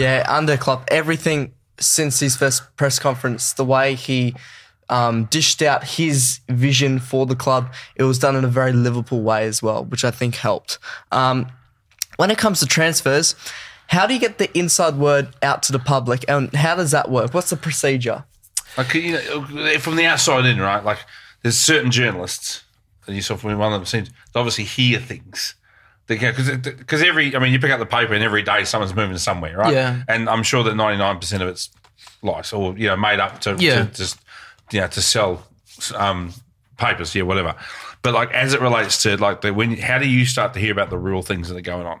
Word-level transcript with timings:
Yeah, 0.00 0.24
under 0.28 0.56
Klopp, 0.56 0.88
everything 0.90 1.52
since 1.78 2.20
his 2.20 2.36
first 2.36 2.76
press 2.76 2.98
conference, 2.98 3.52
the 3.52 3.64
way 3.64 3.94
he 3.94 4.34
um, 4.88 5.24
dished 5.26 5.62
out 5.62 5.84
his 5.84 6.40
vision 6.48 6.98
for 6.98 7.26
the 7.26 7.36
club, 7.36 7.72
it 7.96 8.04
was 8.04 8.18
done 8.18 8.36
in 8.36 8.44
a 8.44 8.48
very 8.48 8.72
Liverpool 8.72 9.22
way 9.22 9.46
as 9.46 9.62
well, 9.62 9.84
which 9.84 10.04
I 10.04 10.10
think 10.10 10.36
helped. 10.36 10.78
Um, 11.12 11.50
when 12.16 12.30
it 12.30 12.38
comes 12.38 12.60
to 12.60 12.66
transfers, 12.66 13.34
how 13.88 14.06
do 14.06 14.14
you 14.14 14.20
get 14.20 14.38
the 14.38 14.56
inside 14.56 14.96
word 14.96 15.34
out 15.42 15.62
to 15.64 15.72
the 15.72 15.78
public, 15.78 16.24
and 16.28 16.52
how 16.54 16.74
does 16.76 16.90
that 16.90 17.10
work? 17.10 17.34
What's 17.34 17.50
the 17.50 17.56
procedure? 17.56 18.24
Like 18.76 18.94
you 18.94 19.12
know, 19.12 19.78
from 19.78 19.96
the 19.96 20.06
outside 20.06 20.44
in, 20.46 20.60
right? 20.60 20.84
Like 20.84 20.98
there's 21.42 21.56
certain 21.56 21.90
journalists, 21.90 22.62
and 23.06 23.16
yourself 23.16 23.42
one 23.42 23.54
of 23.54 23.72
them 23.72 23.86
seems 23.86 24.08
to 24.08 24.14
obviously 24.34 24.64
hear 24.64 25.00
things. 25.00 25.54
Because 26.18 26.50
because 26.58 27.02
every, 27.02 27.34
I 27.36 27.38
mean, 27.38 27.52
you 27.52 27.58
pick 27.60 27.70
up 27.70 27.78
the 27.78 27.86
paper 27.86 28.14
and 28.14 28.22
every 28.24 28.42
day 28.42 28.64
someone's 28.64 28.94
moving 28.94 29.16
somewhere, 29.18 29.56
right? 29.56 29.72
Yeah. 29.72 30.02
And 30.08 30.28
I'm 30.28 30.42
sure 30.42 30.62
that 30.64 30.74
99% 30.74 31.40
of 31.40 31.48
it's 31.48 31.70
lies 32.22 32.52
or 32.52 32.76
you 32.76 32.86
know 32.88 32.96
made 32.96 33.20
up 33.20 33.40
to, 33.42 33.56
Yeah. 33.58 33.84
to 33.84 33.90
just 33.92 34.18
you 34.72 34.80
know 34.80 34.88
to 34.88 35.00
sell 35.00 35.46
um, 35.94 36.32
papers, 36.76 37.14
yeah, 37.14 37.22
whatever. 37.22 37.54
But 38.02 38.14
like 38.14 38.32
as 38.32 38.54
it 38.54 38.60
relates 38.60 39.02
to 39.04 39.16
like 39.16 39.40
the 39.42 39.52
when, 39.54 39.76
how 39.76 39.98
do 39.98 40.08
you 40.08 40.24
start 40.26 40.54
to 40.54 40.60
hear 40.60 40.72
about 40.72 40.90
the 40.90 40.98
real 40.98 41.22
things 41.22 41.48
that 41.48 41.56
are 41.56 41.60
going 41.60 41.86
on? 41.86 42.00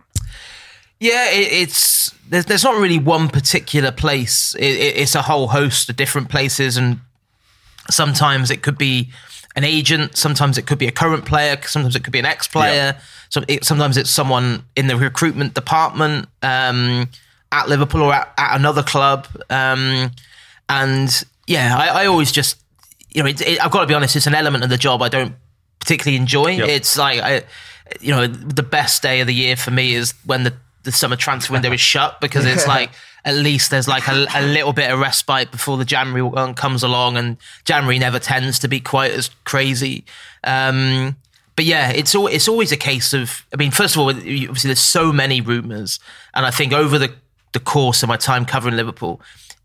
Yeah, 0.98 1.30
it, 1.30 1.52
it's 1.52 2.10
there's 2.28 2.44
there's 2.46 2.64
not 2.64 2.76
really 2.80 2.98
one 2.98 3.28
particular 3.28 3.92
place. 3.92 4.54
It, 4.56 4.64
it, 4.64 4.96
it's 4.96 5.14
a 5.14 5.22
whole 5.22 5.48
host 5.48 5.88
of 5.88 5.96
different 5.96 6.28
places, 6.30 6.76
and 6.76 7.00
sometimes 7.90 8.50
it 8.50 8.62
could 8.62 8.76
be 8.78 9.10
an 9.56 9.64
agent, 9.64 10.16
sometimes 10.16 10.58
it 10.58 10.66
could 10.66 10.78
be 10.78 10.86
a 10.86 10.92
current 10.92 11.24
player, 11.24 11.58
sometimes 11.62 11.96
it 11.96 12.04
could 12.04 12.12
be 12.12 12.18
an 12.18 12.26
ex-player. 12.26 12.96
So 13.28 13.42
it, 13.48 13.64
sometimes 13.64 13.96
it's 13.96 14.10
someone 14.10 14.64
in 14.76 14.86
the 14.86 14.96
recruitment 14.96 15.54
department 15.54 16.28
um, 16.42 17.08
at 17.52 17.68
Liverpool 17.68 18.02
or 18.02 18.14
at, 18.14 18.32
at 18.36 18.56
another 18.56 18.82
club. 18.82 19.26
Um, 19.48 20.10
and 20.68 21.24
yeah, 21.46 21.76
I, 21.76 22.02
I 22.02 22.06
always 22.06 22.32
just 22.32 22.58
you 23.12 23.22
know 23.22 23.28
it, 23.28 23.40
it, 23.40 23.64
I've 23.64 23.72
got 23.72 23.80
to 23.80 23.86
be 23.86 23.94
honest, 23.94 24.16
it's 24.16 24.26
an 24.26 24.34
element 24.34 24.62
of 24.62 24.70
the 24.70 24.76
job 24.76 25.02
I 25.02 25.08
don't 25.08 25.34
particularly 25.80 26.16
enjoy. 26.16 26.52
Yep. 26.52 26.68
It's 26.68 26.96
like 26.96 27.20
I, 27.20 27.42
you 28.00 28.12
know, 28.12 28.26
the 28.26 28.62
best 28.62 29.02
day 29.02 29.20
of 29.20 29.26
the 29.26 29.34
year 29.34 29.56
for 29.56 29.70
me 29.70 29.94
is 29.94 30.14
when 30.24 30.44
the, 30.44 30.54
the 30.84 30.92
summer 30.92 31.16
transfer 31.16 31.52
window 31.52 31.72
is 31.72 31.80
shut 31.80 32.20
because 32.20 32.46
it's 32.46 32.66
like 32.68 32.90
at 33.24 33.34
least 33.34 33.70
there's 33.70 33.88
like 33.88 34.08
a, 34.08 34.26
a 34.34 34.42
little 34.46 34.72
bit 34.72 34.90
of 34.90 34.98
respite 34.98 35.50
before 35.50 35.76
the 35.76 35.84
January 35.84 36.22
one 36.22 36.54
comes 36.54 36.82
along, 36.82 37.16
and 37.16 37.36
January 37.64 37.98
never 37.98 38.18
tends 38.18 38.58
to 38.60 38.68
be 38.68 38.80
quite 38.80 39.12
as 39.12 39.30
crazy. 39.44 40.04
Um, 40.44 41.16
but 41.56 41.64
yeah, 41.64 41.90
it's 41.90 42.14
al- 42.14 42.28
it's 42.28 42.48
always 42.48 42.72
a 42.72 42.76
case 42.76 43.12
of. 43.12 43.44
I 43.52 43.56
mean, 43.56 43.70
first 43.70 43.94
of 43.94 44.00
all, 44.00 44.08
obviously 44.08 44.68
there's 44.68 44.80
so 44.80 45.12
many 45.12 45.40
rumours, 45.40 46.00
and 46.34 46.46
I 46.46 46.50
think 46.50 46.72
over 46.72 46.98
the 46.98 47.12
the 47.52 47.60
course 47.60 48.02
of 48.02 48.08
my 48.08 48.16
time 48.16 48.44
covering 48.44 48.76
Liverpool, 48.76 49.20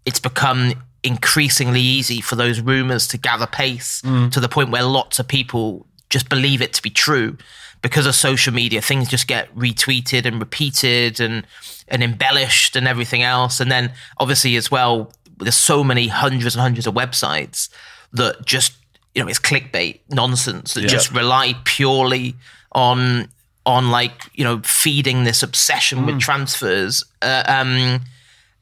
it's 0.06 0.20
become 0.20 0.74
increasingly 1.04 1.82
easy 1.82 2.20
for 2.20 2.36
those 2.36 2.60
rumours 2.60 3.08
to 3.08 3.18
gather 3.18 3.46
pace 3.46 4.02
to 4.02 4.40
the 4.40 4.50
point 4.50 4.72
where 4.72 4.82
lots 4.84 5.20
of 5.20 5.28
people 5.28 5.86
just 6.10 6.30
believe 6.30 6.62
it 6.64 6.74
to 6.74 6.82
be 6.82 6.90
true 6.90 7.38
because 7.86 8.08
of 8.08 8.16
social 8.16 8.52
media. 8.52 8.82
Things 8.82 9.08
just 9.08 9.28
get 9.28 9.56
retweeted 9.56 10.26
and 10.26 10.40
repeated 10.40 11.20
and 11.20 11.46
and 11.88 12.02
embellished 12.02 12.76
and 12.76 12.88
everything 12.88 13.22
else. 13.22 13.60
And 13.60 13.72
then 13.72 13.92
obviously 14.18 14.56
as 14.56 14.72
well, 14.72 15.14
there's 15.38 15.54
so 15.54 15.84
many 15.84 16.08
hundreds 16.08 16.56
and 16.56 16.62
hundreds 16.64 16.88
of 16.88 16.96
websites 16.96 17.70
that 18.12 18.44
just 18.44 18.74
you 19.14 19.22
know 19.22 19.30
it's 19.30 19.38
clickbait 19.38 20.00
nonsense 20.10 20.74
that 20.74 20.88
just 20.88 21.12
rely 21.12 21.54
purely 21.64 22.34
on 22.72 23.28
on 23.68 23.92
like 23.92 24.32
you 24.34 24.44
know 24.44 24.62
feeding 24.64 25.24
this 25.24 25.44
obsession 25.44 26.08
with 26.08 26.20
transfers. 26.20 27.04
Uh, 27.22 27.44
um, 27.46 28.02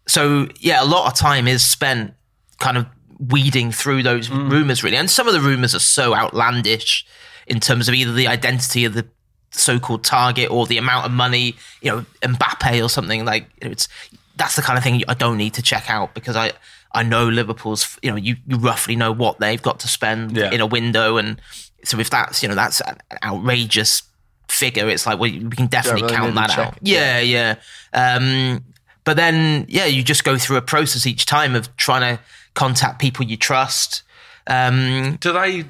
so 0.06 0.50
yeah, 0.60 0.84
a 0.84 0.86
lot 0.86 1.10
of 1.10 1.18
time 1.18 1.48
is 1.48 1.64
spent 1.64 2.14
kind 2.60 2.78
of 2.78 2.88
weeding 3.30 3.72
through 3.72 4.04
those 4.04 4.30
rumors 4.30 4.84
really, 4.84 4.98
and 4.98 5.10
some 5.10 5.30
of 5.30 5.34
the 5.34 5.40
rumors 5.40 5.74
are 5.74 5.80
so 5.80 6.14
outlandish 6.14 7.06
in 7.48 7.60
terms 7.60 7.88
of 7.88 7.94
either 7.96 8.14
the 8.14 8.28
identity 8.28 8.86
of 8.86 8.94
the 8.94 9.06
so-called 9.52 10.04
target 10.04 10.50
or 10.50 10.66
the 10.66 10.78
amount 10.78 11.06
of 11.06 11.12
money, 11.12 11.56
you 11.82 11.92
know, 11.92 12.06
Mbappe 12.22 12.84
or 12.84 12.90
something 12.90 13.24
like 13.26 13.48
it's 13.62 13.88
that's 14.36 14.56
the 14.56 14.62
kind 14.64 14.78
of 14.78 14.84
thing 14.84 15.02
I 15.08 15.14
don't 15.14 15.38
need 15.38 15.54
to 15.56 15.62
check 15.62 15.90
out 15.90 16.14
because 16.16 16.36
I 16.36 16.54
I 16.92 17.04
know 17.04 17.28
Liverpool's 17.30 18.00
you 18.02 18.10
know 18.10 18.18
you, 18.18 18.36
you 18.48 18.58
roughly 18.58 18.96
know 18.96 19.12
what 19.12 19.40
they've 19.40 19.62
got 19.62 19.80
to 19.82 19.88
spend 19.88 20.36
Yeah. 20.38 20.52
in 20.52 20.60
a 20.62 20.66
window. 20.66 21.18
And 21.18 21.40
so 21.84 22.00
if 22.00 22.10
that's 22.10 22.42
you 22.42 22.50
know 22.50 22.56
that's 22.56 22.82
an 22.82 22.98
outrageous 23.24 24.04
figure 24.50 24.88
it's 24.90 25.06
like 25.08 25.20
well 25.20 25.32
we 25.32 25.56
can 25.56 25.68
definitely 25.68 26.04
really 26.04 26.16
count 26.16 26.36
that 26.36 26.58
out. 26.58 26.74
it, 26.78 26.80
yeah 26.84 27.20
yeah. 27.20 27.56
Um 27.94 28.64
but 29.04 29.18
then 29.18 29.66
yeah 29.70 29.86
you 29.86 30.04
just 30.04 30.24
go 30.24 30.38
through 30.38 30.58
a 30.58 30.62
process 30.62 31.06
each 31.06 31.26
time 31.26 31.56
of 31.56 31.76
trying 31.78 32.18
to 32.18 32.22
contact 32.56 33.00
people 33.00 33.26
you 33.26 33.38
trust. 33.38 34.02
Um 34.48 35.18
Do 35.22 35.32
they 35.32 35.66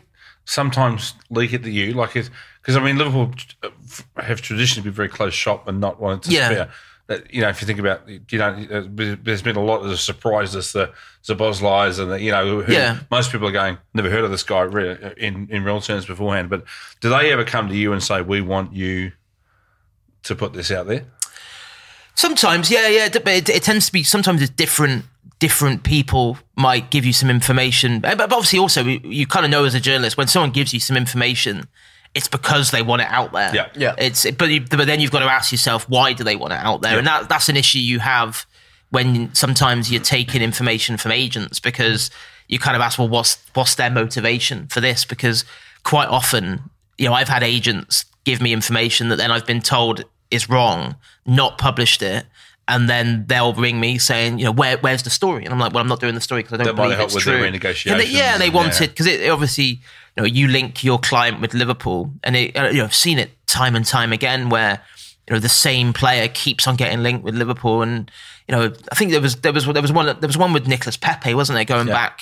sometimes 0.46 1.14
leak 1.30 1.54
it 1.54 1.64
to 1.64 1.70
you? 1.72 1.94
Like, 1.94 2.16
it 2.16 2.30
because 2.62 2.76
I 2.78 2.84
mean, 2.84 2.98
Liverpool 2.98 3.34
uh, 3.62 3.70
have 4.22 4.42
traditionally 4.42 4.84
been 4.86 4.94
very 4.94 5.10
close 5.10 5.34
shop 5.34 5.68
and 5.68 5.80
not 5.82 6.00
wanting 6.00 6.22
to 6.22 6.32
Yeah. 6.32 6.46
spare. 6.50 6.70
That 7.08 7.34
you 7.34 7.42
know, 7.42 7.50
if 7.50 7.60
you 7.60 7.68
think 7.68 7.80
about, 7.80 8.08
you 8.08 8.38
know, 8.40 8.66
uh, 8.72 8.84
there's 9.22 9.42
been 9.42 9.58
a 9.58 9.64
lot 9.64 9.82
of 9.86 10.00
surprises, 10.00 10.72
the 10.72 10.94
Szoboszlais, 11.22 12.00
and 12.00 12.12
the, 12.12 12.22
you 12.22 12.32
know, 12.32 12.62
who, 12.62 12.72
Yeah. 12.72 13.00
most 13.12 13.30
people 13.30 13.46
are 13.50 13.52
going, 13.52 13.78
never 13.94 14.10
heard 14.10 14.24
of 14.24 14.32
this 14.32 14.44
guy 14.44 14.64
in 15.18 15.48
in 15.50 15.66
real 15.66 15.82
terms 15.82 16.06
beforehand. 16.06 16.50
But 16.50 16.64
do 17.02 17.10
they 17.10 17.34
ever 17.34 17.44
come 17.44 17.68
to 17.68 17.76
you 17.76 17.92
and 17.92 18.02
say, 18.02 18.22
we 18.22 18.40
want 18.40 18.72
you 18.74 19.12
to 20.24 20.36
put 20.36 20.54
this 20.54 20.72
out 20.72 20.88
there? 20.88 21.04
Sometimes, 22.16 22.72
yeah, 22.72 22.88
yeah. 22.88 23.10
But 23.10 23.28
it, 23.28 23.50
it 23.50 23.64
tends 23.64 23.88
to 23.88 23.92
be 23.92 24.04
sometimes 24.04 24.42
it's 24.42 24.52
different. 24.52 25.04
Different 25.44 25.84
people 25.84 26.38
might 26.56 26.90
give 26.90 27.06
you 27.06 27.12
some 27.12 27.30
information, 27.30 28.00
but 28.00 28.18
but 28.18 28.32
obviously 28.32 28.60
also 28.60 28.84
you, 28.84 29.02
you 29.04 29.28
kind 29.28 29.46
of 29.46 29.52
know 29.52 29.66
as 29.66 29.76
a 29.76 29.80
journalist 29.80 30.16
when 30.16 30.28
someone 30.28 30.52
gives 30.52 30.74
you 30.74 30.80
some 30.80 30.96
information, 30.96 31.68
it's 32.16 32.30
because 32.30 32.72
they 32.72 32.82
want 32.82 33.02
it 33.02 33.10
out 33.10 33.34
there. 33.34 33.52
Yeah. 33.54 33.68
Yeah. 33.76 33.96
It's 33.98 34.30
but 34.32 34.50
you, 34.50 34.62
but 34.62 34.86
then 34.86 35.00
you've 35.02 35.12
got 35.12 35.20
to 35.20 35.26
ask 35.26 35.52
yourself 35.52 35.90
why 35.90 36.14
do 36.14 36.24
they 36.24 36.38
want 36.38 36.54
it 36.54 36.60
out 36.60 36.82
there, 36.82 36.98
and 36.98 37.08
that 37.08 37.28
that's 37.28 37.50
an 37.50 37.58
issue 37.58 37.80
you 37.80 38.00
have 38.00 38.46
when 38.92 39.34
sometimes 39.34 39.92
you're 39.92 40.02
taking 40.02 40.42
information 40.42 40.98
from 40.98 41.12
agents 41.12 41.60
because 41.60 42.12
you 42.48 42.60
kind 42.60 42.76
of 42.76 42.82
ask, 42.82 43.00
well, 43.00 43.10
what's 43.10 43.38
what's 43.54 43.76
their 43.76 43.90
motivation 43.90 44.68
for 44.68 44.80
this? 44.80 45.04
Because 45.04 45.44
quite 45.84 46.08
often, 46.08 46.70
you 46.98 47.08
know, 47.08 47.14
I've 47.14 47.28
had 47.28 47.44
agents 47.44 48.06
give 48.24 48.42
me 48.42 48.54
information 48.54 49.10
that 49.10 49.18
then 49.18 49.32
I've 49.32 49.48
been 49.48 49.62
told 49.62 50.06
is 50.32 50.48
wrong, 50.50 50.96
not 51.26 51.58
published 51.58 52.02
it, 52.02 52.26
and 52.68 52.90
then 52.90 53.26
they'll 53.28 53.54
ring 53.54 53.80
me 53.80 53.98
saying, 53.98 54.40
you 54.40 54.46
know, 54.46 54.52
where 54.52 54.78
where's 54.78 55.04
the 55.04 55.10
story? 55.10 55.44
And 55.46 55.54
I'm 55.54 55.60
like, 55.60 55.74
well, 55.74 55.82
I'm 55.82 55.88
not 55.90 56.00
doing 56.00 56.16
the 56.16 56.22
story 56.22 56.42
because 56.44 56.54
I 56.60 56.64
don't 56.64 56.76
That 56.76 56.82
believe 56.82 57.00
it's 57.00 57.14
true. 57.24 57.34
they- 57.98 58.06
yeah, 58.06 58.38
they 58.38 58.50
wanted 58.50 58.80
yeah. 58.82 58.88
because 58.88 59.06
it 59.08 59.30
obviously, 59.30 59.66
you 59.66 59.80
know, 60.18 60.26
you 60.26 60.48
link 60.48 60.84
your 60.84 61.00
client 61.00 61.42
with 61.42 61.54
Liverpool, 61.54 62.12
and 62.24 62.36
it, 62.36 62.56
you 62.56 62.78
know, 62.80 62.86
I've 62.86 62.96
seen 62.96 63.20
it 63.20 63.32
time 63.48 63.76
and 63.76 63.86
time 63.86 64.14
again 64.14 64.50
where 64.50 64.82
you 65.28 65.34
know 65.34 65.40
the 65.40 65.50
same 65.50 65.94
player 65.94 66.28
keeps 66.28 66.68
on 66.68 66.76
getting 66.76 67.02
linked 67.04 67.24
with 67.24 67.36
Liverpool, 67.36 67.82
and 67.82 68.10
you 68.48 68.56
know, 68.56 68.74
I 68.92 68.96
think 68.96 69.12
there 69.12 69.22
was 69.22 69.38
there 69.38 69.54
was 69.54 69.66
there 69.66 69.82
was 69.82 69.92
one 69.92 70.06
there 70.06 70.28
was 70.28 70.38
one 70.38 70.54
with 70.54 70.68
Nicolas 70.68 70.98
Pepe, 70.98 71.34
wasn't 71.34 71.56
there? 71.56 71.66
Going 71.66 71.88
back, 71.88 72.22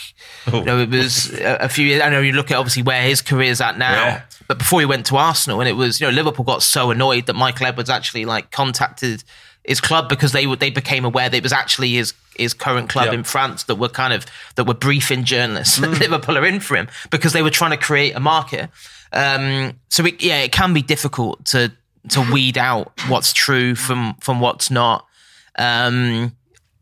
you 0.53 0.63
know, 0.63 0.79
it 0.79 0.89
was 0.89 1.31
a, 1.33 1.57
a 1.65 1.69
few 1.69 1.85
years. 1.85 2.01
I 2.01 2.09
know 2.09 2.21
you 2.21 2.31
look 2.33 2.51
at 2.51 2.57
obviously 2.57 2.83
where 2.83 3.01
his 3.03 3.21
career's 3.21 3.59
at 3.61 3.77
now, 3.77 3.91
Yeah. 4.05 4.21
but 4.47 4.57
before 4.59 4.79
he 4.79 4.85
went 4.85 5.05
to 5.07 5.17
Arsenal, 5.17 5.59
and 5.61 5.67
it 5.69 5.73
was 5.73 5.99
you 5.99 6.07
know 6.07 6.13
Liverpool 6.13 6.45
got 6.45 6.61
so 6.63 6.91
annoyed 6.91 7.25
that 7.25 7.33
Michael 7.35 7.65
Edwards 7.67 7.89
actually 7.89 8.25
like 8.25 8.51
contacted 8.51 9.23
his 9.63 9.79
club 9.81 10.09
because 10.09 10.31
they 10.31 10.45
they 10.55 10.69
became 10.69 11.05
aware 11.05 11.29
that 11.29 11.37
it 11.37 11.43
was 11.43 11.53
actually 11.53 11.93
his 11.93 12.13
his 12.37 12.53
current 12.53 12.89
club 12.89 13.05
Yep. 13.05 13.13
in 13.13 13.23
France 13.23 13.63
that 13.63 13.75
were 13.75 13.89
kind 13.89 14.13
of 14.13 14.25
that 14.55 14.65
were 14.65 14.73
briefing 14.73 15.23
journalists 15.23 15.77
that 15.77 15.89
Liverpool 15.99 16.37
are 16.37 16.45
in 16.45 16.59
for 16.59 16.75
him 16.75 16.87
because 17.09 17.33
they 17.33 17.41
were 17.43 17.49
trying 17.49 17.71
to 17.71 17.77
create 17.77 18.15
a 18.15 18.19
market. 18.19 18.69
Um, 19.13 19.73
so 19.89 20.05
it, 20.05 20.23
yeah, 20.23 20.39
it 20.41 20.51
can 20.51 20.73
be 20.73 20.81
difficult 20.81 21.45
to 21.47 21.71
to 22.09 22.21
weed 22.33 22.57
out 22.57 22.91
what's 23.07 23.33
true 23.33 23.75
from 23.75 24.15
from 24.21 24.39
what's 24.39 24.71
not. 24.71 25.05
Um, 25.59 26.35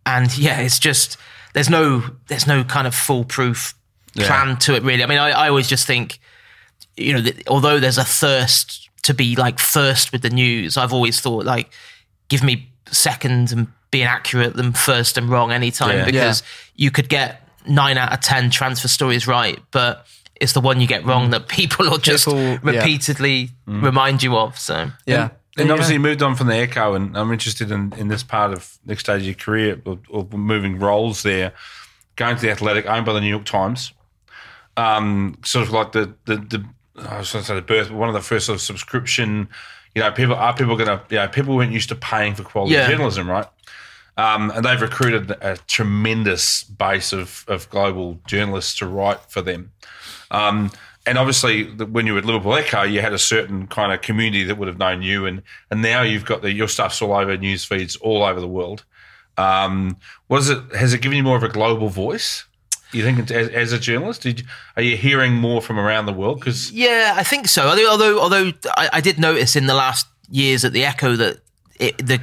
and 0.06 0.38
yeah, 0.38 0.59
it's 0.62 0.80
just 0.80 1.18
there's 1.54 1.69
no 1.69 2.04
there's 2.27 2.48
no 2.48 2.63
kind 2.63 2.88
of 2.88 2.95
foolproof 2.95 3.74
plan 4.15 4.57
to 4.57 4.75
it 4.75 4.83
really. 4.83 5.04
I 5.04 5.07
mean, 5.07 5.18
I, 5.18 5.31
I 5.31 5.50
always 5.50 5.68
just 5.68 5.86
think 5.86 6.19
you 6.95 7.13
know, 7.13 7.30
although 7.48 7.80
there's 7.80 7.98
a 7.98 8.04
thirst 8.04 8.89
to 9.04 9.13
be 9.13 9.36
like 9.36 9.59
first 9.59 10.12
with 10.12 10.21
the 10.21 10.30
news, 10.30 10.77
I've 10.77 10.94
always 10.94 11.19
thought 11.21 11.45
like, 11.45 11.69
give 12.30 12.44
me 12.44 12.70
second 12.92 13.52
and 13.52 13.68
being 13.92 14.06
accurate 14.06 14.56
than 14.56 14.72
first 14.74 15.18
and 15.18 15.30
wrong 15.30 15.52
anytime 15.52 15.98
Yeah. 15.98 16.06
because 16.06 16.44
you 16.76 16.92
could 16.92 17.10
get 17.10 17.48
nine 17.68 17.98
out 17.98 18.14
of 18.14 18.20
ten 18.22 18.50
transfer 18.50 18.88
stories 18.88 19.28
right, 19.28 19.60
but 19.72 20.06
it's 20.40 20.54
the 20.54 20.62
one 20.62 20.80
you 20.80 20.88
get 20.88 21.04
wrong 21.06 21.31
that 21.31 21.48
people 21.50 21.90
will 21.90 21.98
just 21.98 22.26
People- 22.26 22.40
yeah. 22.42 22.60
repeatedly 22.64 23.50
remind 23.66 24.24
you 24.24 24.38
of. 24.38 24.58
So 24.58 24.92
Yeah. 25.06 25.30
And 25.58 25.68
Yeah. 25.68 25.74
obviously, 25.74 25.96
you 25.96 26.00
moved 26.00 26.22
on 26.24 26.36
from 26.36 26.48
the 26.48 26.56
Echo, 26.56 26.94
and 26.94 27.18
I'm 27.18 27.34
interested 27.34 27.70
in, 27.72 27.92
in 27.98 28.08
this 28.08 28.24
part 28.24 28.54
of 28.54 28.78
next 28.86 29.02
stage 29.04 29.22
of 29.22 29.26
your 29.26 29.36
career, 29.36 29.81
or, 29.86 30.00
or 30.08 30.26
moving 30.31 30.80
roles 30.80 31.24
there, 31.24 31.52
going 32.16 32.36
to 32.38 32.42
the 32.42 32.52
Athletic, 32.52 32.86
owned 32.86 33.06
by 33.06 33.12
the 33.12 33.20
New 33.20 33.28
York 33.28 33.44
Times, 33.46 33.92
um, 34.78 35.38
sort 35.44 35.68
of 35.68 35.74
like 35.74 35.92
the 35.92 36.14
the, 36.26 36.36
the 36.38 36.66
I 37.10 37.18
was 37.20 37.31
going 37.31 37.44
to 37.44 37.48
say 37.48 37.56
the 37.56 37.62
birth, 37.62 37.90
but 37.90 37.98
one 37.98 38.08
of 38.10 38.14
the 38.16 38.22
first 38.22 38.46
sort 38.46 38.56
of 38.58 38.62
subscription. 38.62 39.50
You 39.95 40.01
know, 40.03 40.12
people 40.12 40.36
are 40.36 40.53
people 40.53 40.75
going 40.75 40.88
to 40.88 41.01
you 41.09 41.18
know 41.18 41.27
people 41.27 41.56
weren't 41.56 41.71
used 41.71 41.89
to 41.89 41.95
paying 41.95 42.36
for 42.36 42.44
quality 42.44 42.75
Yeah. 42.75 42.88
journalism, 42.89 43.30
right? 43.30 43.47
Um, 44.18 44.51
and 44.51 44.65
they've 44.65 44.81
recruited 44.81 45.31
a 45.41 45.56
tremendous 45.68 46.63
base 46.63 47.13
of, 47.13 47.45
of 47.47 47.69
global 47.69 48.19
journalists 48.27 48.77
to 48.80 48.86
write 48.86 49.21
for 49.30 49.41
them. 49.41 49.71
Um, 50.30 50.71
and 51.06 51.18
obviously, 51.18 51.63
when 51.63 52.06
you 52.06 52.13
were 52.13 52.19
at 52.19 52.25
Liverpool 52.25 52.53
Echo, 52.56 52.83
you 52.83 53.00
had 53.01 53.13
a 53.13 53.18
certain 53.18 53.65
kind 53.68 53.94
of 53.94 54.01
community 54.01 54.44
that 54.44 54.57
would 54.57 54.68
have 54.68 54.77
known 54.77 55.01
you, 55.01 55.25
and 55.25 55.41
and 55.71 55.81
now 55.81 56.01
you've 56.01 56.25
got 56.25 56.42
the 56.42 56.51
your 56.51 56.68
stuff's 56.68 57.01
all 57.01 57.13
over 57.13 57.35
news 57.38 57.63
feeds 57.63 57.95
all 57.95 58.21
over 58.24 58.39
the 58.39 58.47
world. 58.47 58.83
Um, 59.38 59.97
was 60.27 60.50
it 60.50 60.62
has 60.75 60.94
it 60.94 61.01
given 61.01 61.18
you 61.18 61.24
more 61.24 61.38
of 61.38 61.44
a 61.44 61.50
global 61.50 61.88
voice? 61.89 62.44
You 62.91 63.03
think 63.03 63.30
as, 63.31 63.50
as 63.50 63.71
a 63.71 63.80
journalist, 63.80 64.24
did 64.24 64.39
you, 64.39 64.45
are 64.75 64.81
you 64.81 64.97
hearing 64.97 65.33
more 65.36 65.62
from 65.62 65.77
around 65.80 66.06
the 66.07 66.13
world? 66.13 66.39
Because 66.39 66.71
Yeah, 66.71 67.13
I 67.15 67.24
think 67.24 67.47
so. 67.47 67.68
Although, 67.69 67.89
although, 67.91 68.19
although 68.19 68.51
I, 68.77 68.89
I 68.94 69.01
did 69.01 69.19
notice 69.19 69.56
in 69.56 69.68
the 69.68 69.75
last 69.75 70.07
years 70.31 70.65
at 70.65 70.74
the 70.74 70.86
Echo 70.86 71.15
that 71.15 71.38
it, 71.80 71.97
the 72.00 72.19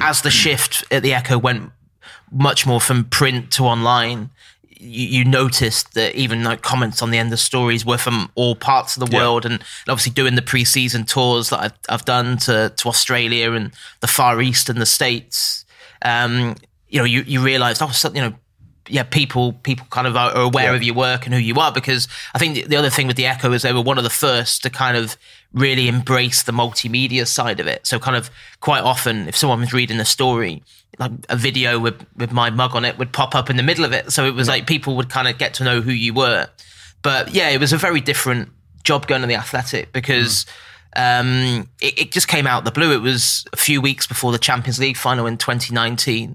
as 0.00 0.22
the 0.22 0.30
shift 0.30 0.84
at 0.90 1.02
the 1.02 1.14
Echo 1.14 1.38
went 1.38 1.70
much 2.30 2.66
more 2.66 2.80
from 2.80 3.04
print 3.04 3.50
to 3.52 3.64
online, 3.64 4.30
you, 4.68 5.06
you 5.18 5.24
noticed 5.24 5.94
that 5.94 6.14
even 6.14 6.44
like 6.44 6.62
comments 6.62 7.02
on 7.02 7.10
the 7.10 7.18
end 7.18 7.32
of 7.32 7.38
stories 7.40 7.84
were 7.84 7.98
from 7.98 8.30
all 8.34 8.54
parts 8.54 8.96
of 8.96 9.06
the 9.06 9.12
Yeah. 9.14 9.22
world, 9.22 9.44
and 9.46 9.62
obviously 9.88 10.12
doing 10.12 10.34
the 10.36 10.42
pre-season 10.42 11.04
tours 11.04 11.50
that 11.50 11.60
I've, 11.60 11.72
I've 11.88 12.04
done 12.04 12.36
to 12.38 12.72
to 12.76 12.88
Australia 12.88 13.52
and 13.52 13.72
the 14.00 14.06
Far 14.06 14.40
East 14.40 14.68
and 14.68 14.80
the 14.80 14.86
States. 14.86 15.64
Um, 16.02 16.54
you 16.88 16.98
know, 16.98 17.04
you 17.04 17.22
you 17.26 17.40
realised, 17.42 17.82
oh, 17.82 17.88
so, 17.90 18.10
you 18.12 18.20
know, 18.20 18.34
yeah, 18.88 19.02
people 19.02 19.52
people 19.52 19.86
kind 19.90 20.06
of 20.06 20.16
are, 20.16 20.30
are 20.32 20.42
aware 20.42 20.70
Yeah. 20.70 20.76
of 20.76 20.82
your 20.82 20.94
work 20.94 21.24
and 21.26 21.34
who 21.34 21.40
you 21.40 21.54
are 21.60 21.72
because 21.72 22.08
I 22.34 22.38
think 22.38 22.54
the, 22.54 22.62
the 22.64 22.76
other 22.76 22.90
thing 22.90 23.06
with 23.06 23.16
the 23.16 23.26
Echo 23.26 23.52
is 23.52 23.62
they 23.62 23.72
were 23.72 23.82
one 23.82 23.98
of 23.98 24.04
the 24.04 24.10
first 24.10 24.62
to 24.62 24.70
kind 24.70 24.96
of 24.96 25.16
really 25.52 25.88
embrace 25.88 26.42
the 26.42 26.52
multimedia 26.52 27.26
side 27.26 27.60
of 27.60 27.66
it. 27.66 27.86
So 27.86 27.98
kind 27.98 28.16
of 28.16 28.30
quite 28.60 28.82
often, 28.82 29.28
if 29.28 29.36
someone 29.36 29.60
was 29.60 29.72
reading 29.72 29.98
a 30.00 30.04
story, 30.04 30.62
like 30.98 31.12
a 31.28 31.36
video 31.36 31.78
with 31.78 32.04
with 32.16 32.32
my 32.32 32.50
mug 32.50 32.74
on 32.74 32.84
it 32.84 32.98
would 32.98 33.12
pop 33.12 33.34
up 33.34 33.48
in 33.50 33.56
the 33.56 33.62
middle 33.62 33.84
of 33.84 33.92
it. 33.92 34.12
So 34.12 34.24
it 34.26 34.34
was 34.34 34.48
like 34.48 34.66
people 34.66 34.96
would 34.96 35.08
kind 35.10 35.28
of 35.28 35.38
get 35.38 35.54
to 35.54 35.64
know 35.64 35.80
who 35.80 35.92
you 35.92 36.12
were. 36.14 36.48
But 37.02 37.32
yeah, 37.34 37.50
it 37.50 37.60
was 37.60 37.72
a 37.72 37.76
very 37.78 38.00
different 38.00 38.48
job 38.84 39.06
going 39.06 39.20
to 39.22 39.26
the 39.28 39.36
Athletic 39.36 39.92
because. 39.92 40.46
Um, 40.96 41.68
it, 41.82 41.98
it 42.00 42.12
just 42.12 42.28
came 42.28 42.46
out 42.46 42.60
of 42.60 42.64
the 42.64 42.70
blue. 42.70 42.92
It 42.92 43.02
was 43.02 43.44
a 43.52 43.56
few 43.56 43.80
weeks 43.82 44.06
before 44.06 44.32
the 44.32 44.38
Champions 44.38 44.78
League 44.80 44.96
final 44.96 45.26
in 45.26 45.36
2019 45.36 46.34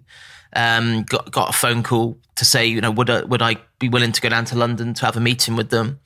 um, 0.56 1.04
got 1.04 1.32
got 1.32 1.50
a 1.50 1.54
phone 1.54 1.84
call 1.84 2.18
to 2.36 2.46
say, 2.46 2.66
you 2.66 2.82
know, 2.82 2.92
would 2.92 3.10
I, 3.10 3.24
would 3.24 3.42
I 3.42 3.58
be 3.80 3.90
willing 3.90 4.12
to 4.12 4.22
go 4.22 4.30
down 4.30 4.46
to 4.46 4.58
London 4.58 4.94
to 4.96 5.06
have 5.06 5.16
a 5.18 5.20
meeting 5.20 5.56
with 5.56 5.70
them? 5.70 6.00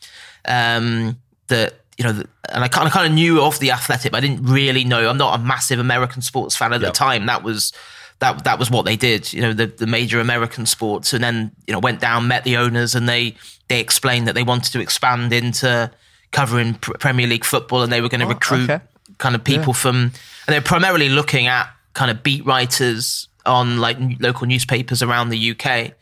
Um, 0.47 1.17
that 1.47 1.81
you 1.97 2.03
know, 2.05 2.23
and 2.49 2.63
I 2.63 2.67
kind 2.67 2.87
of 2.87 2.93
kind 2.93 3.07
of 3.07 3.13
knew 3.13 3.41
of 3.41 3.59
the 3.59 3.71
Athletic, 3.71 4.11
but 4.11 4.19
I 4.23 4.27
didn't 4.27 4.45
really 4.45 4.83
know. 4.83 5.09
I'm 5.09 5.17
not 5.17 5.39
a 5.39 5.43
massive 5.43 5.79
American 5.79 6.21
sports 6.21 6.55
fan 6.55 6.73
at 6.73 6.81
Yep. 6.81 6.93
the 6.93 6.97
time. 6.97 7.25
That 7.25 7.43
was 7.43 7.73
that 8.19 8.43
that 8.43 8.59
was 8.59 8.69
what 8.69 8.85
they 8.85 8.95
did. 8.95 9.31
You 9.33 9.41
know, 9.41 9.53
the 9.53 9.67
the 9.67 9.87
major 9.87 10.19
American 10.19 10.65
sports, 10.65 11.13
and 11.13 11.23
then 11.23 11.51
you 11.65 11.73
know 11.73 11.79
went 11.79 11.99
down, 11.99 12.27
met 12.27 12.43
the 12.43 12.57
owners, 12.57 12.95
and 12.95 13.07
they 13.09 13.35
they 13.67 13.79
explained 13.79 14.27
that 14.27 14.35
they 14.35 14.43
wanted 14.43 14.71
to 14.73 14.79
expand 14.79 15.33
into 15.33 15.91
covering 16.31 16.75
pr- 16.75 16.93
Premier 16.99 17.27
League 17.27 17.45
football, 17.45 17.83
and 17.83 17.91
they 17.91 18.01
were 18.01 18.09
going 18.09 18.21
to 18.21 18.27
recruit 18.27 18.69
okay. 18.69 18.83
kind 19.17 19.35
of 19.35 19.43
people 19.43 19.73
from, 19.73 19.95
and 19.95 20.13
they're 20.47 20.61
primarily 20.61 21.09
looking 21.09 21.47
at 21.47 21.69
kind 21.93 22.11
of 22.11 22.21
beat 22.21 22.45
writers 22.45 23.27
on 23.47 23.79
like 23.79 23.97
n- 23.97 24.17
local 24.19 24.45
newspapers 24.45 25.01
around 25.01 25.29
the 25.29 25.51
UK. 25.51 25.93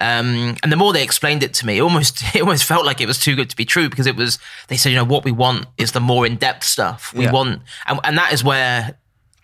Um, 0.00 0.56
and 0.62 0.72
the 0.72 0.76
more 0.76 0.92
they 0.92 1.04
explained 1.04 1.42
it 1.44 1.54
to 1.54 1.66
me, 1.66 1.78
it 1.78 1.80
almost 1.80 2.22
it 2.34 2.40
almost 2.40 2.64
felt 2.64 2.84
like 2.86 3.00
it 3.00 3.06
was 3.06 3.18
too 3.18 3.36
good 3.36 3.50
to 3.50 3.56
be 3.56 3.64
true 3.64 3.88
because 3.88 4.06
it 4.06 4.16
was. 4.16 4.38
They 4.68 4.76
said, 4.76 4.90
you 4.90 4.96
know, 4.96 5.04
what 5.04 5.24
we 5.24 5.32
want 5.32 5.66
is 5.78 5.92
the 5.92 6.00
more 6.00 6.26
in 6.26 6.36
depth 6.36 6.64
stuff. 6.64 7.12
We 7.14 7.24
Yeah. 7.24 7.32
want, 7.32 7.62
and, 7.86 8.00
and 8.04 8.18
that 8.18 8.32
is 8.32 8.42
where 8.42 8.96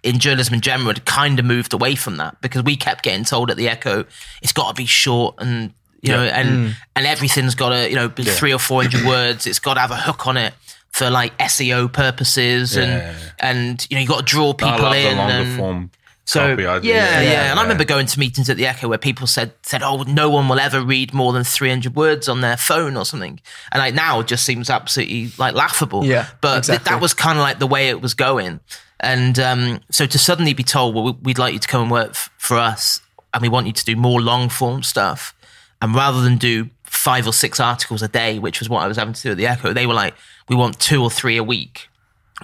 in 0.02 0.18
journalism 0.18 0.54
in 0.54 0.60
general 0.62 0.88
had 0.88 1.04
kind 1.04 1.38
of 1.38 1.44
moved 1.44 1.72
away 1.74 1.94
from 1.94 2.16
that 2.16 2.40
because 2.40 2.62
we 2.64 2.74
kept 2.74 3.04
getting 3.04 3.22
told 3.24 3.50
at 3.50 3.58
the 3.58 3.68
Echo 3.68 4.04
it's 4.40 4.50
got 4.52 4.74
to 4.74 4.74
be 4.74 4.86
short 4.86 5.34
and 5.38 5.74
you 6.00 6.10
know 6.10 6.22
and 6.22 6.74
and 6.96 7.06
everything's 7.06 7.54
got 7.54 7.68
to 7.68 7.86
you 7.90 7.94
know 7.96 8.08
be 8.08 8.24
three 8.24 8.52
or 8.52 8.58
four 8.58 8.82
hundred 8.82 9.04
words. 9.06 9.46
It's 9.46 9.58
got 9.58 9.74
to 9.74 9.80
have 9.80 9.90
a 9.90 9.96
hook 9.96 10.26
on 10.26 10.36
it 10.38 10.54
for 10.90 11.10
like 11.10 11.36
SEO 11.38 11.92
purposes 11.92 12.76
and 12.76 12.90
Yeah. 12.90 13.14
and 13.38 13.86
you 13.90 13.96
know 13.96 14.00
you 14.00 14.08
got 14.08 14.18
to 14.18 14.24
draw 14.24 14.52
people 14.54 14.90
in 14.92 15.16
the 15.16 15.22
longer 15.22 15.34
and, 15.34 15.56
form 15.58 15.90
so 16.32 16.50
copy 16.50 16.62
yeah, 16.62 16.72
idea. 16.72 16.94
yeah, 16.94 17.50
And 17.50 17.58
I 17.58 17.62
remember 17.62 17.84
going 17.84 18.06
to 18.06 18.18
meetings 18.18 18.48
at 18.50 18.56
the 18.56 18.66
Echo 18.66 18.88
where 18.88 18.98
people 18.98 19.26
said 19.26 19.52
said, 19.62 19.82
"Oh, 19.82 20.02
no 20.02 20.30
one 20.30 20.48
will 20.48 20.60
ever 20.60 20.80
read 20.82 21.12
more 21.12 21.32
than 21.32 21.44
three 21.44 21.68
hundred 21.68 21.94
words 21.96 22.28
on 22.28 22.40
their 22.40 22.56
phone 22.56 22.96
or 22.96 23.04
something." 23.04 23.40
And 23.72 23.80
like 23.80 23.94
now, 23.94 24.20
it 24.20 24.26
just 24.26 24.44
seems 24.44 24.70
absolutely 24.70 25.32
like 25.38 25.54
laughable. 25.54 26.04
Yeah, 26.04 26.26
but 26.40 26.64
th- 26.64 26.82
that 26.84 27.00
was 27.00 27.14
kind 27.14 27.38
of 27.38 27.42
like 27.42 27.58
the 27.58 27.66
way 27.66 27.88
it 27.88 28.00
was 28.00 28.14
going. 28.14 28.60
And 29.00 29.38
um, 29.38 29.80
so 29.90 30.06
to 30.06 30.18
suddenly 30.18 30.54
be 30.54 30.62
told, 30.64 30.94
"Well, 30.94 31.18
we'd 31.22 31.38
like 31.38 31.52
you 31.52 31.58
to 31.58 31.68
come 31.68 31.82
and 31.82 31.90
work 31.90 32.10
f- 32.10 32.30
for 32.38 32.56
us, 32.58 33.00
and 33.32 33.42
we 33.42 33.48
want 33.48 33.66
you 33.66 33.72
to 33.72 33.84
do 33.84 33.96
more 33.96 34.20
long 34.20 34.48
form 34.48 34.82
stuff," 34.82 35.34
and 35.82 35.94
rather 35.94 36.20
than 36.22 36.36
do 36.36 36.70
five 36.84 37.26
or 37.26 37.32
six 37.32 37.60
articles 37.60 38.02
a 38.02 38.08
day, 38.08 38.38
which 38.38 38.58
was 38.60 38.68
what 38.68 38.82
I 38.82 38.86
was 38.88 38.96
having 38.96 39.14
to 39.14 39.22
do 39.22 39.30
at 39.30 39.36
the 39.36 39.46
Echo, 39.46 39.72
they 39.72 39.86
were 39.86 39.94
like, 39.94 40.14
"We 40.48 40.56
want 40.56 40.78
two 40.78 41.02
or 41.02 41.10
three 41.10 41.36
a 41.36 41.44
week." 41.44 41.89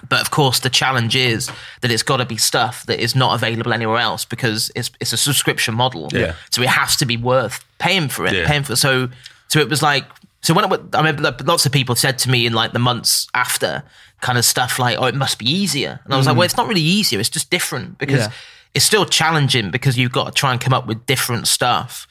But 0.07 0.21
of 0.21 0.31
course, 0.31 0.59
the 0.59 0.69
challenge 0.69 1.15
is 1.15 1.49
that 1.81 1.91
it's 1.91 2.03
got 2.03 2.17
to 2.17 2.25
be 2.25 2.37
stuff 2.37 2.85
that 2.85 2.99
is 2.99 3.15
not 3.15 3.35
available 3.35 3.73
anywhere 3.73 3.97
else 3.97 4.25
because 4.25 4.71
it's 4.75 4.91
it's 4.99 5.13
a 5.13 5.17
subscription 5.17 5.73
model. 5.75 6.09
Yeah. 6.11 6.35
So 6.51 6.61
it 6.61 6.69
has 6.69 6.95
to 6.97 7.05
be 7.05 7.17
worth 7.17 7.65
paying 7.79 8.09
for 8.09 8.25
it. 8.27 8.33
Yeah. 8.33 8.47
Paying 8.47 8.63
for 8.63 8.75
so 8.75 9.09
so 9.47 9.59
it 9.59 9.69
was 9.69 9.81
like 9.81 10.05
so 10.41 10.53
when 10.53 10.71
it, 10.71 10.81
I 10.93 10.97
remember 10.99 11.23
that 11.23 11.45
lots 11.45 11.65
of 11.65 11.71
people 11.71 11.95
said 11.95 12.19
to 12.19 12.29
me 12.29 12.45
in 12.45 12.53
like 12.53 12.73
the 12.73 12.79
months 12.79 13.27
after 13.33 13.83
kind 14.21 14.37
of 14.37 14.45
stuff 14.45 14.79
like 14.79 14.97
oh 14.97 15.05
it 15.05 15.15
must 15.15 15.39
be 15.39 15.45
easier 15.49 15.99
and 16.05 16.13
I 16.13 16.17
was 16.17 16.25
like 16.25 16.35
mm. 16.35 16.39
well 16.39 16.45
it's 16.45 16.57
not 16.57 16.67
really 16.67 16.81
easier 16.81 17.19
it's 17.19 17.29
just 17.29 17.49
different 17.49 17.97
because 17.97 18.19
Yeah. 18.19 18.31
it's 18.73 18.85
still 18.85 19.05
challenging 19.05 19.71
because 19.71 19.97
you've 19.97 20.11
got 20.11 20.25
to 20.25 20.31
try 20.31 20.51
and 20.51 20.61
come 20.61 20.73
up 20.73 20.87
with 20.87 21.05
different 21.05 21.47
stuff. 21.47 22.07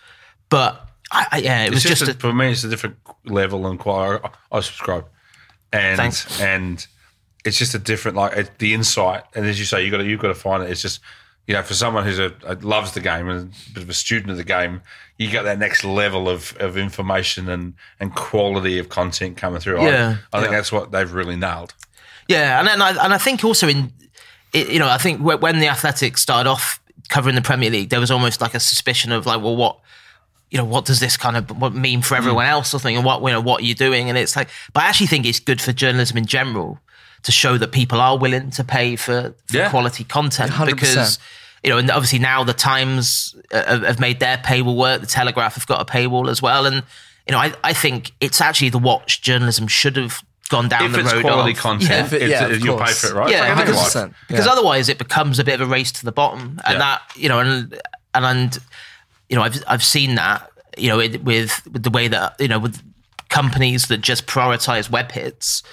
But 0.48 0.86
I, 1.12 1.26
I, 1.32 1.38
yeah, 1.38 1.64
it 1.64 1.70
was 1.70 1.84
It's 1.84 1.88
just, 1.88 2.04
just, 2.06 2.18
a, 2.18 2.20
for 2.20 2.32
me, 2.32 2.50
it's 2.50 2.64
a 2.64 2.68
different 2.68 2.96
level 3.24 3.66
and 3.66 3.78
quality. 3.78 4.24
I, 4.24 4.56
I 4.56 4.60
subscribe, 4.60 5.06
and 5.72 5.96
Thanks. 5.96 6.40
and 6.40 6.84
it's 7.46 7.58
just 7.58 7.74
a 7.74 7.78
different 7.78 8.16
like 8.16 8.36
it, 8.36 8.58
the 8.58 8.74
insight. 8.74 9.24
And 9.34 9.46
as 9.46 9.58
you 9.58 9.64
say, 9.64 9.84
you 9.84 9.90
got 9.90 9.98
to 9.98 10.04
you 10.04 10.16
got 10.16 10.28
to 10.28 10.34
find 10.34 10.62
it. 10.62 10.70
It's 10.70 10.82
just 10.82 11.00
you 11.46 11.54
know 11.54 11.62
for 11.62 11.74
someone 11.74 12.04
who's 12.04 12.18
a, 12.18 12.32
a 12.44 12.54
loves 12.56 12.92
the 12.92 13.00
game 13.00 13.28
and 13.28 13.52
a 13.52 13.72
bit 13.72 13.82
of 13.82 13.90
a 13.90 13.94
student 13.94 14.30
of 14.30 14.36
the 14.36 14.44
game, 14.44 14.82
you 15.18 15.30
get 15.30 15.42
that 15.42 15.58
next 15.58 15.84
level 15.84 16.28
of, 16.28 16.56
of 16.60 16.76
information 16.76 17.48
and 17.48 17.74
and 18.00 18.14
quality 18.14 18.78
of 18.78 18.88
content 18.88 19.36
coming 19.36 19.60
through. 19.60 19.82
Yeah. 19.82 20.18
I, 20.32 20.38
I 20.38 20.40
think 20.40 20.52
that's 20.52 20.72
what 20.72 20.92
they've 20.92 21.12
really 21.12 21.36
nailed. 21.36 21.74
Yeah, 22.28 22.58
and 22.60 22.68
and 22.68 22.82
I, 22.82 23.04
and 23.04 23.14
I 23.14 23.18
think 23.18 23.44
also 23.44 23.68
in, 23.68 23.92
you 24.52 24.78
know, 24.78 24.88
I 24.88 24.98
think 24.98 25.20
when 25.20 25.60
the 25.60 25.68
Athletics 25.68 26.20
started 26.20 26.48
off 26.48 26.80
covering 27.08 27.36
the 27.36 27.42
Premier 27.42 27.70
League, 27.70 27.90
there 27.90 28.00
was 28.00 28.10
almost 28.10 28.40
like 28.40 28.54
a 28.54 28.60
suspicion 28.60 29.12
of 29.12 29.26
like, 29.26 29.40
well, 29.40 29.54
what, 29.54 29.78
you 30.50 30.58
know, 30.58 30.64
what 30.64 30.84
does 30.84 30.98
this 30.98 31.16
kind 31.16 31.36
of 31.36 31.60
what 31.60 31.72
mean 31.72 32.02
for 32.02 32.16
everyone 32.16 32.46
mm. 32.46 32.50
else 32.50 32.68
or 32.68 32.80
something, 32.80 32.96
and 32.96 33.04
what 33.04 33.22
you 33.22 33.28
know, 33.28 33.40
what 33.40 33.62
are 33.62 33.64
you 33.64 33.74
doing? 33.74 34.08
And 34.08 34.18
it's 34.18 34.34
like, 34.34 34.48
but 34.72 34.82
I 34.82 34.88
actually 34.88 35.06
think 35.06 35.24
it's 35.24 35.40
good 35.40 35.60
for 35.60 35.72
journalism 35.72 36.16
in 36.16 36.26
general 36.26 36.80
to 37.26 37.32
show 37.32 37.58
that 37.58 37.70
people 37.72 38.00
are 38.00 38.16
willing 38.18 38.50
to 38.52 38.62
pay 38.64 38.96
for, 38.96 39.34
for 39.48 39.56
Yeah. 39.56 39.70
quality 39.70 40.04
content 40.04 40.50
100%. 40.52 40.66
because. 40.66 41.18
You 41.64 41.70
know, 41.72 41.78
and 41.78 41.90
obviously 41.90 42.20
now 42.20 42.44
the 42.44 42.52
Times 42.52 43.34
uh, 43.50 43.64
have 43.66 43.82
have 43.82 43.98
made 44.00 44.20
their 44.20 44.36
paywall 44.36 44.76
work. 44.76 45.00
The 45.00 45.06
Telegraph 45.08 45.54
have 45.56 45.66
got 45.66 45.80
a 45.80 45.84
paywall 45.84 46.28
as 46.30 46.40
well, 46.40 46.64
and 46.64 46.76
you 47.26 47.32
know, 47.32 47.38
I, 47.38 47.52
I 47.64 47.72
think 47.72 48.12
it's 48.20 48.40
actually 48.40 48.68
the 48.68 48.78
watch 48.78 49.20
journalism 49.20 49.66
should 49.66 49.96
have 49.96 50.22
gone 50.48 50.68
down 50.68 50.84
If 50.84 50.92
the 50.92 51.00
it's 51.00 51.12
road 51.12 51.22
quality 51.24 51.52
of. 51.52 51.58
content, 51.58 51.90
Yeah. 51.90 52.04
If 52.04 52.12
it- 52.12 52.22
it's, 52.22 52.30
yeah, 52.30 52.46
of 52.46 52.64
you'll 52.64 52.78
pay 52.78 52.92
for 52.92 53.08
it, 53.08 53.14
right? 53.14 53.30
Yeah, 53.32 53.52
like 53.54 53.66
because- 53.66 53.94
because 54.28 54.46
Yeah. 54.46 54.52
otherwise 54.52 54.88
it 54.88 54.98
becomes 54.98 55.40
a 55.40 55.44
bit 55.44 55.60
of 55.60 55.66
a 55.68 55.70
race 55.72 55.90
to 55.92 56.04
the 56.04 56.12
bottom, 56.12 56.60
and 56.64 56.74
Yeah. 56.74 56.78
that 56.78 57.02
you 57.16 57.28
know, 57.28 57.40
and 57.40 57.74
and, 58.14 58.24
and 58.24 58.58
you 59.28 59.34
know, 59.36 59.42
I've 59.42 59.60
I've 59.66 59.82
seen 59.82 60.14
that 60.16 60.48
you 60.76 60.88
know 60.88 61.00
it, 61.00 61.24
with 61.24 61.62
with 61.72 61.82
the 61.82 61.90
way 61.90 62.06
that 62.06 62.36
you 62.38 62.46
know 62.46 62.60
with 62.60 62.80
companies 63.28 63.86
that 63.88 64.02
just 64.02 64.26
prioritize 64.26 64.88
web 64.88 65.10
hits. 65.10 65.64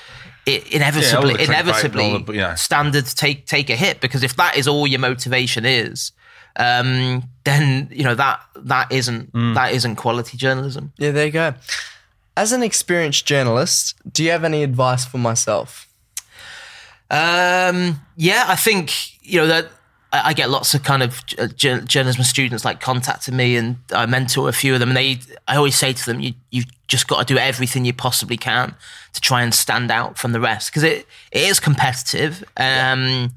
It 0.45 0.67
inevitably, 0.73 1.35
clickbait 1.35 1.39
and 1.39 1.49
inevitably, 1.49 2.11
all 2.11 2.19
the- 2.19 2.33
yeah. 2.33 2.55
standards 2.55 3.13
take 3.13 3.45
take 3.45 3.69
a 3.69 3.75
hit 3.75 4.01
because 4.01 4.23
if 4.23 4.35
that 4.35 4.57
is 4.57 4.67
all 4.67 4.85
your 4.85 4.99
motivation 4.99 5.65
is, 5.65 6.11
um, 6.57 7.23
then 7.45 7.87
you 7.91 8.03
know 8.03 8.15
that 8.15 8.41
that 8.57 8.91
isn't 8.91 9.31
Mm. 9.33 9.55
that 9.55 9.71
isn't 9.73 9.95
quality 9.95 10.35
journalism. 10.37 10.91
Yeah, 10.97 11.11
there 11.11 11.25
you 11.27 11.31
go. 11.31 11.53
As 12.35 12.51
an 12.51 12.61
experienced 12.63 13.25
journalist, 13.25 13.95
do 14.11 14.23
you 14.23 14.31
have 14.31 14.43
any 14.43 14.63
advice 14.63 15.05
for 15.05 15.17
myself? 15.19 15.87
Um, 17.11 18.01
yeah, 18.17 18.45
I 18.47 18.55
think 18.55 18.91
you 19.21 19.39
know 19.39 19.47
that 19.47 19.69
I, 20.13 20.29
I 20.29 20.33
get 20.33 20.49
lots 20.49 20.73
of 20.73 20.83
kind 20.83 21.03
of 21.03 21.21
uh, 21.37 21.47
journalism 21.47 22.23
students 22.23 22.63
like 22.63 22.79
contacting 22.79 23.35
me, 23.35 23.57
and 23.57 23.77
I 23.91 24.05
mentor 24.05 24.47
a 24.47 24.53
few 24.53 24.73
of 24.73 24.79
them. 24.79 24.89
And 24.89 24.97
they, 24.97 25.19
I 25.47 25.57
always 25.57 25.75
say 25.75 25.91
to 25.91 26.05
them, 26.05 26.19
you 26.21 26.33
you've 26.51 26.67
just 26.87 27.07
got 27.07 27.27
to 27.27 27.33
do 27.33 27.39
everything 27.39 27.83
you 27.83 27.93
possibly 27.93 28.37
can 28.37 28.75
to 29.13 29.21
try 29.21 29.41
and 29.41 29.53
stand 29.53 29.91
out 29.91 30.17
from 30.17 30.31
the 30.31 30.39
rest 30.39 30.69
because 30.69 30.83
it 30.83 31.07
it 31.31 31.41
is 31.41 31.59
competitive. 31.59 32.43
Um, 32.55 33.31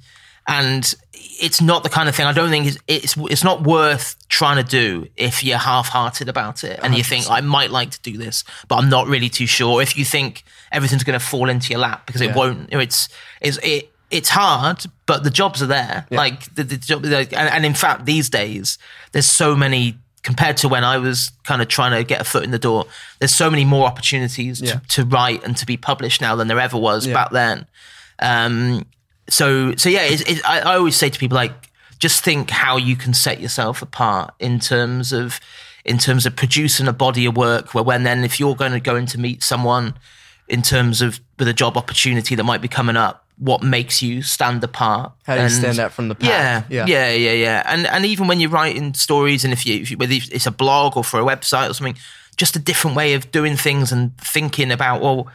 and 0.46 0.94
it's 1.38 1.60
not 1.60 1.82
the 1.82 1.88
kind 1.88 2.08
of 2.08 2.14
thing 2.14 2.26
I 2.26 2.32
don't 2.32 2.50
think 2.50 2.66
it's, 2.66 2.78
it's 2.86 3.16
it's 3.16 3.44
not 3.44 3.64
worth 3.64 4.16
trying 4.28 4.62
to 4.62 4.68
do 4.68 5.08
if 5.16 5.42
you're 5.42 5.58
half-hearted 5.58 6.28
about 6.28 6.62
it 6.62 6.78
and 6.82 6.94
you 6.94 7.02
think 7.02 7.28
I 7.28 7.40
might 7.40 7.70
like 7.70 7.90
to 7.90 8.00
do 8.00 8.16
this 8.16 8.44
but 8.68 8.76
I'm 8.76 8.88
not 8.88 9.06
really 9.06 9.28
too 9.28 9.46
sure 9.46 9.82
if 9.82 9.96
you 9.98 10.04
think 10.04 10.44
everything's 10.70 11.04
going 11.04 11.18
to 11.18 11.24
fall 11.24 11.48
into 11.48 11.70
your 11.70 11.80
lap 11.80 12.06
because 12.06 12.20
it 12.20 12.34
won't 12.34 12.72
you 12.72 12.78
it's 12.78 13.08
it's 13.40 13.58
it 13.62 13.92
it's 14.10 14.28
hard, 14.28 14.84
but 15.06 15.24
the 15.24 15.30
jobs 15.30 15.62
are 15.62 15.66
there. 15.66 16.06
Like 16.10 16.54
the, 16.54 16.62
the 16.64 16.76
job, 16.76 17.04
like, 17.04 17.32
and, 17.32 17.48
and 17.50 17.66
in 17.66 17.74
fact, 17.74 18.06
these 18.06 18.30
days 18.30 18.78
there's 19.12 19.26
so 19.26 19.56
many 19.56 19.96
compared 20.22 20.56
to 20.58 20.68
when 20.68 20.82
I 20.84 20.98
was 20.98 21.30
kind 21.44 21.62
of 21.62 21.68
trying 21.68 21.92
to 21.92 22.02
get 22.02 22.20
a 22.20 22.24
foot 22.24 22.42
in 22.44 22.50
the 22.50 22.58
door. 22.58 22.86
There's 23.20 23.34
so 23.34 23.48
many 23.50 23.64
more 23.64 23.86
opportunities 23.86 24.60
Yeah. 24.60 24.74
to, 24.74 24.80
to 24.88 25.04
write 25.04 25.44
and 25.44 25.56
to 25.56 25.66
be 25.66 25.76
published 25.76 26.20
now 26.20 26.34
than 26.36 26.48
there 26.48 26.58
ever 26.58 26.76
was 26.78 27.06
Yeah. 27.06 27.14
back 27.14 27.30
then. 27.30 27.66
Um, 28.18 28.86
so 29.28 29.74
so 29.76 29.88
yeah, 29.88 30.02
it's, 30.02 30.22
it's, 30.22 30.44
I, 30.44 30.60
I 30.60 30.76
always 30.76 30.96
say 30.96 31.08
to 31.10 31.18
people 31.18 31.36
like, 31.36 31.52
just 31.98 32.22
think 32.24 32.50
how 32.50 32.76
you 32.76 32.94
can 32.96 33.14
set 33.14 33.40
yourself 33.40 33.82
apart 33.82 34.34
in 34.38 34.58
terms 34.60 35.12
of 35.12 35.40
in 35.84 35.98
terms 35.98 36.26
of 36.26 36.34
producing 36.36 36.88
a 36.88 36.92
body 36.92 37.26
of 37.26 37.36
work. 37.36 37.74
Where 37.74 37.84
when 37.84 38.02
then 38.04 38.24
if 38.24 38.38
you're 38.40 38.56
going 38.56 38.72
to 38.72 38.80
go 38.80 38.96
in 38.96 39.06
to 39.06 39.18
meet 39.18 39.42
someone 39.42 39.94
in 40.48 40.62
terms 40.62 41.02
of 41.02 41.20
with 41.38 41.48
a 41.48 41.52
job 41.54 41.76
opportunity 41.76 42.34
that 42.34 42.44
might 42.44 42.60
be 42.60 42.68
coming 42.68 42.96
up, 42.96 43.25
what 43.38 43.62
makes 43.62 44.02
you 44.02 44.22
stand 44.22 44.64
apart? 44.64 45.12
How 45.26 45.34
do 45.34 45.40
you 45.40 45.44
And- 45.46 45.52
stand 45.54 45.78
out 45.78 45.92
from 45.92 46.08
the 46.08 46.14
pack? 46.14 46.28
yeah, 46.30 46.62
Yeah. 46.68 46.86
yeah, 46.86 47.10
yeah, 47.12 47.32
yeah, 47.32 47.62
And 47.66 47.86
and 47.86 48.04
even 48.06 48.26
when 48.28 48.40
you're 48.40 48.50
writing 48.50 48.94
stories, 48.94 49.44
and 49.44 49.52
if 49.52 49.66
you, 49.66 49.74
if 49.82 49.90
you 49.90 49.96
whether 49.98 50.14
it's 50.14 50.46
a 50.46 50.50
blog 50.50 50.96
or 50.96 51.04
for 51.04 51.20
a 51.20 51.24
website 51.24 51.68
or 51.70 51.74
something, 51.74 51.96
just 52.36 52.56
a 52.56 52.58
different 52.58 52.96
way 52.96 53.14
of 53.14 53.30
doing 53.32 53.56
things 53.56 53.92
and 53.92 54.16
thinking 54.18 54.70
about 54.70 55.00
well, 55.02 55.28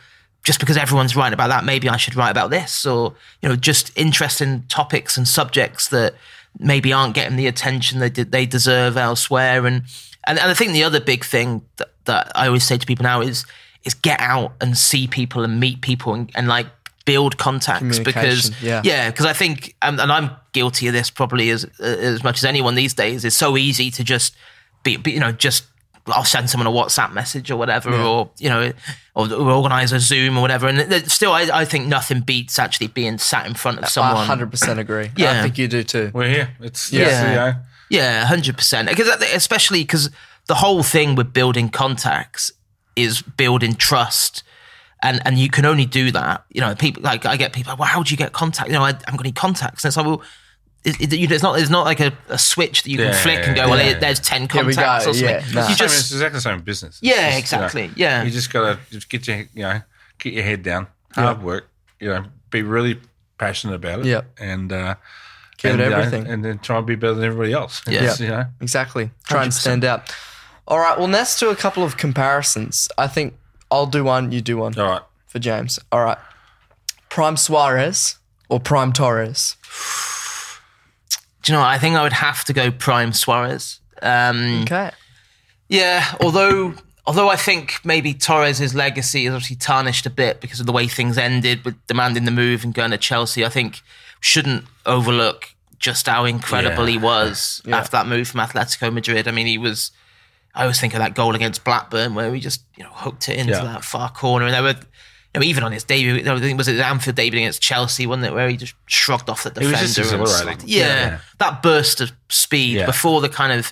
just 0.43 0.60
because 0.60 0.77
everyone's 0.77 1.15
writing 1.15 1.34
about 1.34 1.50
that, 1.50 1.63
maybe 1.63 1.88
I 1.89 1.98
should 1.98 2.15
write 2.15 2.31
about 2.31 2.50
this, 2.50 2.86
or 2.86 3.13
you 3.41 3.50
know, 3.50 3.55
just 3.55 3.91
interesting 3.96 4.63
topics 4.67 5.15
and 5.17 5.27
subjects 5.27 5.88
that 5.89 6.15
maybe 6.58 6.91
aren't 6.91 7.13
getting 7.13 7.38
the 7.38 7.46
attention 7.48 8.00
they 8.00 8.10
they 8.10 8.46
deserve 8.48 8.98
elsewhere. 8.98 9.65
And 9.67 9.84
and, 10.27 10.39
and 10.39 10.50
I 10.50 10.53
think 10.55 10.72
the 10.74 10.84
other 10.84 11.00
big 11.00 11.24
thing 11.24 11.62
that, 11.77 11.89
that 12.05 12.31
I 12.36 12.48
always 12.48 12.63
say 12.63 12.77
to 12.79 12.86
people 12.86 13.03
now 13.03 13.22
is 13.22 13.46
is 13.84 13.93
get 13.93 14.20
out 14.20 14.53
and 14.60 14.75
see 14.77 15.08
people 15.08 15.43
and 15.43 15.60
meet 15.60 15.81
people 15.81 16.13
and, 16.15 16.31
and 16.36 16.48
like 16.48 16.67
build 17.05 17.38
contacts 17.38 18.00
because 18.00 18.50
Communication, 18.50 18.55
yeah. 18.62 18.81
yeah, 18.84 19.10
because 19.10 19.25
I 19.25 19.34
think, 19.34 19.75
um, 19.81 20.00
and 20.00 20.12
I'm 20.12 20.31
guilty 20.53 20.88
of 20.88 20.93
this 20.93 21.10
probably 21.10 21.50
as 21.50 21.65
as 21.79 22.24
much 22.24 22.38
as 22.38 22.46
anyone 22.46 22.75
these 22.75 22.93
days. 22.93 23.25
It's 23.25 23.36
so 23.36 23.58
easy 23.58 23.91
to 23.91 24.03
just 24.03 24.36
be, 24.84 24.98
be 24.98 25.12
you 25.12 25.20
know, 25.20 25.31
just 25.31 25.65
I'll 26.08 26.24
send 26.24 26.50
someone 26.50 26.67
a 26.67 26.72
WhatsApp 26.72 27.13
message 27.13 27.51
or 27.51 27.58
whatever, 27.58 27.93
or 27.93 28.31
you 28.38 28.50
know, 28.50 28.72
or, 29.15 29.31
or 29.31 29.51
organize 29.51 29.91
a 29.91 30.00
Zoom 30.00 30.38
or 30.38 30.41
whatever. 30.41 30.67
And 30.67 31.12
still, 31.12 31.31
I, 31.31 31.50
I 31.53 31.65
think 31.65 31.88
nothing 31.88 32.22
beats 32.22 32.58
actually 32.58 32.88
being 32.88 33.17
sat 33.17 33.46
in 33.46 33.53
front 33.53 33.79
of 33.79 33.86
I 33.86 33.88
someone. 33.88 34.27
100% 34.27 34.77
agree. 34.77 35.12
Yeah, 35.15 35.39
I 35.39 35.41
think 35.43 35.58
you 35.58 35.67
do 35.67 35.84
too. 35.84 36.12
We're 36.13 36.29
here. 36.29 36.50
It's 36.60 36.91
Yeah. 36.91 37.34
yeah. 37.34 37.55
Yeah, 37.89 38.25
hundred 38.25 38.58
percent. 38.58 38.88
Because 38.88 39.10
especially 39.34 39.84
because 39.84 40.10
the 40.48 40.55
whole 40.55 40.81
thing 40.81 41.15
with 41.15 41.34
building 41.34 41.70
contacts 41.70 42.51
is 42.96 43.22
building 43.22 43.75
trust, 43.75 44.43
and 45.01 45.22
and 45.25 45.38
you 45.39 45.50
can 45.50 45.65
only 45.65 45.86
do 45.86 46.12
that. 46.12 46.46
You 46.51 46.62
know, 46.62 46.75
people 46.75 47.03
like 47.03 47.25
I 47.25 47.38
get 47.38 47.53
people. 47.53 47.75
Well, 47.77 47.88
how 47.88 48.03
do 48.03 48.12
you 48.12 48.17
get 48.17 48.34
contact? 48.34 48.70
You 48.70 48.74
know, 48.75 48.84
I 48.84 48.88
haven't 48.93 49.15
got 49.17 49.22
any 49.22 49.31
contacts. 49.31 49.84
And 49.84 49.89
it's 49.89 49.98
like, 49.98 50.05
well, 50.05 50.22
it, 50.84 51.00
it, 51.00 51.13
you 51.17 51.27
know, 51.27 51.34
it's 51.36 51.43
not. 51.43 51.55
There's 51.55 51.70
not 51.70 51.86
like 51.86 52.00
a, 52.00 52.12
a 52.29 52.38
switch 52.38 52.84
that 52.84 52.89
you 52.89 52.98
can 52.98 53.08
Yeah, 53.08 53.13
flick 53.13 53.39
and 53.48 53.55
go. 53.55 53.70
Well, 53.70 53.84
yeah. 53.86 54.00
there's 54.00 54.20
ten 54.20 54.50
Here 54.50 54.65
we 54.65 54.74
contacts 54.74 55.05
go, 55.05 55.12
or 55.12 55.13
something. 55.13 55.29
yeah, 55.29 55.46
nah. 55.53 55.62
You 55.70 55.75
Same, 55.75 55.77
just 55.77 56.00
it's 56.00 56.12
exactly 56.12 56.38
the 56.38 56.41
same 56.41 56.62
business. 56.62 57.00
It's 57.00 57.03
Yeah, 57.03 57.13
just, 57.13 57.24
you 57.25 57.31
know, 57.31 57.38
exactly, 57.65 57.91
yeah. 57.96 58.24
you 58.24 58.31
just 58.31 58.51
gotta 58.51 58.79
just 58.89 59.10
get 59.10 59.27
your 59.27 59.38
you 59.53 59.62
know 59.63 59.81
get 60.20 60.34
your 60.34 60.43
head 60.43 60.63
down, 60.63 60.88
hard 61.13 61.41
work. 61.43 61.70
You 62.00 62.08
know, 62.10 62.25
be 62.50 62.63
really 62.63 63.00
passionate 63.38 63.75
about 63.75 64.00
it. 64.00 64.05
Yeah. 64.08 64.22
and 64.39 64.72
uh, 64.74 64.96
Give 65.58 65.72
and, 65.72 65.79
you 65.81 65.89
know, 65.89 65.98
everything. 65.98 66.25
and 66.27 66.43
then 66.43 66.58
try 66.60 66.77
and 66.79 66.88
be 66.88 66.96
better 66.96 67.13
than 67.13 67.24
everybody 67.25 67.53
else. 67.53 67.84
Yeah. 67.88 68.15
You 68.20 68.27
know, 68.27 68.46
Exactly. 68.62 69.12
Try 69.27 69.43
and 69.43 69.51
100%. 69.51 69.55
stand 69.55 69.84
out. 69.86 70.12
All 70.67 70.79
right. 70.79 70.98
Well, 70.98 71.08
let's 71.08 71.39
do 71.39 71.50
a 71.51 71.55
couple 71.55 71.84
of 71.84 71.98
comparisons. 71.98 72.88
I 72.98 73.05
think 73.08 73.36
I'll 73.72 73.86
do 73.88 74.04
one, 74.04 74.32
you 74.32 74.42
do 74.42 74.58
one 74.58 74.78
all 74.78 74.86
right. 74.90 75.01
for 75.28 75.40
James. 75.40 75.80
All 75.92 76.04
right. 76.04 76.18
Prime 77.10 77.38
Suarez 77.38 78.18
or 78.50 78.60
Prime 78.60 78.92
Torres? 78.94 79.56
do 81.44 81.51
you 81.51 81.58
know? 81.58 81.62
what? 81.63 81.70
I 81.70 81.78
think 81.78 81.96
I 81.96 82.04
would 82.04 82.13
have 82.13 82.44
to 82.46 82.54
go 82.54 82.70
prime 82.72 83.13
Suarez. 83.13 83.80
Um, 84.01 84.62
Okay. 84.63 84.92
Yeah, 85.70 86.16
although 86.20 86.74
although 87.08 87.30
I 87.30 87.38
think 87.38 87.80
maybe 87.86 88.13
Torres' 88.13 88.75
legacy 88.75 89.25
is 89.25 89.34
obviously 89.34 89.56
tarnished 89.56 90.06
a 90.06 90.10
bit 90.10 90.42
because 90.42 90.60
of 90.60 90.66
the 90.66 90.72
way 90.74 90.88
things 90.88 91.18
ended 91.18 91.63
with 91.63 91.75
demanding 91.88 92.25
the 92.25 92.32
move 92.32 92.63
and 92.66 92.74
going 92.74 92.92
to 92.92 92.98
Chelsea. 92.98 93.46
I 93.46 93.50
think 93.50 93.82
shouldn't 94.20 94.66
overlook 94.86 95.56
just 95.80 96.08
how 96.08 96.25
incredible 96.25 96.86
Yeah. 96.86 96.92
he 96.92 96.98
was 96.98 97.62
after 97.72 97.92
that 97.92 98.06
move 98.08 98.28
from 98.28 98.42
Atletico 98.42 98.92
Madrid. 98.94 99.28
I 99.28 99.32
mean, 99.32 99.48
he 99.48 99.58
was. 99.58 99.92
I 100.53 100.62
always 100.63 100.79
think 100.79 100.93
of 100.93 101.00
that 101.00 101.15
goal 101.15 101.34
against 101.36 101.63
Blackburn 101.63 102.13
where 102.15 102.34
he 102.34 102.39
just 102.39 102.63
you 102.77 102.84
know 102.84 102.89
hooked 102.93 103.29
it 103.29 103.38
into 103.38 103.53
Yeah. 103.53 103.63
that 103.63 103.84
far 103.84 104.10
corner, 104.12 104.46
and 104.46 104.53
there 104.53 104.63
were. 104.63 104.75
You 105.34 105.39
know, 105.39 105.46
even 105.46 105.63
on 105.63 105.72
his 105.72 105.86
debut, 105.86 106.29
I 106.29 106.39
think 106.41 106.58
was 106.58 106.67
it 106.67 106.77
Anfield 106.81 107.15
debut 107.15 107.39
against 107.39 107.62
Chelsea, 107.62 108.05
wasn't 108.05 108.25
it, 108.25 108.34
where 108.34 108.50
he 108.50 108.58
just 108.58 108.74
shrugged 108.86 109.29
off 109.29 109.43
the 109.43 109.50
was 109.51 109.60
defender. 109.70 109.86
just 109.86 110.12
and 110.12 110.22
exhilarating. 110.24 110.67
yeah, 110.67 110.86
Yeah. 110.88 111.17
that 111.38 111.63
burst 111.63 112.01
of 112.01 112.12
speed 112.27 112.75
Yeah. 112.75 112.86
before 112.86 113.22
the 113.22 113.29
kind 113.29 113.53
of 113.58 113.72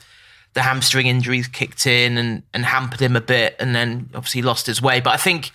the 0.53 0.61
hamstring 0.61 1.07
injuries 1.07 1.49
kicked 1.49 1.85
in 1.85 2.17
and, 2.17 2.43
and 2.53 2.63
hampered 2.65 3.01
him 3.01 3.17
a 3.17 3.19
bit, 3.19 3.57
and 3.59 3.75
then 3.75 4.09
obviously 4.15 4.41
lost 4.41 4.67
his 4.67 4.81
way. 4.81 5.01
But 5.01 5.15
I 5.15 5.17
think 5.17 5.51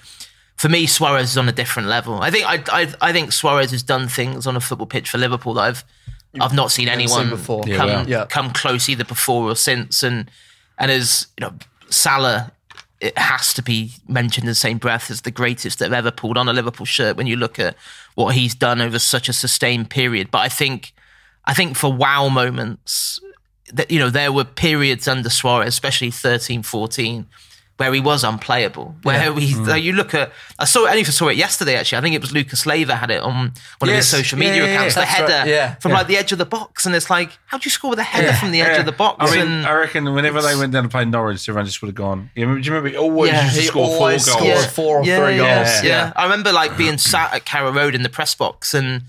for 0.57 0.69
me, 0.69 0.85
Suarez 0.85 1.31
is 1.31 1.39
on 1.39 1.49
a 1.49 1.53
different 1.53 1.89
level. 1.89 2.21
I 2.21 2.31
think 2.31 2.45
I, 2.47 2.63
I, 2.83 2.93
I 3.01 3.13
think 3.15 3.33
Suarez 3.33 3.71
has 3.71 3.83
done 3.83 4.07
things 4.07 4.47
on 4.47 4.57
a 4.57 4.61
football 4.61 4.87
pitch 4.87 5.09
for 5.09 5.17
Liverpool 5.17 5.55
that 5.55 5.63
I've 5.63 5.85
I've 6.39 6.53
not 6.53 6.71
seen 6.71 6.89
anyone 6.91 7.31
before. 7.31 7.63
come 7.63 7.71
Yeah, 7.71 7.85
well. 7.87 8.09
Yeah. 8.11 8.27
come 8.29 8.51
close 8.53 8.91
either 8.91 9.05
before 9.05 9.49
or 9.51 9.57
since. 9.57 10.03
And 10.03 10.31
and 10.79 10.91
as 10.91 11.29
you 11.39 11.47
know, 11.47 11.55
Salah. 11.91 12.51
It 13.01 13.19
has 13.19 13.53
to 13.55 13.61
be 13.61 13.93
mentioned 14.09 14.45
in 14.45 14.49
the 14.49 14.55
same 14.55 14.79
breath 14.79 15.11
as 15.11 15.23
the 15.23 15.31
greatest 15.31 15.79
that 15.79 15.87
have 15.87 15.93
ever 15.93 16.11
pulled 16.11 16.39
on 16.39 16.49
a 16.49 16.55
Liverpool 16.55 16.87
shirt 16.87 17.19
when 17.19 17.27
you 17.27 17.37
look 17.37 17.59
at 17.59 17.77
what 18.15 18.35
he's 18.35 18.55
done 18.55 18.81
over 18.81 18.99
such 18.99 19.29
a 19.29 19.35
sustained 19.35 19.91
period. 19.91 20.31
But 20.31 20.39
I 20.39 20.49
think 20.49 20.95
I 21.45 21.53
think 21.53 21.77
for 21.77 21.93
wow 21.93 22.29
moments, 22.29 23.21
that 23.73 23.91
you 23.91 23.99
know, 23.99 24.11
there 24.11 24.33
were 24.33 24.45
periods 24.45 25.09
under 25.09 25.29
Suarez, 25.29 25.69
especially 25.69 26.11
13, 26.11 26.63
14, 26.63 27.27
where 27.77 27.93
he 27.93 27.99
was 28.01 28.23
unplayable. 28.23 28.95
Where 29.03 29.33
we, 29.33 29.53
Mm. 29.53 29.69
uh, 29.69 29.75
you 29.75 29.93
look 29.95 30.15
at, 30.15 30.31
I 30.61 30.65
saw, 30.65 30.87
I 30.87 30.91
only 30.91 31.03
saw 31.05 31.27
it 31.29 31.37
yesterday 31.37 31.75
actually. 31.75 31.99
I 31.99 32.01
think 32.03 32.15
it 32.15 32.21
was 32.21 32.33
Lucas 32.33 32.67
Leiva 32.67 32.95
had 32.95 33.11
it 33.11 33.21
on 33.21 33.35
one 33.81 33.89
of 33.91 33.97
his 33.97 33.97
Yes. 33.97 34.09
social 34.09 34.39
Yeah, 34.39 34.49
media 34.51 34.63
yeah, 34.63 34.69
yeah. 34.69 34.75
accounts. 34.77 34.95
The 34.95 35.01
That's 35.01 35.21
right. 35.21 35.31
header 35.31 35.51
Yeah, 35.51 35.75
from 35.81 35.91
yeah. 35.91 35.97
like 35.99 36.07
the 36.07 36.17
edge 36.17 36.31
of 36.31 36.39
the 36.39 36.47
box, 36.47 36.87
and 36.87 36.95
it's 36.95 37.11
like, 37.11 37.31
how 37.47 37.59
do 37.59 37.63
you 37.65 37.71
score 37.73 37.91
with 37.91 37.99
a 37.99 38.05
header 38.05 38.33
from 38.35 38.53
the 38.53 38.61
edge 38.61 38.75
Yeah. 38.75 38.81
of 38.81 38.87
the 38.87 38.93
box? 38.93 39.17
I 39.29 39.37
mean, 39.37 39.47
and 39.49 39.67
I 39.67 39.73
reckon 39.73 40.05
whenever 40.15 40.41
they 40.41 40.55
went 40.55 40.73
down 40.73 40.85
to 40.85 40.89
play 40.89 41.05
Norwich, 41.05 41.49
everyone 41.49 41.67
just 41.67 41.83
would 41.83 41.89
have 41.89 41.97
gone. 41.97 42.31
Yeah, 42.37 42.45
do 42.45 42.51
you 42.61 42.71
remember? 42.71 42.91
He 42.91 42.97
always 42.97 43.33
Yeah, 43.33 43.43
used 43.45 43.55
to 43.57 43.61
He 43.63 43.67
score 43.67 43.89
four 43.89 44.11
goals. 44.11 44.25
scores 44.31 44.45
Yeah. 44.47 44.67
four 44.69 44.99
or 45.01 45.05
yeah, 45.05 45.17
three 45.19 45.37
yeah, 45.39 45.65
goals. 45.65 45.83
Yeah. 45.85 46.13
I 46.15 46.23
remember 46.25 46.53
like 46.53 46.77
being 46.77 46.97
sat 46.99 47.35
at 47.35 47.45
Carrow 47.45 47.73
Road 47.73 47.95
in 47.97 48.03
the 48.05 48.09
press 48.09 48.35
box 48.37 48.73
and 48.73 49.03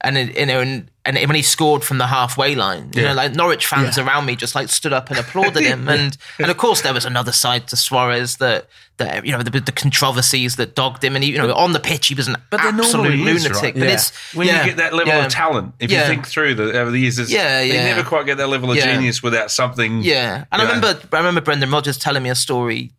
and 0.00 0.18
it- 0.18 0.38
you 0.38 0.46
know 0.46 0.60
and, 0.60 0.88
and 1.06 1.16
when 1.16 1.34
he 1.36 1.42
scored 1.42 1.84
from 1.84 1.98
the 1.98 2.06
halfway 2.06 2.54
line, 2.54 2.90
you 2.94 3.02
Yeah. 3.02 3.08
know, 3.08 3.14
like 3.14 3.34
Norwich 3.34 3.66
fans 3.66 3.98
Yeah. 3.98 4.04
around 4.06 4.24
me 4.24 4.36
just 4.36 4.54
like 4.54 4.68
stood 4.70 4.92
up 4.94 5.10
and 5.10 5.18
applauded 5.24 5.62
him, 5.62 5.88
and 5.88 6.16
and 6.38 6.50
of 6.50 6.56
course 6.56 6.80
there 6.80 6.94
was 6.94 7.04
another 7.04 7.32
side 7.32 7.68
to 7.68 7.76
Suarez 7.76 8.36
that 8.38 8.68
that 8.96 9.26
you 9.26 9.32
know 9.32 9.42
the, 9.42 9.50
the 9.60 9.72
controversies 9.72 10.56
that 10.56 10.74
dogged 10.74 11.02
him, 11.04 11.14
and 11.14 11.22
he, 11.24 11.32
you 11.32 11.38
know 11.38 11.52
on 11.54 11.72
the 11.72 11.80
pitch 11.80 12.06
he 12.06 12.14
was 12.14 12.28
an 12.28 12.36
But 12.50 12.60
absolute 12.60 12.92
normally 13.10 13.30
is, 13.32 13.44
lunatic. 13.44 13.62
right? 13.62 13.74
But 13.74 13.82
Yeah. 13.88 13.94
it's 13.94 14.12
When 14.34 14.46
you 14.46 14.52
get 14.52 14.76
that 14.78 14.94
level 14.94 15.12
of 15.20 15.30
talent, 15.30 15.74
if 15.80 15.90
you 15.90 15.98
think 16.00 16.26
through 16.26 16.54
the 16.54 16.78
over 16.80 16.90
the 16.90 16.98
years, 17.00 17.18
it's, 17.18 17.30
Yeah, 17.30 17.60
you 17.60 17.74
yeah. 17.74 17.84
never 17.94 18.02
quite 18.08 18.24
get 18.26 18.38
that 18.38 18.48
level 18.48 18.70
of 18.70 18.78
genius 18.78 19.22
without 19.22 19.50
something. 19.50 20.02
Yeah, 20.02 20.44
and 20.50 20.62
I 20.62 20.64
Yeah. 20.64 20.74
remember 20.74 21.00
I 21.12 21.16
remember 21.18 21.40
Brendan 21.40 21.70
Rodgers 21.70 21.98
telling 21.98 22.22
me 22.22 22.30
a 22.30 22.34
story 22.34 22.92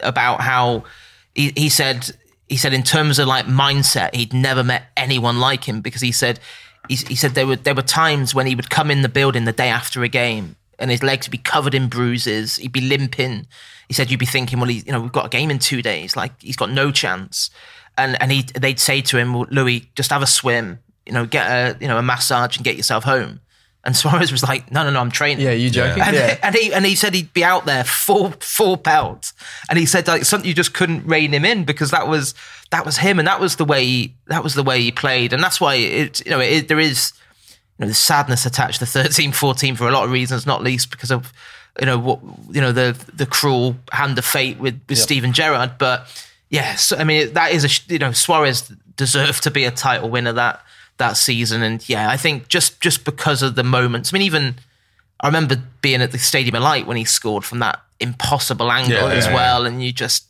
about 0.00 0.40
how 0.40 0.84
he, 1.34 1.52
he 1.56 1.68
said 1.68 2.10
he 2.48 2.56
said 2.56 2.72
in 2.72 2.82
terms 2.82 3.18
of 3.18 3.28
like 3.28 3.44
mindset 3.46 4.14
he'd 4.14 4.32
never 4.32 4.64
met 4.64 4.84
anyone 4.96 5.38
like 5.38 5.64
him 5.68 5.80
because 5.82 6.00
he 6.00 6.10
said 6.10 6.40
he, 6.90 6.96
he 6.96 7.14
said 7.14 7.32
there 7.32 7.46
were 7.46 7.56
there 7.56 7.74
were 7.74 7.82
times 7.82 8.34
when 8.34 8.46
he 8.46 8.54
would 8.54 8.68
come 8.68 8.90
in 8.90 9.02
the 9.02 9.08
building 9.08 9.44
the 9.44 9.52
day 9.52 9.68
after 9.68 10.02
a 10.02 10.08
game 10.08 10.56
and 10.78 10.90
his 10.90 11.02
legs 11.02 11.26
would 11.26 11.32
be 11.32 11.38
covered 11.38 11.74
in 11.74 11.88
bruises. 11.88 12.56
He'd 12.56 12.72
be 12.72 12.80
limping. 12.80 13.46
He 13.86 13.94
said 13.94 14.10
you'd 14.10 14.20
be 14.20 14.26
thinking 14.26 14.58
well 14.58 14.68
he, 14.68 14.78
you 14.78 14.92
know 14.92 15.00
we've 15.00 15.12
got 15.12 15.26
a 15.26 15.28
game 15.28 15.50
in 15.50 15.60
two 15.60 15.82
days. 15.82 16.16
Like 16.16 16.32
he's 16.42 16.56
got 16.56 16.70
no 16.70 16.90
chance. 16.90 17.50
And 17.96 18.20
and 18.20 18.32
he 18.32 18.42
they'd 18.42 18.80
say 18.80 19.00
to 19.02 19.18
him 19.18 19.34
well, 19.34 19.46
Luis 19.50 19.84
just 19.94 20.10
have 20.10 20.22
a 20.22 20.26
swim 20.26 20.80
you 21.06 21.12
know 21.12 21.26
get 21.26 21.46
a 21.46 21.76
you 21.80 21.88
know 21.88 21.98
a 21.98 22.02
massage 22.02 22.56
and 22.56 22.64
get 22.64 22.76
yourself 22.76 23.04
home 23.04 23.40
and 23.84 23.96
Suarez 23.96 24.30
was 24.30 24.42
like 24.42 24.70
no 24.70 24.84
no 24.84 24.90
no 24.90 25.00
I'm 25.00 25.10
training. 25.10 25.44
Yeah, 25.44 25.52
you 25.52 25.70
joking? 25.70 26.02
and, 26.02 26.14
Yeah. 26.14 26.36
and 26.42 26.54
he 26.54 26.72
and 26.72 26.84
he 26.84 26.94
said 26.94 27.14
he'd 27.14 27.32
be 27.32 27.44
out 27.44 27.64
there 27.66 27.84
full 27.84 28.32
full 28.40 28.76
pelt, 28.76 29.32
and 29.68 29.78
he 29.78 29.86
said 29.86 30.06
like 30.06 30.24
something 30.24 30.46
you 30.48 30.54
just 30.54 30.74
couldn't 30.74 31.06
rein 31.06 31.32
him 31.32 31.44
in 31.44 31.64
because 31.64 31.90
that 31.90 32.06
was 32.08 32.34
that 32.70 32.84
was 32.86 32.98
him, 32.98 33.18
and 33.18 33.26
that 33.26 33.40
was 33.40 33.56
the 33.56 33.64
way 33.64 33.84
he, 33.84 34.14
that 34.26 34.44
was 34.44 34.54
the 34.54 34.62
way 34.62 34.80
he 34.80 34.92
played, 34.92 35.32
and 35.32 35.42
that's 35.42 35.60
why 35.60 35.74
it 35.76 36.24
you 36.24 36.30
know 36.30 36.40
it, 36.40 36.68
there 36.68 36.78
is 36.78 37.12
you 37.48 37.56
know 37.84 37.88
the 37.88 37.94
sadness 37.94 38.46
attached 38.46 38.78
to 38.80 38.86
13, 38.86 39.32
14 39.32 39.74
for 39.76 39.88
a 39.88 39.90
lot 39.92 40.04
of 40.04 40.10
reasons, 40.12 40.46
not 40.46 40.62
least 40.62 40.90
because 40.90 41.10
of 41.10 41.32
you 41.80 41.86
know 41.86 41.98
what 41.98 42.20
you 42.50 42.60
know 42.60 42.72
the 42.72 42.96
the 43.14 43.26
cruel 43.26 43.76
hand 43.92 44.18
of 44.18 44.24
fate 44.24 44.58
with 44.58 44.78
with 44.88 44.98
Steven 44.98 45.32
Gerrard, 45.32 45.72
but 45.78 46.06
yes, 46.50 46.92
I 46.92 47.04
mean 47.04 47.32
that 47.32 47.52
is 47.52 47.64
a 47.64 47.92
you 47.92 47.98
know 47.98 48.12
Suarez 48.12 48.70
deserved 48.96 49.42
to 49.44 49.50
be 49.50 49.64
a 49.64 49.70
title 49.70 50.10
winner 50.10 50.32
that 50.34 50.60
that 51.00 51.16
season, 51.16 51.62
and 51.62 51.86
yeah, 51.88 52.08
I 52.08 52.16
think 52.16 52.46
just 52.48 52.80
just 52.80 53.04
because 53.04 53.42
of 53.42 53.56
the 53.56 53.64
moments, 53.64 54.14
I 54.14 54.18
mean 54.18 54.22
even. 54.26 54.54
I 55.22 55.26
remember 55.26 55.56
being 55.82 56.00
at 56.00 56.12
the 56.12 56.18
Stadium 56.18 56.54
of 56.54 56.62
Light 56.62 56.86
when 56.86 56.96
he 56.96 57.04
scored 57.04 57.44
from 57.44 57.58
that 57.58 57.78
impossible 58.00 58.72
angle 58.72 58.94
Yeah, 58.96 59.12
as 59.12 59.26
yeah, 59.26 59.34
well, 59.34 59.66
and 59.66 59.84
you 59.84 59.92
just, 59.92 60.24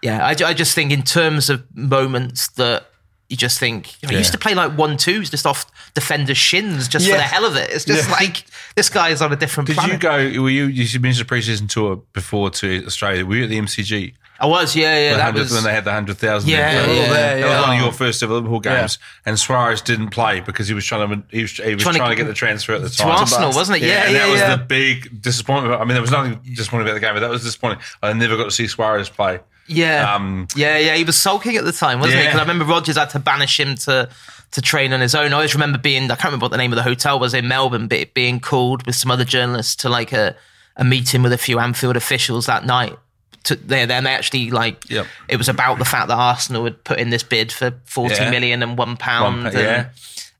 yeah, 0.00 0.24
I, 0.24 0.30
I 0.30 0.54
just 0.54 0.74
think 0.74 0.90
in 0.92 1.02
terms 1.02 1.50
of 1.50 1.62
moments 1.76 2.48
that 2.52 2.86
you 3.28 3.36
just 3.36 3.58
think 3.58 4.00
you 4.02 4.06
know, 4.08 4.12
he 4.12 4.16
used 4.16 4.32
to 4.32 4.38
play 4.38 4.54
like 4.54 4.72
one 4.78 4.96
twos 4.96 5.28
just 5.28 5.44
off 5.44 5.66
defenders' 5.92 6.38
shins 6.38 6.88
just 6.88 7.06
for 7.06 7.16
the 7.16 7.22
hell 7.22 7.44
of 7.44 7.54
it. 7.56 7.68
It's 7.70 7.84
just 7.84 8.08
Yeah. 8.08 8.14
like 8.14 8.44
this 8.76 8.88
guy 8.88 9.10
is 9.10 9.20
on 9.20 9.30
a 9.30 9.36
different 9.36 9.66
Did 9.66 9.76
planet. 9.76 9.92
you 9.92 9.98
go? 9.98 10.42
Were 10.42 10.48
you? 10.48 10.64
You 10.68 11.00
mentioned 11.00 11.28
the 11.28 11.34
preseason 11.34 11.68
tour 11.68 11.96
before 12.14 12.48
to 12.48 12.82
Australia. 12.86 13.26
Were 13.26 13.36
you 13.36 13.44
at 13.44 13.50
the 13.50 13.58
MCG? 13.58 14.14
I 14.40 14.46
was, 14.46 14.74
yeah, 14.74 14.98
yeah. 14.98 15.10
when, 15.10 15.18
That 15.18 15.24
100 15.34 15.40
was 15.42 15.52
when 15.52 15.64
they 15.64 15.72
had 15.74 15.84
the 15.84 15.92
hundred 15.92 16.16
thousand. 16.16 16.48
Yeah, 16.48 16.72
that 16.72 16.88
yeah. 16.88 16.94
there, 16.94 17.40
that 17.40 17.44
was 17.46 17.52
yeah. 17.52 17.60
one 17.60 17.76
of 17.76 17.82
your 17.82 17.92
first 17.92 18.22
ever 18.22 18.32
Liverpool 18.32 18.60
games, 18.60 18.98
and 19.26 19.38
Suarez 19.38 19.82
didn't 19.82 20.08
play 20.10 20.40
because 20.40 20.66
he 20.66 20.72
was 20.72 20.86
trying 20.86 21.08
to 21.08 21.22
he 21.30 21.42
was, 21.42 21.52
he 21.52 21.74
was 21.74 21.82
Trying 21.82 21.96
trying, 21.96 22.10
to- 22.10 22.16
to, 22.16 22.22
get 22.22 22.28
the 22.28 22.34
transfer 22.34 22.72
at 22.72 22.80
the 22.82 22.88
time. 22.88 23.08
to. 23.08 23.20
Arsenal, 23.20 23.52
wasn't 23.52 23.82
it? 23.82 23.86
Yeah, 23.86 24.04
and 24.04 24.12
yeah, 24.14 24.26
that 24.26 24.32
was 24.32 24.58
the 24.58 24.64
big 24.64 25.20
disappointment. 25.20 25.74
I 25.74 25.84
mean, 25.84 25.92
there 25.92 26.00
was 26.00 26.10
nothing 26.10 26.40
disappointing 26.54 26.86
about 26.88 26.94
the 26.94 27.00
game, 27.00 27.14
but 27.14 27.20
that 27.20 27.30
was 27.30 27.42
disappointing. 27.44 27.80
I 28.02 28.12
never 28.14 28.36
got 28.38 28.44
to 28.44 28.50
see 28.50 28.66
Suarez 28.66 29.10
play. 29.10 29.40
Yeah, 29.66 30.14
Um, 30.14 30.48
yeah, 30.56 30.78
yeah. 30.78 30.96
He 30.96 31.04
was 31.04 31.16
sulking 31.16 31.56
at 31.56 31.64
the 31.64 31.70
time, 31.72 32.00
wasn't 32.00 32.18
he? 32.18 32.26
Because 32.26 32.38
I 32.40 32.42
remember 32.42 32.64
Rodgers 32.64 32.96
had 32.96 33.10
to 33.10 33.18
banish 33.20 33.60
him 33.60 33.76
to 33.76 34.08
to 34.52 34.60
train 34.62 34.92
on 34.92 35.00
his 35.00 35.14
own. 35.14 35.32
I 35.32 35.36
always 35.36 35.54
remember 35.54 35.78
being 35.78 36.04
I 36.04 36.14
can't 36.16 36.24
remember 36.24 36.44
what 36.44 36.50
the 36.52 36.56
name 36.58 36.72
of 36.72 36.76
the 36.76 36.82
hotel 36.82 37.20
was 37.20 37.34
in 37.34 37.46
Melbourne, 37.46 37.86
but 37.86 38.14
being 38.14 38.40
called 38.40 38.84
with 38.86 38.96
some 38.96 39.10
other 39.10 39.24
journalists 39.24 39.76
to 39.76 39.88
like 39.88 40.12
a 40.12 40.34
a 40.76 40.84
meeting 40.84 41.22
with 41.22 41.32
a 41.32 41.38
few 41.38 41.58
Anfield 41.60 41.96
officials 41.96 42.46
that 42.46 42.64
night. 42.64 42.96
To, 43.44 43.56
they 43.56 43.86
then 43.86 44.04
they 44.04 44.10
actually 44.12 44.50
like 44.50 44.88
Yep. 44.90 45.06
it 45.28 45.36
was 45.36 45.48
about 45.48 45.78
the 45.78 45.84
fact 45.84 46.08
that 46.08 46.14
Arsenal 46.18 46.64
had 46.64 46.84
put 46.84 46.98
in 46.98 47.10
this 47.10 47.22
bid 47.22 47.50
for 47.52 47.72
forty 47.84 48.14
Yeah. 48.16 48.30
million 48.30 48.62
and 48.62 48.76
one 48.76 48.96
pound. 48.96 49.44
One 49.44 49.52
pa- 49.52 49.58
yeah. 49.58 49.88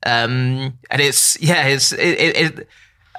and, 0.03 0.61
um, 0.69 0.77
and 0.91 1.01
it's 1.01 1.39
yeah, 1.41 1.65
it's 1.67 1.91
it. 1.93 1.99
it, 2.19 2.37
it 2.59 2.67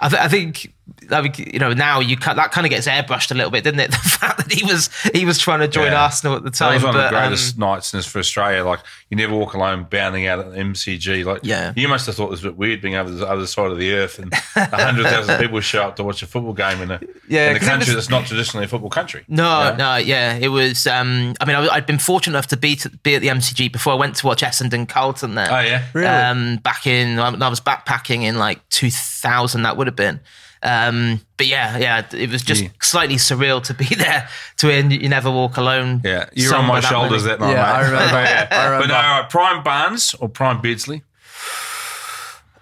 I, 0.01 0.09
th- 0.09 0.21
I 0.23 0.27
think, 0.29 0.73
You 1.11 1.59
know, 1.59 1.73
now 1.73 2.01
you 2.01 2.17
ca 2.17 2.35
that 2.35 2.51
kind 2.53 2.67
of 2.67 2.71
gets 2.71 2.89
airbrushed 2.89 3.31
a 3.31 3.35
little 3.35 3.51
bit, 3.51 3.62
didn't 3.65 3.81
it? 3.81 3.91
The 4.03 4.19
fact 4.29 4.39
that 4.39 4.53
he 4.53 4.65
was 4.65 4.89
he 5.15 5.25
was 5.25 5.39
trying 5.39 5.61
to 5.61 5.69
join 5.69 5.87
Yeah. 5.93 6.03
Arsenal 6.05 6.37
at 6.37 6.43
the 6.45 6.51
That 6.51 6.57
time, 6.57 6.75
was 6.75 6.83
one 6.85 6.95
but 6.95 7.05
of 7.07 7.11
the 7.12 7.17
um, 7.19 7.25
greatest 7.29 7.59
nights 7.59 7.93
in 7.93 7.99
this 7.99 8.07
for 8.07 8.19
Australia. 8.19 8.65
Like 8.65 8.81
you 9.11 9.17
never 9.17 9.35
walk 9.35 9.55
alone, 9.55 9.87
bounding 9.91 10.27
out 10.27 10.39
at 10.41 10.51
the 10.53 10.57
MCG. 10.59 11.25
Like 11.25 11.41
Yeah. 11.45 11.73
you 11.77 11.89
must 11.89 12.07
have 12.07 12.15
thought 12.17 12.27
it 12.27 12.31
was 12.31 12.41
a 12.45 12.49
bit 12.49 12.57
weird 12.57 12.81
being 12.81 12.95
over 12.97 13.11
the 13.11 13.27
other 13.29 13.47
side 13.47 13.71
of 13.71 13.79
the 13.79 13.93
earth 13.95 14.19
and 14.19 14.33
hundred 14.35 15.05
thousand 15.05 15.39
people 15.39 15.61
show 15.61 15.83
up 15.85 15.97
to 15.97 16.05
watch 16.05 16.23
a 16.23 16.27
football 16.27 16.53
game 16.53 16.81
in 16.83 16.91
a 16.91 17.01
Yeah, 17.29 17.51
in 17.51 17.57
a 17.57 17.61
country 17.61 17.95
was- 17.95 18.07
that's 18.07 18.11
not 18.11 18.27
traditionally 18.27 18.65
a 18.65 18.69
football 18.69 18.91
country. 18.91 19.25
No, 19.29 19.75
no, 19.77 19.97
yeah, 19.97 20.35
it 20.35 20.49
was. 20.49 20.87
Um, 20.87 21.35
I 21.41 21.45
mean, 21.45 21.57
I, 21.57 21.69
I'd 21.69 21.87
been 21.87 21.99
fortunate 21.99 22.35
enough 22.37 22.49
to 22.49 22.57
be 22.57 22.75
to 22.77 22.89
be 22.91 23.15
at 23.17 23.23
the 23.23 23.29
MCG 23.29 23.71
before 23.73 23.93
I 23.93 23.97
went 23.97 24.17
to 24.17 24.27
watch 24.27 24.43
Essendon 24.43 24.89
Carlton 24.89 25.35
there. 25.35 25.49
Oh 25.51 25.61
yeah, 25.61 25.85
Really? 25.95 26.07
Um, 26.09 26.57
back 26.59 26.87
in 26.87 27.19
I 27.19 27.49
was 27.49 27.61
backpacking 27.61 28.23
in 28.23 28.39
like 28.39 28.67
2000, 28.71 29.62
that 29.62 29.77
would 29.77 29.87
have 29.87 29.97
been. 29.97 30.21
Um, 30.64 31.21
but 31.37 31.47
yeah, 31.49 31.76
yeah, 31.78 32.07
it 32.12 32.31
was 32.31 32.42
just 32.42 32.62
Yeah. 32.62 32.69
slightly 32.81 33.16
surreal 33.16 33.62
to 33.64 33.75
be 33.75 33.85
there 33.97 34.28
to 34.59 34.66
win. 34.69 34.90
You 34.92 35.09
never 35.09 35.31
walk 35.31 35.57
alone. 35.57 36.00
yeah. 36.04 36.26
you're 36.35 36.54
on 36.54 36.66
my 36.66 36.81
that 36.81 36.88
shoulders 36.88 37.25
many- 37.25 37.38
that 37.38 37.40
night. 37.40 37.50
Yeah, 37.52 37.57
mate. 37.57 37.69
I 37.73 37.81
remember. 37.90 38.23
yeah. 38.23 38.49
I 38.50 38.64
remember. 38.66 38.87
But 38.87 38.88
no, 38.88 38.95
all 39.09 39.21
right, 39.23 39.31
Prime 39.31 39.62
Barnes 39.64 40.14
or 40.21 40.28
Prime 40.28 40.61
Beardsley. 40.61 41.02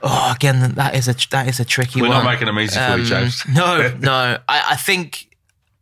Oh, 0.03 0.33
again, 0.35 0.73
that 0.77 0.95
is 0.95 1.09
a 1.09 1.15
that 1.31 1.47
is 1.47 1.61
a 1.61 1.65
tricky 1.65 2.01
one. 2.01 2.09
We're 2.09 2.17
not 2.17 2.25
making 2.25 2.47
them 2.47 2.59
easy 2.59 2.79
for 2.79 2.97
you, 2.97 3.03
Um, 3.03 3.05
James. 3.05 3.45
No, 3.47 3.95
no. 4.01 4.39
I, 4.49 4.65
I 4.71 4.77
think 4.77 5.29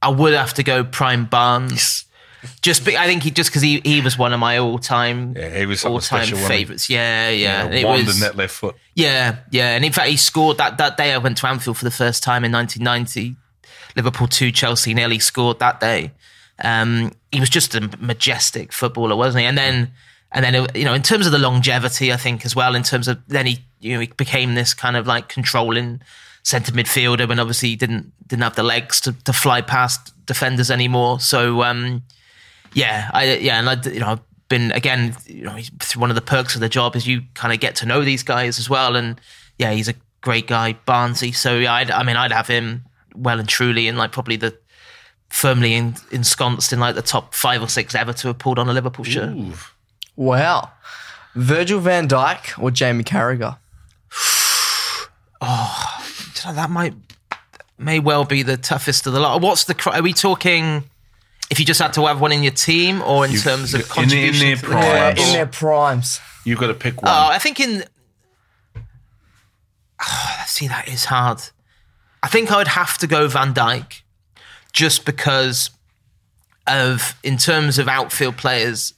I 0.02 0.08
would 0.08 0.34
have 0.34 0.54
to 0.54 0.64
go 0.64 0.82
Prime 0.82 1.24
Barnes. 1.26 2.04
Just, 2.62 2.84
be, 2.84 2.96
I 2.96 3.06
think 3.06 3.24
he 3.24 3.30
just 3.30 3.50
because 3.50 3.62
he, 3.62 3.80
he 3.84 4.00
was 4.00 4.16
one 4.16 4.32
of 4.32 4.38
my 4.38 4.58
all 4.58 4.78
time 4.78 5.34
Yeah, 5.36 5.58
he 5.58 5.66
was 5.66 5.84
all 5.84 6.00
time 6.00 6.26
favorites. 6.26 6.88
Yeah, 6.88 7.30
yeah. 7.30 7.68
Yeah, 7.68 7.74
it 7.74 7.84
was, 8.06 8.20
that 8.20 8.36
left 8.36 8.54
foot. 8.54 8.76
yeah, 8.94 9.38
yeah. 9.50 9.74
And 9.74 9.84
in 9.84 9.92
fact, 9.92 10.08
he 10.08 10.16
scored 10.16 10.58
that 10.58 10.78
that 10.78 10.96
day. 10.96 11.12
I 11.12 11.18
went 11.18 11.38
to 11.38 11.48
Anfield 11.48 11.76
for 11.76 11.84
the 11.84 11.90
first 11.90 12.22
time 12.22 12.44
in 12.44 12.52
1990. 12.52 13.36
Liverpool 13.96 14.28
two, 14.28 14.52
Chelsea 14.52 14.94
nearly 14.94 15.18
scored 15.18 15.58
that 15.58 15.80
day. 15.80 16.12
Um, 16.62 17.12
he 17.32 17.40
was 17.40 17.50
just 17.50 17.74
a 17.74 17.90
majestic 17.98 18.72
footballer, 18.72 19.16
wasn't 19.16 19.42
he? 19.42 19.46
And 19.46 19.56
then, 19.58 19.92
and 20.32 20.44
then, 20.44 20.66
you 20.74 20.84
know, 20.84 20.94
in 20.94 21.02
terms 21.02 21.26
of 21.26 21.32
the 21.32 21.38
longevity, 21.38 22.12
I 22.12 22.16
think 22.16 22.44
as 22.44 22.54
well. 22.54 22.74
In 22.74 22.82
terms 22.82 23.08
of 23.08 23.18
then 23.28 23.46
he, 23.46 23.64
you 23.80 23.94
know, 23.94 24.00
he 24.00 24.06
became 24.08 24.54
this 24.54 24.74
kind 24.74 24.96
of 24.96 25.06
like 25.06 25.28
controlling 25.28 26.00
centre 26.42 26.72
midfielder, 26.72 27.28
when 27.28 27.38
obviously 27.40 27.70
he 27.70 27.76
didn't 27.76 28.12
didn't 28.28 28.42
have 28.42 28.56
the 28.56 28.62
legs 28.62 29.00
to, 29.02 29.12
to 29.24 29.32
fly 29.32 29.60
past 29.60 30.12
defenders 30.26 30.70
anymore. 30.70 31.20
So, 31.20 31.62
um, 31.62 32.02
yeah, 32.74 33.10
I 33.12 33.34
yeah, 33.36 33.58
and 33.58 33.68
I 33.68 33.90
you 33.90 34.00
know 34.00 34.08
I've 34.08 34.20
been 34.48 34.72
again, 34.72 35.16
you 35.26 35.42
know, 35.42 35.58
one 35.96 36.10
of 36.10 36.16
the 36.16 36.22
perks 36.22 36.54
of 36.54 36.60
the 36.60 36.68
job 36.68 36.96
is 36.96 37.06
you 37.06 37.22
kind 37.34 37.52
of 37.52 37.60
get 37.60 37.76
to 37.76 37.86
know 37.86 38.04
these 38.04 38.22
guys 38.22 38.58
as 38.58 38.68
well, 38.68 38.96
and 38.96 39.20
yeah, 39.58 39.72
he's 39.72 39.88
a 39.88 39.94
great 40.20 40.46
guy, 40.46 40.76
Barnsey. 40.86 41.34
So 41.34 41.56
yeah, 41.56 41.74
I'd, 41.74 41.90
I 41.90 42.02
mean, 42.02 42.16
I'd 42.16 42.32
have 42.32 42.48
him 42.48 42.84
well 43.14 43.38
and 43.38 43.48
truly 43.48 43.88
in 43.88 43.96
like 43.96 44.12
probably 44.12 44.36
the 44.36 44.56
firmly 45.28 45.74
in, 45.74 45.94
ensconced 46.10 46.72
in 46.72 46.80
like 46.80 46.94
the 46.94 47.02
top 47.02 47.34
five 47.34 47.62
or 47.62 47.68
six 47.68 47.94
ever 47.94 48.12
to 48.12 48.28
have 48.28 48.38
pulled 48.38 48.58
on 48.58 48.68
a 48.68 48.72
Liverpool 48.72 49.04
shirt. 49.04 49.36
Ooh. 49.36 49.54
Wow. 50.16 50.70
Virgil 51.34 51.80
van 51.80 52.08
Dijk 52.08 52.60
or 52.60 52.70
Jamie 52.70 53.04
Carragher? 53.04 53.58
Oh, 55.40 55.88
know, 56.48 56.54
that 56.54 56.70
might 56.70 56.94
may 57.78 58.00
well 58.00 58.24
be 58.24 58.42
the 58.42 58.56
toughest 58.56 59.06
of 59.06 59.12
the 59.12 59.20
lot. 59.20 59.40
What's 59.40 59.64
the? 59.64 59.90
Are 59.90 60.02
we 60.02 60.12
talking? 60.12 60.84
If 61.50 61.58
you 61.58 61.64
just 61.66 61.80
had 61.80 61.92
to 61.94 62.06
have 62.06 62.20
one 62.20 62.32
in 62.32 62.42
your 62.42 62.52
team, 62.52 63.00
or 63.02 63.24
in 63.24 63.32
You- 63.32 63.40
terms 63.40 63.72
of 63.74 63.80
in 63.80 63.86
the- 63.86 63.88
in 63.88 63.94
contribution 63.94 64.46
their 64.46 64.56
to 64.56 64.60
the 64.62 64.66
prime. 64.68 64.82
club? 64.82 64.94
Yeah, 64.94 65.00
Primes. 65.14 65.26
in 65.28 65.32
their 65.32 65.46
primes. 65.46 66.20
You've 66.44 66.58
got 66.58 66.66
to 66.68 66.74
pick 66.74 67.02
one. 67.02 67.10
Oh, 67.10 67.28
I 67.28 67.38
think 67.38 67.58
in. 67.60 67.84
Oh, 70.00 70.42
see, 70.46 70.68
that 70.68 70.88
is 70.88 71.06
hard. 71.06 71.40
I 72.22 72.28
think 72.28 72.50
I 72.50 72.56
would 72.56 72.68
have 72.68 72.98
to 72.98 73.06
go 73.06 73.28
Van 73.28 73.54
Dijk, 73.54 74.02
just 74.72 75.04
because 75.04 75.70
of 76.66 77.14
in 77.22 77.38
terms 77.38 77.78
of 77.78 77.88
outfield 77.88 78.36
players, 78.36 78.92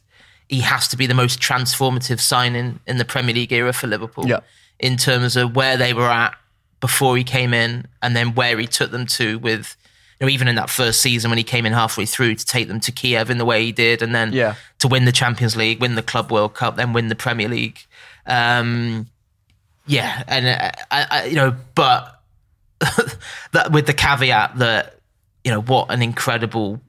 he 0.48 0.60
has 0.60 0.88
to 0.88 0.96
be 0.96 1.06
the 1.06 1.14
most 1.14 1.40
transformative 1.40 2.18
signing 2.20 2.80
in 2.86 2.96
the 2.98 3.04
Premier 3.04 3.34
League 3.34 3.52
era 3.52 3.72
for 3.72 3.86
Liverpool. 3.86 4.26
Yeah. 4.26 4.40
In 4.78 4.96
terms 4.96 5.36
of 5.36 5.54
where 5.54 5.76
they 5.76 5.92
were 5.92 6.08
at 6.10 6.34
before 6.80 7.16
he 7.16 7.22
came 7.24 7.52
in, 7.54 7.86
and 8.02 8.16
then 8.16 8.34
where 8.34 8.58
he 8.58 8.66
took 8.66 8.90
them 8.90 9.06
to 9.06 9.38
with. 9.38 9.76
Know, 10.20 10.28
even 10.28 10.48
in 10.48 10.56
that 10.56 10.68
first 10.68 11.00
season 11.00 11.30
when 11.30 11.38
he 11.38 11.44
came 11.44 11.64
in 11.64 11.72
halfway 11.72 12.04
through 12.04 12.34
to 12.34 12.44
take 12.44 12.68
them 12.68 12.78
to 12.80 12.92
Kiev 12.92 13.30
in 13.30 13.38
the 13.38 13.44
way 13.46 13.64
he 13.64 13.72
did, 13.72 14.02
and 14.02 14.14
then 14.14 14.32
Yeah. 14.34 14.54
to 14.80 14.88
win 14.88 15.06
the 15.06 15.12
Champions 15.12 15.56
League, 15.56 15.80
win 15.80 15.94
the 15.94 16.02
Club 16.02 16.30
World 16.30 16.52
Cup, 16.54 16.76
then 16.76 16.92
win 16.92 17.08
the 17.08 17.14
Premier 17.14 17.48
League. 17.48 17.78
Um, 18.26 19.06
yeah, 19.86 20.22
and 20.28 20.46
uh, 20.46 20.70
I, 20.90 21.06
I, 21.10 21.24
you 21.24 21.36
know, 21.36 21.56
but 21.74 22.20
that 23.52 23.72
with 23.72 23.86
the 23.86 23.94
caveat 23.94 24.58
that 24.58 24.96
you 25.44 25.50
know 25.50 25.60
what 25.62 25.90
an 25.90 26.02
incredible 26.02 26.80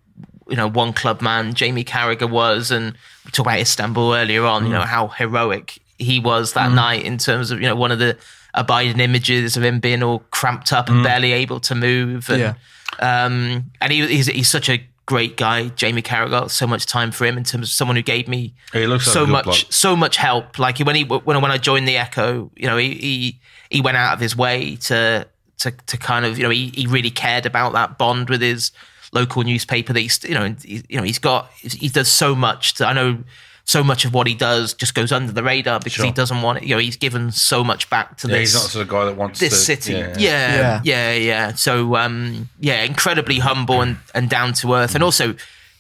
you 0.49 0.55
know 0.55 0.67
one 0.67 0.91
club 0.93 1.21
man 1.21 1.53
Jamie 1.53 1.83
Carragher 1.85 2.29
was, 2.29 2.69
and 2.71 2.93
we 3.25 3.31
talked 3.31 3.47
about 3.47 3.59
Istanbul 3.59 4.13
earlier 4.13 4.45
on. 4.45 4.65
You 4.65 4.73
know 4.73 4.81
how 4.81 5.07
heroic 5.07 5.79
he 5.97 6.19
was 6.19 6.53
that 6.53 6.71
night 6.71 7.03
in 7.05 7.17
terms 7.17 7.51
of 7.51 7.61
you 7.61 7.67
know 7.67 7.75
one 7.75 7.91
of 7.91 7.99
the 7.99 8.17
abiding 8.53 8.99
images 8.99 9.55
of 9.55 9.63
him 9.63 9.79
being 9.79 10.03
all 10.03 10.19
cramped 10.31 10.73
up 10.73 10.89
and 10.89 11.01
barely 11.03 11.31
able 11.31 11.61
to 11.61 11.73
move. 11.75 12.29
And, 12.29 12.39
Yeah. 12.41 12.53
Um, 12.99 13.71
and 13.81 13.91
he, 13.91 14.05
he's 14.07 14.27
he's 14.27 14.49
such 14.49 14.69
a 14.69 14.85
great 15.05 15.35
guy, 15.37 15.69
Jamie 15.69 16.01
Carragher. 16.01 16.49
So 16.49 16.67
much 16.67 16.85
time 16.85 17.11
for 17.11 17.25
him 17.25 17.37
in 17.37 17.43
terms 17.43 17.69
of 17.69 17.73
someone 17.73 17.95
who 17.97 18.01
gave 18.01 18.27
me 18.27 18.53
He 18.71 18.87
looks 18.87 19.07
like 19.07 19.13
so 19.13 19.25
much 19.25 19.45
bloke. 19.45 19.55
so 19.69 19.95
much 19.95 20.17
help. 20.17 20.59
Like 20.59 20.79
when 20.79 20.95
he 20.95 21.03
when 21.03 21.41
when 21.41 21.51
I 21.51 21.57
joined 21.57 21.87
the 21.87 21.97
Echo, 21.97 22.51
you 22.55 22.67
know, 22.67 22.77
he 22.77 22.93
he, 22.93 23.39
he 23.69 23.81
went 23.81 23.97
out 23.97 24.13
of 24.13 24.19
his 24.19 24.35
way 24.35 24.75
to 24.77 25.27
to 25.59 25.71
to 25.71 25.97
kind 25.97 26.25
of 26.25 26.37
you 26.37 26.43
know 26.43 26.49
he, 26.49 26.71
he 26.73 26.87
really 26.87 27.11
cared 27.11 27.45
about 27.45 27.73
that 27.73 27.97
bond 27.97 28.29
with 28.29 28.41
his 28.41 28.71
local 29.11 29.43
newspaper. 29.43 29.93
That 29.93 29.99
he's 29.99 30.23
you 30.23 30.33
know 30.33 30.55
he, 30.63 30.83
you 30.87 30.97
know 30.97 31.03
he's 31.03 31.19
got 31.19 31.51
he 31.57 31.89
does 31.89 32.09
so 32.09 32.35
much. 32.35 32.75
To, 32.75 32.87
I 32.87 32.93
know 32.93 33.23
so 33.63 33.83
much 33.83 34.05
of 34.05 34.13
what 34.13 34.27
he 34.27 34.33
does 34.35 34.73
just 34.73 34.93
goes 34.95 35.11
under 35.11 35.31
the 35.31 35.43
radar 35.43 35.79
because 35.79 36.03
he 36.03 36.11
doesn't 36.11 36.41
want 36.41 36.59
it. 36.59 36.63
You 36.63 36.75
know, 36.75 36.79
he's 36.79 36.97
given 36.97 37.31
so 37.31 37.63
much 37.63 37.89
back 37.89 38.17
to 38.17 38.27
Yeah, 38.27 38.37
this 38.37 38.51
he's 38.51 38.55
not 38.55 38.63
the 38.63 38.69
sort 38.69 38.81
of 38.83 38.89
guy 38.89 39.05
that 39.05 39.15
wants 39.15 39.39
this 39.39 39.51
to, 39.53 39.55
city. 39.59 39.93
Yeah. 39.93 40.15
Yeah, 40.17 40.55
Yeah. 40.57 40.81
yeah, 40.83 41.13
yeah, 41.13 41.53
So, 41.53 41.95
um, 41.95 42.49
yeah, 42.59 42.83
incredibly 42.83 43.39
humble 43.39 43.81
and, 43.81 43.97
and 44.13 44.29
down 44.29 44.53
to 44.53 44.73
earth, 44.73 44.95
and 44.95 45.03
also, 45.03 45.35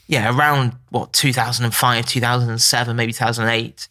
yeah, 0.07 0.35
around 0.35 0.73
what 0.89 1.13
2005, 1.13 2.05
2007, 2.05 2.95
maybe 2.95 3.13
2008, 3.13 3.87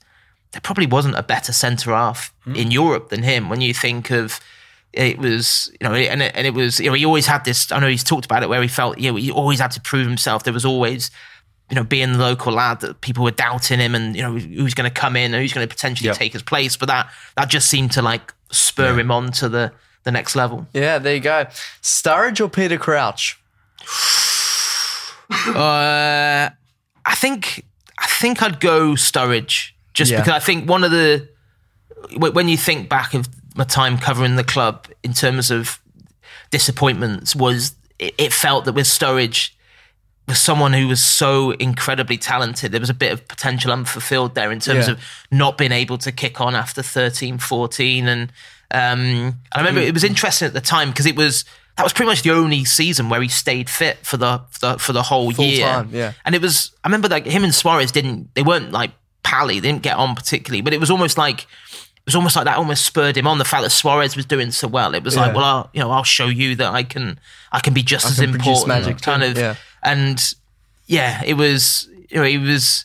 there 0.52 0.60
probably 0.60 0.86
wasn't 0.86 1.16
a 1.16 1.22
better 1.22 1.52
centre 1.52 1.92
half 1.92 2.32
in 2.54 2.70
Europe 2.70 3.08
than 3.10 3.22
him. 3.22 3.48
When 3.48 3.60
you 3.60 3.72
think 3.72 4.10
of 4.10 4.40
it 4.92 5.18
was, 5.18 5.70
you 5.80 5.88
know, 5.88 5.94
and 5.94 6.22
it, 6.22 6.32
and 6.34 6.46
it 6.46 6.54
was, 6.54 6.80
you 6.80 6.86
know, 6.86 6.94
he 6.94 7.04
always 7.04 7.26
had 7.26 7.44
this. 7.44 7.70
I 7.70 7.78
know 7.78 7.86
he's 7.86 8.02
talked 8.02 8.24
about 8.24 8.42
it 8.42 8.48
where 8.48 8.60
he 8.60 8.66
felt, 8.66 8.98
you 8.98 9.12
know, 9.12 9.16
he 9.16 9.30
always 9.30 9.60
had 9.60 9.70
to 9.72 9.80
prove 9.80 10.06
himself. 10.06 10.42
There 10.44 10.52
was 10.52 10.64
always. 10.64 11.10
You 11.70 11.76
know, 11.76 11.84
being 11.84 12.12
the 12.12 12.18
local 12.18 12.52
lad, 12.52 12.80
that 12.80 13.00
people 13.00 13.22
were 13.24 13.30
doubting 13.30 13.78
him, 13.78 13.94
and 13.94 14.16
you 14.16 14.22
know 14.22 14.32
who's 14.32 14.74
going 14.74 14.90
to 14.92 15.00
come 15.00 15.14
in, 15.16 15.32
and 15.32 15.40
who's 15.40 15.52
going 15.52 15.66
to 15.66 15.72
potentially 15.72 16.08
Yep. 16.08 16.16
take 16.16 16.32
his 16.32 16.42
place. 16.42 16.76
But 16.76 16.86
that 16.88 17.08
that 17.36 17.48
just 17.48 17.68
seemed 17.68 17.92
to 17.92 18.02
like 18.02 18.34
spur 18.50 18.98
him 18.98 19.10
on 19.10 19.30
to 19.32 19.48
the 19.48 19.72
the 20.02 20.10
next 20.10 20.34
level. 20.34 20.66
Yeah, 20.72 20.98
there 20.98 21.14
you 21.14 21.20
go. 21.20 21.46
Sturridge 21.82 22.40
or 22.40 22.48
Peter 22.48 22.76
Crouch? 22.78 23.38
Uh, 25.30 26.50
I 27.06 27.14
think 27.14 27.64
I 27.98 28.06
think 28.06 28.42
I'd 28.42 28.58
go 28.60 28.92
Sturridge 28.94 29.70
just 29.94 30.10
Yeah. 30.10 30.18
because 30.20 30.32
I 30.34 30.40
think 30.40 30.68
one 30.68 30.82
of 30.84 30.90
the 30.90 31.28
when 32.16 32.48
you 32.48 32.56
think 32.56 32.88
back 32.88 33.14
of 33.14 33.28
my 33.54 33.62
time 33.64 33.96
covering 33.98 34.34
the 34.36 34.42
club 34.44 34.86
in 35.04 35.12
terms 35.12 35.50
of 35.52 35.78
disappointments 36.50 37.36
was 37.36 37.74
it, 38.00 38.14
it 38.18 38.32
felt 38.32 38.64
that 38.64 38.72
with 38.72 38.86
Sturridge 38.86 39.50
was 40.30 40.38
someone 40.40 40.72
who 40.72 40.88
was 40.88 41.02
so 41.04 41.50
incredibly 41.52 42.16
talented. 42.16 42.72
There 42.72 42.80
was 42.80 42.88
a 42.90 42.94
bit 42.94 43.12
of 43.12 43.28
potential 43.28 43.70
unfulfilled 43.72 44.34
there 44.34 44.50
in 44.50 44.60
terms 44.60 44.86
Yeah. 44.86 44.94
of 44.94 45.00
not 45.30 45.58
being 45.58 45.72
able 45.72 45.98
to 45.98 46.10
kick 46.12 46.40
on 46.40 46.54
after 46.54 46.82
13, 46.82 47.38
14. 47.38 48.08
And 48.08 48.32
um, 48.70 49.38
I 49.52 49.58
remember 49.58 49.80
it 49.80 49.92
was 49.94 50.04
interesting 50.04 50.46
at 50.46 50.54
the 50.54 50.60
time 50.60 50.90
because 50.90 51.06
it 51.06 51.16
was 51.16 51.44
that 51.76 51.84
was 51.84 51.92
pretty 51.92 52.08
much 52.10 52.22
the 52.22 52.30
only 52.32 52.64
season 52.64 53.08
where 53.08 53.22
he 53.22 53.28
stayed 53.28 53.70
fit 53.70 53.98
for 54.04 54.16
the 54.16 54.40
for 54.50 54.58
the, 54.60 54.78
for 54.78 54.92
the 54.92 55.02
whole 55.02 55.30
Full 55.32 55.44
year. 55.44 55.66
time, 55.66 55.88
yeah. 55.92 56.12
And 56.24 56.34
it 56.34 56.40
was 56.42 56.72
I 56.84 56.88
remember 56.88 57.08
like 57.08 57.26
him 57.26 57.44
and 57.44 57.54
Suarez 57.54 57.90
didn't 57.92 58.34
they 58.34 58.42
weren't 58.42 58.70
like 58.72 58.90
pally, 59.22 59.60
they 59.60 59.68
didn't 59.68 59.82
get 59.82 59.96
on 59.96 60.14
particularly, 60.14 60.60
but 60.62 60.72
it 60.72 60.80
was 60.80 60.90
almost 60.90 61.16
like 61.18 61.42
it 61.42 62.06
was 62.06 62.14
almost 62.14 62.34
like 62.36 62.44
that 62.46 62.56
almost 62.58 62.84
spurred 62.84 63.16
him 63.16 63.26
on 63.26 63.38
the 63.38 63.44
fact 63.44 63.62
that 63.62 63.70
Suarez 63.70 64.16
was 64.16 64.26
doing 64.26 64.50
so 64.50 64.66
well. 64.68 64.94
It 64.94 65.04
was 65.04 65.16
like, 65.16 65.34
well, 65.34 65.44
I'll, 65.44 65.70
you 65.72 65.80
know, 65.80 65.90
I'll 65.90 66.02
show 66.04 66.26
you 66.26 66.56
that 66.56 66.72
I 66.72 66.82
can 66.82 67.18
I 67.52 67.60
can 67.60 67.72
be 67.74 67.82
just 67.82 68.06
as 68.06 68.18
can 68.20 68.30
important, 68.34 68.68
magic 68.68 68.96
too, 68.98 69.04
kind 69.04 69.22
of. 69.22 69.36
yeah. 69.36 69.54
And 69.82 70.22
yeah, 70.86 71.22
it 71.24 71.34
was 71.34 71.88
you 72.08 72.16
know 72.16 72.24
he 72.24 72.38
was 72.38 72.84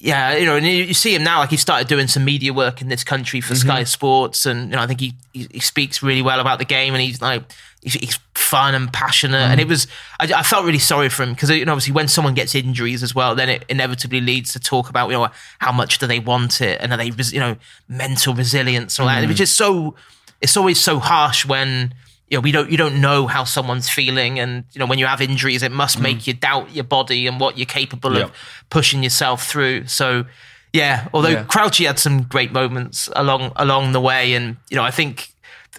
yeah, 0.00 0.36
you 0.36 0.46
know, 0.46 0.56
and 0.56 0.64
you, 0.64 0.84
you 0.84 0.94
see 0.94 1.14
him 1.14 1.24
now, 1.24 1.40
like 1.40 1.50
he 1.50 1.56
started 1.56 1.88
doing 1.88 2.06
some 2.06 2.24
media 2.24 2.52
work 2.52 2.80
in 2.80 2.88
this 2.88 3.02
country 3.02 3.40
for 3.40 3.56
Sky 3.56 3.80
mm-hmm. 3.80 3.86
Sports, 3.86 4.46
and 4.46 4.70
you 4.70 4.76
know, 4.76 4.82
I 4.82 4.86
think 4.86 5.00
he, 5.00 5.14
he 5.32 5.48
he 5.50 5.58
speaks 5.58 6.02
really 6.04 6.22
well 6.22 6.38
about 6.38 6.60
the 6.60 6.64
game, 6.64 6.94
and 6.94 7.02
he's 7.02 7.20
like 7.20 7.42
he's, 7.82 7.94
he's 7.94 8.18
fun 8.36 8.76
and 8.76 8.92
passionate, 8.92 9.36
mm-hmm. 9.36 9.52
and 9.52 9.60
it 9.60 9.66
was 9.66 9.88
I, 10.20 10.32
I 10.32 10.42
felt 10.44 10.64
really 10.64 10.78
sorry 10.78 11.08
for 11.08 11.24
him 11.24 11.32
because 11.32 11.50
you 11.50 11.64
know, 11.64 11.72
obviously 11.72 11.94
when 11.94 12.06
someone 12.06 12.34
gets 12.34 12.54
injuries 12.54 13.02
as 13.02 13.12
well, 13.12 13.34
then 13.34 13.48
it 13.48 13.64
inevitably 13.68 14.20
leads 14.20 14.52
to 14.52 14.60
talk 14.60 14.88
about 14.88 15.08
you 15.08 15.14
know 15.14 15.28
how 15.58 15.72
much 15.72 15.98
do 15.98 16.06
they 16.06 16.20
want 16.20 16.60
it, 16.60 16.80
and 16.80 16.92
are 16.92 16.96
they 16.96 17.10
you 17.32 17.40
know 17.40 17.56
mental 17.88 18.34
resilience 18.34 18.98
and 18.98 19.02
all 19.02 19.08
that, 19.08 19.22
and 19.22 19.24
it's 19.24 19.32
mm-hmm. 19.32 19.38
just 19.38 19.56
so 19.56 19.96
it's 20.40 20.56
always 20.56 20.80
so 20.80 21.00
harsh 21.00 21.44
when 21.44 21.92
you 22.30 22.36
know 22.36 22.40
we 22.40 22.52
don't 22.52 22.70
you 22.70 22.76
don't 22.76 23.00
know 23.00 23.26
how 23.26 23.44
someone's 23.44 23.88
feeling 23.88 24.38
and 24.38 24.64
you 24.72 24.78
know 24.78 24.86
when 24.86 24.98
you 24.98 25.06
have 25.06 25.20
injuries 25.20 25.62
it 25.62 25.72
must 25.72 25.98
mm. 25.98 26.02
make 26.02 26.26
you 26.26 26.34
doubt 26.34 26.74
your 26.74 26.84
body 26.84 27.26
and 27.26 27.40
what 27.40 27.56
you're 27.56 27.66
capable 27.66 28.16
Yeah. 28.16 28.24
of 28.24 28.32
pushing 28.70 29.02
yourself 29.02 29.46
through 29.46 29.86
so 29.86 30.26
yeah 30.72 31.08
although 31.12 31.30
Yeah. 31.30 31.44
Crouchy 31.44 31.86
had 31.86 31.98
some 31.98 32.22
great 32.22 32.52
moments 32.52 33.08
along 33.16 33.52
along 33.56 33.92
the 33.92 34.00
way 34.00 34.34
and 34.34 34.56
you 34.70 34.76
know 34.76 34.84
I 34.84 34.90
think 34.90 35.32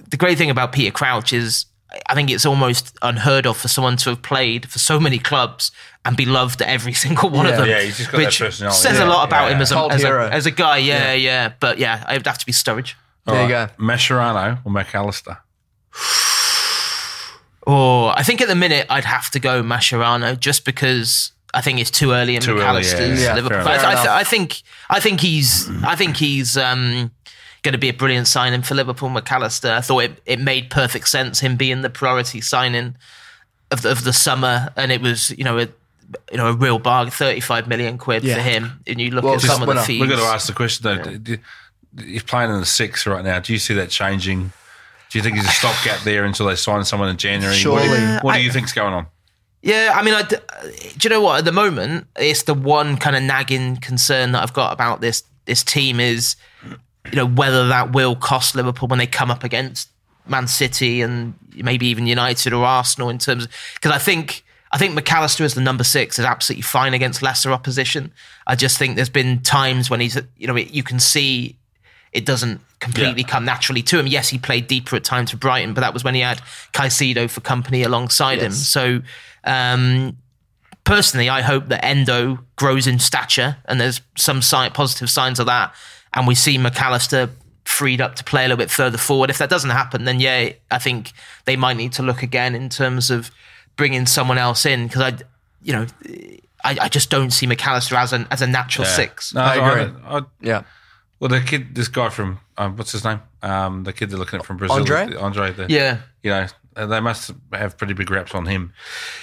the 0.10 0.18
great 0.18 0.38
thing 0.38 0.50
about 0.50 0.72
Peter 0.72 0.92
Crouch 0.92 1.34
is 1.34 1.66
I 2.08 2.14
think 2.14 2.30
it's 2.30 2.46
almost 2.46 2.96
unheard 3.02 3.48
of 3.48 3.58
for 3.58 3.68
someone 3.68 3.98
to 3.98 4.12
have 4.12 4.22
played 4.22 4.70
for 4.70 4.78
so 4.78 5.00
many 5.00 5.18
clubs 5.18 5.72
and 6.06 6.16
be 6.16 6.26
loved 6.26 6.62
at 6.62 6.68
every 6.68 6.94
single 7.06 7.32
one 7.32 7.48
of 7.48 7.58
them. 7.58 7.68
Yeah, 7.68 7.82
he's 7.82 7.98
just 7.98 8.12
got 8.12 8.20
that 8.20 8.38
personality. 8.38 8.78
Says 8.78 9.00
Yeah, 9.00 9.06
a 9.06 9.10
lot 9.10 9.28
about 9.28 9.50
yeah. 9.50 9.56
him 9.56 9.62
as 9.62 9.72
a, 9.72 9.88
as, 9.90 10.04
a, 10.04 10.30
as 10.32 10.46
a 10.46 10.52
guy. 10.52 10.78
Yeah, 10.78 11.14
yeah, 11.14 11.54
But 11.60 11.80
yeah, 11.80 12.04
I'd 12.08 12.28
have 12.28 12.38
to 12.38 12.46
be 12.46 12.52
Sturridge. 12.52 12.94
There 13.26 13.42
you 13.42 13.50
go. 13.50 13.70
Mascherano 13.80 14.60
or 14.64 14.72
Mac 14.72 14.94
Allister? 14.94 15.40
Or 17.70 18.18
I 18.18 18.24
think 18.24 18.42
at 18.42 18.48
the 18.48 18.56
minute 18.56 18.88
I'd 18.90 19.06
have 19.06 19.30
to 19.32 19.40
go 19.40 19.62
Mascherano 19.62 20.40
just 20.40 20.66
because 20.66 21.32
I 21.54 21.62
think 21.62 21.80
it's 21.80 21.92
too 21.92 22.12
early 22.12 22.36
in 22.36 22.42
Too 22.42 22.52
early, 22.52 22.60
Mac 22.62 22.68
Allister's 22.70 23.20
yeah. 23.22 23.28
Yeah, 23.28 23.36
Liverpool. 23.36 23.64
fair 23.64 23.78
But 23.78 23.86
I, 23.86 23.92
enough. 23.92 24.08
I, 24.08 24.20
I 24.20 24.24
think 24.24 24.62
I 24.90 25.00
think 25.00 25.20
he's 25.22 25.70
I 25.84 25.96
think 25.96 26.18
he's 26.18 26.58
um, 26.58 27.12
going 27.64 27.74
to 27.74 27.78
be 27.78 27.90
a 27.90 27.94
brilliant 27.94 28.28
signing 28.28 28.62
for 28.62 28.76
Liverpool. 28.76 29.10
Mac 29.10 29.32
Allister. 29.32 29.72
I 29.72 29.82
thought 29.82 30.00
it, 30.04 30.22
it 30.26 30.40
made 30.40 30.70
perfect 30.70 31.08
sense 31.10 31.40
him 31.42 31.58
being 31.58 31.82
the 31.82 31.90
priority 31.90 32.42
signing 32.42 32.96
of 33.72 33.82
the, 33.84 33.92
of 33.92 34.04
the 34.04 34.14
summer, 34.14 34.70
and 34.76 34.92
it 34.92 35.02
was 35.02 35.32
you 35.32 35.44
know 35.44 35.58
a 35.60 35.68
you 36.32 36.38
know 36.38 36.48
a 36.48 36.54
real 36.54 36.80
bargain, 36.80 37.12
thirty 37.12 37.40
five 37.40 37.68
million 37.68 37.98
quid 37.98 38.24
Yeah. 38.24 38.36
for 38.36 38.42
him. 38.42 38.82
And 38.88 39.00
you 39.00 39.12
look 39.12 39.24
World 39.24 39.36
at 39.38 39.42
some 39.42 39.62
of 39.62 39.68
the 39.68 39.68
winner. 39.68 39.82
fees. 39.84 40.02
We've 40.02 40.10
got 40.10 40.18
to 40.18 40.24
ask 40.34 40.48
the 40.48 40.54
question 40.54 40.84
though. 40.84 41.18
Do- 41.18 41.38
He's 42.06 42.22
playing 42.24 42.52
in 42.52 42.60
the 42.60 42.68
six 42.68 43.08
right 43.08 43.24
now. 43.26 43.40
Do 43.40 43.52
you 43.52 43.58
see 43.60 43.74
that 43.74 43.90
changing? 43.90 44.52
Do 45.10 45.18
you 45.18 45.24
think 45.24 45.38
he's 45.38 45.46
a 45.46 45.52
stopgap 45.52 46.02
there 46.04 46.24
until 46.26 46.46
they 46.46 46.56
sign 46.56 46.84
someone 46.86 47.10
in 47.10 47.18
January? 47.18 47.56
What 47.66 47.82
do 47.82 47.90
you, 47.90 47.96
Surely. 47.96 48.14
what 48.22 48.34
do 48.34 48.40
I- 48.40 48.44
you 48.44 48.52
think's 48.52 48.74
going 48.74 48.94
on? 48.94 49.08
Yeah, 49.62 49.92
I 49.94 50.04
mean, 50.04 50.14
I 50.14 50.22
do 50.24 50.38
you 51.04 51.10
know 51.10 51.20
what? 51.20 51.40
At 51.40 51.46
the 51.46 51.52
moment, 51.52 52.08
it's 52.16 52.44
the 52.44 52.54
one 52.54 52.96
kind 52.96 53.14
of 53.16 53.24
nagging 53.24 53.76
concern 53.78 54.32
that 54.32 54.42
I've 54.42 54.54
got 54.54 54.72
about 54.72 55.02
this 55.02 55.24
this 55.46 55.64
team 55.64 56.00
is, 56.00 56.36
you 57.12 57.16
know, 57.16 57.26
whether 57.28 57.68
that 57.68 57.92
will 57.92 58.16
cost 58.16 58.56
Liverpool 58.56 58.88
when 58.88 59.00
they 59.00 59.08
come 59.08 59.30
up 59.30 59.44
against 59.44 59.90
Man 60.28 60.48
City 60.48 61.02
and 61.02 61.34
maybe 61.56 61.88
even 61.88 62.08
United 62.08 62.54
or 62.54 62.64
Arsenal 62.64 63.10
in 63.10 63.18
terms 63.18 63.50
because 63.74 63.92
I 63.92 63.98
think 63.98 64.46
I 64.72 64.78
think 64.78 64.94
Mac 64.94 65.12
Allister 65.12 65.44
as 65.44 65.56
the 65.56 65.62
number 65.62 65.84
six 65.84 66.20
is 66.20 66.24
absolutely 66.26 66.62
fine 66.62 66.94
against 66.94 67.22
lesser 67.22 67.52
opposition. 67.52 68.14
I 68.48 68.56
just 68.56 68.78
think 68.78 68.96
there's 68.96 69.10
been 69.10 69.42
times 69.42 69.90
when 69.90 70.00
he's 70.00 70.18
you 70.38 70.48
know 70.48 70.56
you 70.56 70.84
can 70.84 71.00
see 71.02 71.58
it 72.14 72.26
doesn't 72.26 72.62
completely 72.80 73.22
Yeah. 73.24 73.28
come 73.28 73.46
naturally 73.46 73.82
to 73.84 74.00
him. 74.00 74.08
Yes, 74.08 74.30
he 74.30 74.38
played 74.38 74.68
deeper 74.68 74.96
at 74.96 75.04
times 75.04 75.32
for 75.32 75.38
Brighton, 75.38 75.74
but 75.74 75.82
that 75.82 75.94
was 75.94 76.04
when 76.04 76.16
he 76.16 76.22
had 76.22 76.42
Caicedo 76.74 77.30
for 77.30 77.42
company 77.42 77.84
alongside 77.84 78.40
him. 78.40 78.52
So, 78.52 79.02
um, 79.44 80.18
personally, 80.84 81.30
I 81.30 81.42
hope 81.42 81.68
that 81.70 81.84
Endo 81.84 82.40
grows 82.56 82.88
in 82.88 83.00
stature 83.00 83.58
and 83.66 83.80
there's 83.80 84.02
some 84.18 84.42
sign, 84.42 84.72
positive 84.72 85.10
signs 85.10 85.40
of 85.40 85.46
that. 85.48 85.74
And 86.14 86.26
we 86.28 86.36
see 86.36 86.58
Mac 86.58 86.80
Allister 86.82 87.30
freed 87.66 88.02
up 88.02 88.16
to 88.16 88.24
play 88.24 88.42
a 88.46 88.48
little 88.48 88.58
bit 88.58 88.72
further 88.72 88.98
forward. 88.98 89.30
If 89.30 89.38
that 89.38 89.50
doesn't 89.50 89.70
happen, 89.70 90.06
then 90.06 90.20
yeah, 90.20 90.50
I 90.72 90.80
think 90.80 91.12
they 91.46 91.56
might 91.56 91.78
need 91.78 91.94
to 91.94 92.04
look 92.04 92.24
again 92.24 92.56
in 92.56 92.70
terms 92.70 93.12
of 93.12 93.30
bringing 93.76 94.06
someone 94.08 94.38
else 94.38 94.66
in 94.66 94.88
because 94.88 95.02
I, 95.02 95.18
you 95.62 95.74
know, 95.74 95.86
I, 96.64 96.78
I 96.82 96.90
just 96.90 97.10
don't 97.12 97.32
see 97.32 97.46
Mac 97.46 97.66
Allister 97.68 97.96
as 97.96 98.12
an 98.12 98.26
as 98.32 98.42
a 98.42 98.48
natural 98.48 98.86
six. 98.86 99.34
No, 99.34 99.42
I 99.42 99.56
agree. 99.56 99.94
I- 100.08 100.22
Yeah. 100.42 100.64
Well, 101.20 101.30
the 101.30 101.42
kid, 101.42 101.76
this 101.76 101.88
guy 101.90 102.10
from 102.10 102.40
um, 102.58 102.78
what's 102.78 102.92
his 102.94 103.04
name? 103.04 103.20
Um, 103.42 103.84
the 103.84 103.94
kid 103.94 104.10
they're 104.10 104.18
looking 104.20 104.40
at 104.40 104.46
from 104.46 104.58
Brazil, 104.58 104.78
Andre? 104.78 105.16
Andre. 105.16 105.52
The, 105.52 105.66
Yeah. 105.70 105.98
you 106.24 106.30
know, 106.32 106.48
uh, 106.76 106.86
they 106.86 107.00
must 107.02 107.32
have 107.52 107.78
pretty 107.78 107.94
big 107.94 108.10
raps 108.10 108.34
on 108.34 108.46
him. 108.46 108.72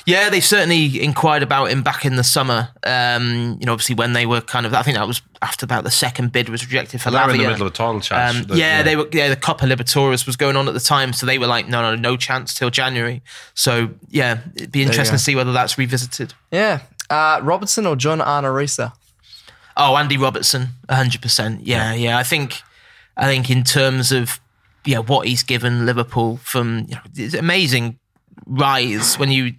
Yeah, 0.05 0.29
they 0.29 0.41
certainly 0.41 1.03
inquired 1.03 1.43
about 1.43 1.71
him 1.71 1.83
back 1.83 2.05
in 2.05 2.17
the 2.17 2.25
summer. 2.25 2.69
Um, 2.85 3.57
you 3.61 3.67
know, 3.67 3.73
obviously 3.73 3.95
when 3.95 4.13
they 4.13 4.27
were 4.27 4.43
kind 4.43 4.67
of, 4.67 4.75
I 4.75 4.83
think 4.83 4.97
that 4.99 5.07
was 5.07 5.23
after 5.41 5.65
about 5.65 5.85
the 5.85 5.91
second 5.91 6.33
bid 6.33 6.49
was 6.51 6.65
rejected 6.65 7.01
for 7.01 7.11
They 7.11 7.17
were 7.17 7.31
in 7.31 7.39
the 7.39 7.47
middle 7.49 7.67
of 7.67 7.73
a 7.73 7.75
title 7.75 8.01
chase. 8.01 8.13
Um, 8.37 8.43
The- 8.45 8.57
yeah, 8.59 8.83
they 8.83 8.97
were. 8.97 9.09
Yeah, 9.13 9.29
the 9.29 9.37
Copa 9.37 9.65
Libertadores 9.65 10.27
was 10.27 10.37
going 10.37 10.57
on 10.57 10.69
at 10.69 10.75
the 10.75 10.81
time, 10.81 11.13
so 11.15 11.25
they 11.25 11.39
were 11.39 11.47
like, 11.47 11.67
no, 11.69 11.81
no, 11.83 11.95
no 11.95 12.17
chance 12.19 12.53
till 12.53 12.69
January. 12.69 13.23
So 13.55 13.91
yeah, 14.11 14.41
it'd 14.57 14.73
be 14.73 14.83
interesting 14.83 15.15
to 15.17 15.19
see 15.23 15.35
whether 15.35 15.53
that's 15.53 15.79
revisited. 15.79 16.35
Yeah. 16.51 16.81
Uh, 17.09 17.41
Robertson 17.43 17.87
or 17.87 17.97
John 17.97 18.21
Arne 18.21 18.45
Riise? 18.45 18.93
Oh, 19.77 19.97
Andy 19.97 20.17
Robertson, 20.17 20.69
hundred 20.89 21.21
percent. 21.23 21.67
Yeah, 21.67 21.93
yeah. 21.95 22.17
I 22.19 22.23
think, 22.23 22.63
I 23.17 23.27
think 23.27 23.51
in 23.51 23.63
terms 23.65 24.11
of 24.13 24.41
yeah 24.85 24.99
what 24.99 25.27
he's 25.27 25.43
given 25.43 25.85
Liverpool 25.85 26.39
from 26.39 26.87
you 26.89 26.95
know 26.95 27.01
it's 27.17 27.35
amazing 27.35 27.99
rise 28.47 29.19
when 29.19 29.31
you 29.31 29.45
you 29.45 29.55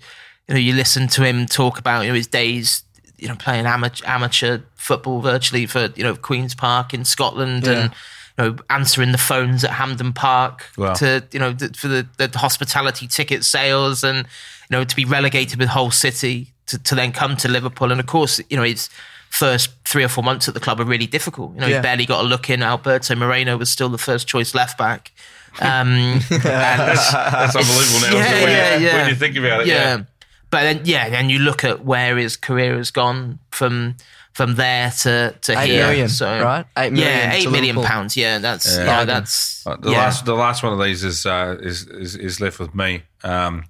know 0.49 0.55
you 0.57 0.73
listen 0.73 1.07
to 1.09 1.23
him 1.23 1.45
talk 1.45 1.77
about 1.77 2.01
you 2.01 2.07
know 2.09 2.13
his 2.15 2.27
days 2.27 2.83
you 3.17 3.27
know 3.27 3.35
playing 3.35 3.65
amateur 3.65 4.05
amateur 4.07 4.59
football 4.75 5.19
virtually 5.21 5.65
for 5.65 5.89
you 5.95 6.03
know 6.03 6.15
Queens 6.15 6.55
Park 6.55 6.93
in 6.93 7.03
Scotland 7.03 7.67
and 7.67 7.91
you 8.37 8.43
know 8.43 8.55
answering 8.69 9.11
the 9.11 9.17
phones 9.17 9.63
at 9.63 9.71
Hampden 9.71 10.13
Park 10.13 10.65
Wow. 10.77 10.93
to 10.93 11.23
you 11.31 11.39
know 11.39 11.53
for 11.75 11.87
the, 11.89 12.07
the 12.17 12.37
hospitality 12.37 13.07
ticket 13.07 13.43
sales 13.43 14.03
and 14.03 14.19
you 14.19 14.25
know 14.71 14.83
to 14.85 14.95
be 14.95 15.03
relegated 15.05 15.59
with 15.59 15.69
Hull 15.69 15.91
City 15.91 16.53
to, 16.67 16.77
to 16.79 16.95
then 16.95 17.11
come 17.11 17.35
to 17.37 17.47
Liverpool 17.49 17.91
and 17.91 17.99
of 17.99 18.05
course 18.05 18.39
you 18.49 18.55
know 18.55 18.63
his 18.63 18.89
first 19.29 19.69
three 19.85 20.03
or 20.03 20.07
four 20.07 20.23
months 20.23 20.47
at 20.47 20.53
the 20.53 20.59
club 20.59 20.79
are 20.79 20.85
really 20.85 21.07
difficult 21.07 21.53
you 21.53 21.61
know 21.61 21.67
Yeah. 21.67 21.77
he 21.77 21.81
barely 21.81 22.05
got 22.05 22.23
a 22.23 22.27
look 22.27 22.49
in 22.49 22.63
Alberto 22.63 23.15
Moreno 23.15 23.57
was 23.57 23.69
still 23.69 23.89
the 23.89 23.97
first 23.97 24.27
choice 24.27 24.53
left 24.55 24.77
back 24.77 25.11
um, 25.59 25.89
and 25.89 26.21
That's 26.31 27.55
unbelievable 27.55 28.01
now. 28.01 28.13
Yeah, 28.13 28.25
isn't 28.25 28.41
when, 28.43 28.51
yeah, 28.51 28.77
you, 28.77 28.85
yeah. 28.87 28.95
when 28.97 29.09
you 29.09 29.15
think 29.15 29.35
about 29.37 29.61
it. 29.61 29.67
yeah. 29.67 29.73
Yeah. 29.97 30.03
But 30.51 30.61
then, 30.61 30.81
yeah, 30.85 31.09
then 31.09 31.29
you 31.29 31.39
look 31.39 31.63
at 31.63 31.83
where 31.83 32.15
his 32.15 32.37
career 32.37 32.77
has 32.77 32.91
gone 32.91 33.39
from 33.51 33.95
from 34.33 34.53
there 34.55 34.91
to 35.01 35.33
to 35.41 35.59
Eight 35.59 35.69
here. 35.71 35.87
million, 35.87 36.09
so, 36.09 36.27
right? 36.43 36.65
Eight 36.77 36.93
million 36.93 37.11
Yeah, 37.11 37.33
eight 37.33 37.49
million 37.49 37.75
Liverpool. 37.75 37.83
pounds. 37.89 38.15
Yeah, 38.15 38.37
that's 38.37 38.67
Yeah. 38.77 38.83
yeah, 38.83 38.85
Bargain. 38.85 39.07
that's 39.07 39.65
Uh, 39.67 39.75
The 39.77 39.91
yeah. 39.91 39.97
last, 39.97 40.25
the 40.25 40.35
last 40.35 40.61
one 40.63 40.73
of 40.73 40.79
these 40.85 41.03
is 41.03 41.25
uh, 41.25 41.57
is, 41.59 41.87
is 41.87 42.15
is 42.15 42.39
left 42.39 42.59
with 42.59 42.75
me. 42.75 43.01
Um, 43.23 43.63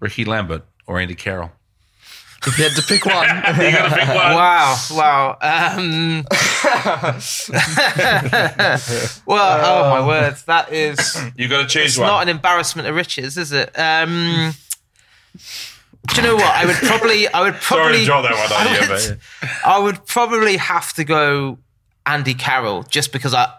Ricky 0.00 0.24
Lambert 0.24 0.64
or 0.86 0.98
Andy 0.98 1.14
Carroll. 1.14 1.52
If 2.46 2.56
you 2.56 2.64
had 2.64 2.74
to 2.76 2.82
pick 2.82 3.04
one, 3.04 3.26
You 3.26 3.72
got 3.72 3.88
to 3.88 3.96
pick 3.96 4.08
one. 4.08 4.34
Wow, 4.34 4.76
wow. 4.92 5.36
Um, 5.40 6.24
well, 9.26 9.60
oh 9.64 9.90
my 9.90 10.06
word, 10.06 10.36
that 10.46 10.72
is 10.72 11.20
You 11.36 11.48
got 11.48 11.62
to 11.62 11.66
choose 11.68 11.86
it's 11.92 11.98
one. 11.98 12.06
not 12.06 12.22
an 12.22 12.28
embarrassment 12.28 12.88
of 12.88 12.94
riches, 12.94 13.36
is 13.36 13.52
it? 13.52 13.76
Um, 13.78 14.52
do 16.08 16.16
you 16.16 16.22
know 16.22 16.36
what? 16.36 16.44
I 16.54 16.64
would 16.66 16.76
probably, 16.76 17.28
I 17.28 17.42
would 17.42 17.56
Sorry 17.60 17.80
probably, 17.82 17.98
to 18.00 18.04
drop 18.06 18.22
that 18.22 18.32
one 18.32 18.52
on 18.52 18.66
I 18.66 18.74
you, 18.74 18.80
would- 18.92 19.18
but 19.40 19.48
I 19.66 19.78
would 19.78 20.06
probably 20.06 20.56
have 20.56 20.92
to 20.94 21.04
go 21.04 21.58
Andy 22.06 22.34
Carroll 22.34 22.84
just 22.84 23.12
because 23.12 23.34
I 23.34 23.52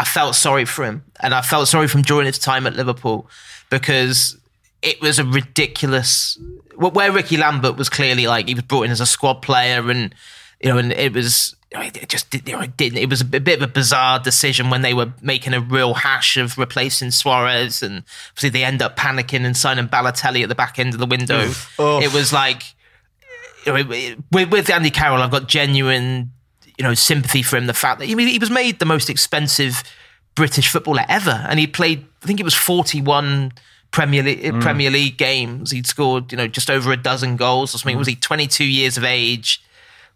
I 0.00 0.04
felt 0.04 0.34
sorry 0.36 0.64
for 0.64 0.84
him 0.84 1.02
and 1.20 1.34
I 1.34 1.42
felt 1.42 1.66
sorry 1.68 1.88
for 1.88 1.98
him 1.98 2.04
during 2.04 2.26
his 2.26 2.38
time 2.38 2.66
at 2.68 2.74
Liverpool 2.76 3.28
because 3.70 4.36
it 4.82 5.00
was 5.00 5.18
a 5.18 5.24
ridiculous 5.24 6.38
well, 6.40 6.67
where 6.78 7.12
Ricky 7.12 7.36
Lambert 7.36 7.76
was 7.76 7.88
clearly 7.88 8.26
like 8.26 8.48
he 8.48 8.54
was 8.54 8.64
brought 8.64 8.84
in 8.84 8.90
as 8.90 9.00
a 9.00 9.06
squad 9.06 9.42
player 9.42 9.90
and 9.90 10.14
you 10.60 10.70
know 10.70 10.78
and 10.78 10.92
it 10.92 11.12
was 11.12 11.54
it 11.72 12.08
just 12.08 12.32
you 12.32 12.54
know, 12.54 12.60
it 12.60 12.76
didn't 12.76 12.98
it 12.98 13.10
was 13.10 13.20
a 13.20 13.24
bit 13.24 13.48
of 13.48 13.62
a 13.62 13.70
bizarre 13.70 14.18
decision 14.18 14.70
when 14.70 14.82
they 14.82 14.94
were 14.94 15.12
making 15.20 15.52
a 15.54 15.60
real 15.60 15.94
hash 15.94 16.36
of 16.36 16.56
replacing 16.56 17.10
Suarez 17.10 17.82
and 17.82 18.04
obviously 18.30 18.50
they 18.50 18.64
end 18.64 18.80
up 18.80 18.96
panicking 18.96 19.44
and 19.44 19.56
signing 19.56 19.88
Balotelli 19.88 20.42
at 20.42 20.48
the 20.48 20.54
back 20.54 20.78
end 20.78 20.94
of 20.94 21.00
the 21.00 21.06
window 21.06 21.50
Oh. 21.78 22.00
it 22.00 22.12
was 22.12 22.32
like 22.32 22.62
you 23.66 23.72
know, 23.72 24.16
with, 24.32 24.50
with 24.50 24.70
Andy 24.70 24.90
Carroll, 24.90 25.20
I've 25.20 25.32
got 25.32 25.48
genuine, 25.48 26.32
you 26.78 26.84
know, 26.84 26.94
sympathy 26.94 27.42
for 27.42 27.56
him. 27.56 27.66
The 27.66 27.74
fact 27.74 27.98
that 27.98 28.06
he, 28.06 28.14
he 28.14 28.38
was 28.38 28.50
made 28.50 28.78
the 28.78 28.86
most 28.86 29.10
expensive 29.10 29.82
British 30.36 30.68
footballer 30.68 31.04
ever, 31.08 31.44
and 31.48 31.58
he 31.58 31.66
played. 31.66 32.06
I 32.22 32.26
think 32.26 32.40
it 32.40 32.44
was 32.44 32.54
forty-one 32.54 33.52
Premier 33.90 34.22
League, 34.22 34.42
Mm. 34.42 34.60
Premier 34.62 34.90
League 34.90 35.16
games. 35.16 35.70
He'd 35.70 35.86
scored, 35.86 36.30
you 36.32 36.38
know, 36.38 36.46
just 36.46 36.70
over 36.70 36.92
a 36.92 36.96
dozen 36.96 37.36
goals 37.36 37.74
or 37.74 37.78
something. 37.78 37.96
Mm. 37.96 37.98
Was 38.00 38.08
he 38.08 38.16
twenty-two 38.16 38.64
years 38.64 38.96
of 38.96 39.04
age? 39.04 39.62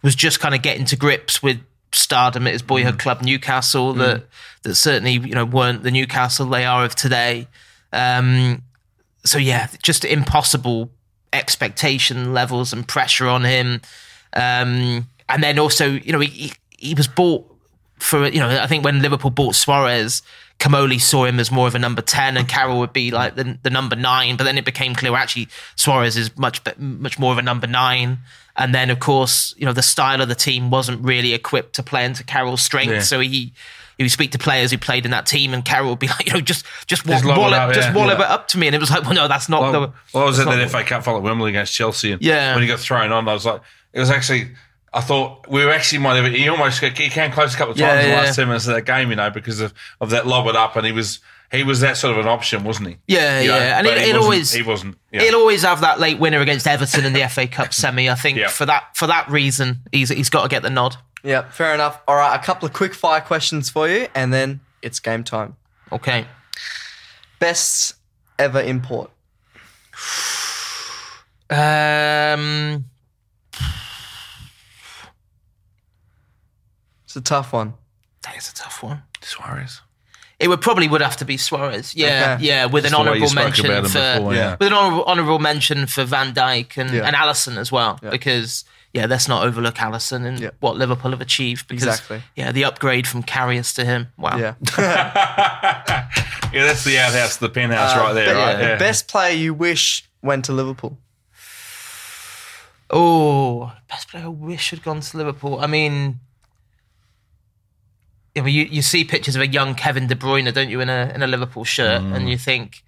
Was 0.03 0.15
just 0.15 0.41
kind 0.41 0.55
of 0.55 0.63
getting 0.63 0.85
to 0.87 0.97
grips 0.97 1.43
with 1.43 1.59
stardom 1.93 2.47
at 2.47 2.53
his 2.53 2.63
Mm. 2.63 2.67
boyhood 2.67 2.99
club 2.99 3.23
Newcastle. 3.23 3.93
That 3.95 4.25
that 4.63 4.75
certainly 4.75 5.13
you 5.13 5.35
know 5.35 5.45
weren't 5.45 5.83
the 5.83 5.91
Newcastle 5.91 6.47
they 6.47 6.65
are 6.65 6.85
of 6.85 6.95
today. 6.95 7.49
Um, 7.93 8.63
so 9.25 9.39
yeah, 9.39 9.69
just 9.83 10.05
impossible 10.05 10.91
expectation 11.33 12.33
levels 12.35 12.73
and 12.73 12.87
pressure 12.87 13.27
on 13.29 13.45
him. 13.45 13.81
Um, 14.35 15.09
and 15.29 15.43
then 15.43 15.59
also, 15.59 15.87
you 15.91 16.13
know, 16.13 16.21
he, 16.21 16.29
he, 16.29 16.53
he 16.79 16.95
was 16.95 17.07
bought 17.09 17.47
for, 17.99 18.27
you 18.29 18.41
know, 18.41 18.49
I 18.63 18.67
think 18.67 18.85
when 18.85 19.01
Liverpool 19.03 19.31
bought 19.31 19.55
Suarez, 19.55 20.23
Comolli 20.63 21.01
saw 21.01 21.25
him 21.25 21.41
as 21.41 21.51
more 21.51 21.67
of 21.67 21.75
a 21.75 21.79
number 21.79 22.03
10 22.03 22.37
and 22.37 22.47
Carroll 22.49 22.79
would 22.79 22.93
be 22.93 23.11
like 23.11 23.35
the, 23.35 23.59
the 23.65 23.71
number 23.71 23.97
nine. 23.97 24.37
But 24.37 24.45
then 24.45 24.57
it 24.57 24.65
became 24.65 24.95
clear 24.95 25.15
actually 25.17 25.49
Suarez 25.75 26.17
is 26.17 26.37
much, 26.39 26.61
much 26.79 27.19
more 27.19 27.33
of 27.33 27.39
a 27.39 27.43
number 27.43 27.67
nine. 27.67 28.19
And 28.55 28.73
then, 28.73 28.89
of 28.91 29.01
course, 29.01 29.55
you 29.59 29.67
know, 29.67 29.73
the 29.73 29.83
style 29.83 30.21
of 30.21 30.29
the 30.29 30.35
team 30.37 30.71
wasn't 30.71 31.05
really 31.05 31.33
equipped 31.35 31.75
to 31.77 31.83
play 31.83 32.05
into 32.05 32.23
Carroll's 32.23 32.63
strengths. 32.63 32.93
Yeah. 32.93 33.01
So 33.01 33.19
he, 33.21 33.53
would 33.99 34.11
speak 34.11 34.31
to 34.33 34.39
players 34.39 34.71
who 34.73 34.79
played 34.79 35.05
in 35.05 35.11
that 35.13 35.27
team, 35.27 35.55
and 35.55 35.65
Carroll 35.65 35.91
would 35.91 35.99
be 36.01 36.09
like, 36.15 36.27
you 36.27 36.35
know, 36.35 36.41
just 36.41 36.65
just, 36.87 37.07
Just 37.07 37.25
wa- 37.25 37.37
lob 37.37 37.53
it 37.53 37.55
up, 37.55 37.73
just 37.73 37.89
yeah. 37.89 37.95
wallop 37.95 38.19
Yeah. 38.19 38.25
it 38.27 38.31
up 38.31 38.49
to 38.49 38.59
me, 38.59 38.67
and 38.67 38.75
it 38.77 38.81
was 38.81 38.91
like, 38.91 39.05
well, 39.05 39.15
no, 39.15 39.27
that's 39.29 39.49
not 39.49 39.71
the. 39.73 39.79
Well, 39.81 39.95
well, 40.13 40.23
I 40.25 40.27
was 40.27 40.39
it 40.41 40.45
that 40.45 40.71
FA 40.71 40.83
Cup 40.85 41.03
final 41.05 41.19
at 41.19 41.25
Wembley 41.25 41.51
against 41.51 41.73
Chelsea, 41.75 42.11
and 42.13 42.21
Yeah. 42.21 42.53
when 42.55 42.63
he 42.63 42.69
got 42.69 42.81
thrown 42.81 43.11
on, 43.13 43.29
I 43.29 43.33
was 43.33 43.47
like, 43.47 43.61
it 43.93 44.01
was 44.01 44.11
actually. 44.11 44.51
I 44.95 45.01
thought 45.01 45.49
we 45.49 45.65
were 45.65 45.71
actually 45.73 45.99
might 46.01 46.17
have. 46.23 46.33
He 46.33 46.49
almost 46.49 46.81
he 46.81 46.91
came 47.09 47.33
close 47.33 47.55
a 47.55 47.57
couple 47.57 47.73
of 47.73 47.79
times 47.79 47.89
Yeah, 47.89 48.01
in 48.01 48.05
the 48.11 48.15
yeah. 48.15 48.21
last 48.23 48.37
ten 48.37 48.47
minutes 48.49 48.67
of 48.67 48.75
that 48.75 48.83
game, 48.83 49.09
you 49.11 49.17
know, 49.17 49.31
because 49.31 49.61
of, 49.61 49.73
of 50.01 50.11
that 50.11 50.27
lob 50.27 50.47
it 50.49 50.57
up, 50.57 50.77
and 50.77 50.85
he 50.85 50.93
was 50.93 51.21
he 51.51 51.63
was 51.65 51.81
that 51.81 51.97
sort 51.97 52.13
of 52.13 52.19
an 52.25 52.29
option, 52.29 52.63
wasn't 52.65 52.89
he? 52.89 52.97
Yeah, 53.07 53.41
You 53.41 53.49
know, 53.49 53.57
yeah, 53.57 53.79
and 53.79 53.87
but 53.87 53.97
it- 53.99 54.05
he 54.05 54.11
it 54.11 54.17
always- 54.17 54.53
he 54.53 54.63
wasn't. 54.63 54.97
Yeah. 55.11 55.23
He'll 55.23 55.37
always 55.37 55.63
have 55.63 55.81
that 55.83 55.99
late 56.01 56.19
winner 56.19 56.41
against 56.41 56.67
Everton 56.67 57.05
in 57.05 57.13
the 57.15 57.27
FA 57.29 57.47
Cup 57.47 57.73
semi. 57.75 58.09
I 58.11 58.15
think 58.17 58.37
Yeah. 58.39 58.49
for 58.49 58.67
that 58.67 58.97
for 58.97 59.07
that 59.07 59.29
reason, 59.31 59.81
he's 59.93 60.09
he's 60.11 60.29
got 60.31 60.43
to 60.43 60.49
get 60.49 60.63
the 60.63 60.71
nod. 60.71 60.97
Yeah, 61.25 61.49
fair 61.51 61.73
enough. 61.75 62.01
All 62.09 62.17
right, 62.17 62.35
a 62.35 62.43
couple 62.43 62.67
of 62.67 62.73
quick 62.75 62.95
fire 62.95 63.21
questions 63.21 63.71
for 63.71 63.89
you, 63.89 64.09
and 64.15 64.33
then 64.33 64.61
it's 64.83 64.99
game 65.01 65.25
time. 65.25 65.57
Okay. 65.93 66.27
Best 67.39 67.95
ever 68.39 68.61
import. 68.61 69.11
Um. 71.51 72.87
It's 77.13 77.17
a 77.19 77.21
tough 77.21 77.53
one. 77.53 77.75
That 78.23 78.39
is 78.39 78.49
a 78.49 78.55
tough 78.55 78.83
one. 78.83 79.03
Suarez. 79.21 79.83
It 80.41 80.49
would 80.49 80.63
probably 80.63 80.89
would 80.89 81.03
have 81.03 81.19
to 81.19 81.27
be 81.27 81.37
Suarez. 81.37 81.95
Yeah, 81.95 82.37
Okay. 82.37 82.45
yeah, 82.47 82.65
with 82.65 82.87
an 82.87 82.93
Just 82.93 82.93
the 82.93 82.99
honourable 83.11 83.35
mention 83.35 83.67
for 83.67 83.83
before, 83.83 84.35
yeah. 84.35 84.57
with 84.59 84.69
an 84.69 84.73
honourable, 84.73 85.05
honourable 85.05 85.39
mention 85.39 85.87
for 85.87 86.05
Van 86.05 86.33
Dijk 86.33 86.79
and, 86.79 86.91
Yeah. 86.91 87.03
and 87.07 87.15
Alisson 87.15 87.59
as 87.59 87.71
well, 87.71 87.99
because 88.11 88.65
yeah, 88.95 89.05
let's 89.05 89.29
not 89.29 89.45
overlook 89.47 89.75
Alisson 89.75 90.25
and 90.27 90.41
Yeah. 90.41 90.51
what 90.61 90.77
Liverpool 90.77 91.11
have 91.11 91.21
achieved. 91.21 91.69
Because, 91.69 91.85
Exactly. 91.87 92.23
Yeah, 92.35 92.51
the 92.51 92.65
upgrade 92.65 93.07
from 93.07 93.23
Karius 93.25 93.75
to 93.75 93.85
him. 93.85 94.09
Wow. 94.17 94.39
Yeah. 94.39 94.55
Yeah, 96.53 96.65
that's 96.65 96.85
the 96.85 96.99
outhouse, 96.99 97.37
the 97.37 97.49
penthouse 97.51 97.95
right 97.97 98.13
there, 98.15 98.35
Be- 98.35 98.41
right? 98.41 98.59
Yeah. 98.59 98.77
Best 98.79 99.09
player 99.09 99.35
you 99.35 99.55
wish 99.55 100.05
went 100.23 100.45
to 100.47 100.53
Liverpool. 100.53 100.99
Oh, 102.91 103.73
best 103.89 104.09
player 104.09 104.25
I 104.25 104.29
wish 104.29 104.71
had 104.71 104.83
gone 104.83 105.01
to 105.01 105.17
Liverpool. 105.17 105.59
I 105.61 105.67
mean, 105.67 106.21
yeah, 108.35 108.43
well, 108.43 108.49
you, 108.51 108.65
you 108.65 108.83
see 108.83 109.05
pictures 109.05 109.37
of 109.37 109.43
a 109.43 109.47
young 109.47 109.75
Kevin 109.75 110.07
De 110.07 110.15
Bruyne, 110.15 110.53
don't 110.53 110.71
you, 110.71 110.81
in 110.81 110.89
a 110.89 111.13
in 111.15 111.23
a 111.23 111.27
Liverpool 111.27 111.65
shirt, 111.65 112.03
and 112.03 112.29
you 112.31 112.39
think, 112.39 112.83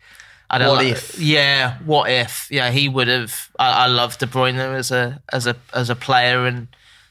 I 0.50 0.58
don't 0.58 0.68
What 0.68 0.82
know, 0.82 0.88
if? 0.90 1.18
Yeah, 1.18 1.78
what 1.84 2.10
if? 2.10 2.48
Yeah, 2.50 2.70
he 2.70 2.88
would 2.88 3.08
have. 3.08 3.50
I, 3.58 3.84
I 3.84 3.86
love 3.86 4.16
De 4.18 4.26
Bruyne 4.26 4.56
as 4.58 4.90
a 4.90 5.20
as 5.32 5.46
a 5.46 5.56
as 5.74 5.90
a 5.90 5.94
player, 5.96 6.46
and 6.46 6.68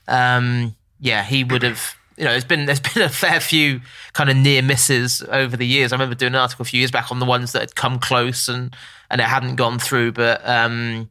um, 0.08 0.76
yeah, 1.00 1.24
he 1.24 1.44
would 1.44 1.64
have. 1.64 1.96
You 2.18 2.26
know, 2.26 2.32
there's 2.32 2.46
been 2.46 2.66
there's 2.66 2.80
been 2.94 3.04
a 3.04 3.10
fair 3.10 3.40
few 3.40 3.82
kind 4.14 4.30
of 4.30 4.38
near 4.38 4.62
misses 4.62 5.22
over 5.30 5.56
the 5.58 5.66
years. 5.68 5.92
I 5.92 5.96
remember 5.96 6.16
doing 6.16 6.34
an 6.34 6.40
article 6.40 6.64
a 6.64 6.66
few 6.66 6.80
years 6.80 6.92
back 6.92 7.12
on 7.12 7.20
the 7.20 7.26
ones 7.26 7.52
that 7.54 7.60
had 7.62 7.76
come 7.76 8.00
close 8.00 8.48
and 8.48 8.76
and 9.10 9.20
it 9.22 9.26
hadn't 9.26 9.56
gone 9.56 9.80
through, 9.80 10.12
but. 10.14 10.48
um 10.48 11.10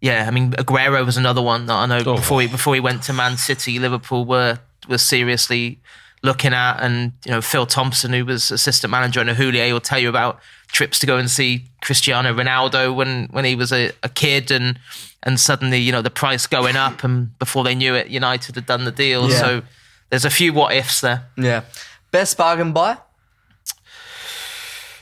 yeah, 0.00 0.26
I 0.28 0.30
mean 0.32 0.52
Aguero 0.52 1.02
was 1.06 1.16
another 1.16 1.40
one 1.40 1.64
that 1.64 1.72
I 1.72 1.86
know 1.86 2.02
Oh. 2.04 2.16
before 2.16 2.42
he 2.42 2.46
before 2.46 2.74
he 2.74 2.80
went 2.80 3.02
to 3.04 3.14
Man 3.14 3.38
City, 3.38 3.78
Liverpool 3.78 4.26
were 4.26 4.58
were 4.86 4.98
seriously 4.98 5.80
looking 6.24 6.54
at, 6.54 6.80
and 6.80 7.12
you 7.24 7.30
know 7.30 7.40
Phil 7.40 7.66
Thompson, 7.66 8.12
who 8.12 8.24
was 8.24 8.50
assistant 8.50 8.90
manager 8.90 9.20
under 9.20 9.34
Houllier, 9.34 9.72
will 9.72 9.80
tell 9.80 9.98
you 9.98 10.08
about 10.08 10.40
trips 10.68 10.98
to 10.98 11.06
go 11.06 11.18
and 11.18 11.30
see 11.30 11.66
Cristiano 11.82 12.34
Ronaldo 12.34 12.94
when 12.96 13.28
when 13.30 13.44
he 13.44 13.54
was 13.54 13.72
a, 13.72 13.92
a 14.02 14.08
kid, 14.08 14.50
and 14.50 14.80
and 15.22 15.38
suddenly 15.38 15.78
you 15.78 15.92
know 15.92 16.02
the 16.02 16.10
price 16.10 16.46
going 16.46 16.74
up, 16.74 17.04
and 17.04 17.38
before 17.38 17.62
they 17.62 17.74
knew 17.74 17.94
it, 17.94 18.08
United 18.08 18.56
had 18.56 18.66
done 18.66 18.84
the 18.84 18.90
deal. 18.90 19.28
Yeah. 19.28 19.40
So 19.40 19.62
there's 20.10 20.24
a 20.24 20.30
few 20.30 20.52
what 20.52 20.74
ifs 20.74 21.02
there. 21.02 21.26
Yeah. 21.36 21.62
Best 22.10 22.36
bargain 22.36 22.72
buy? 22.72 22.96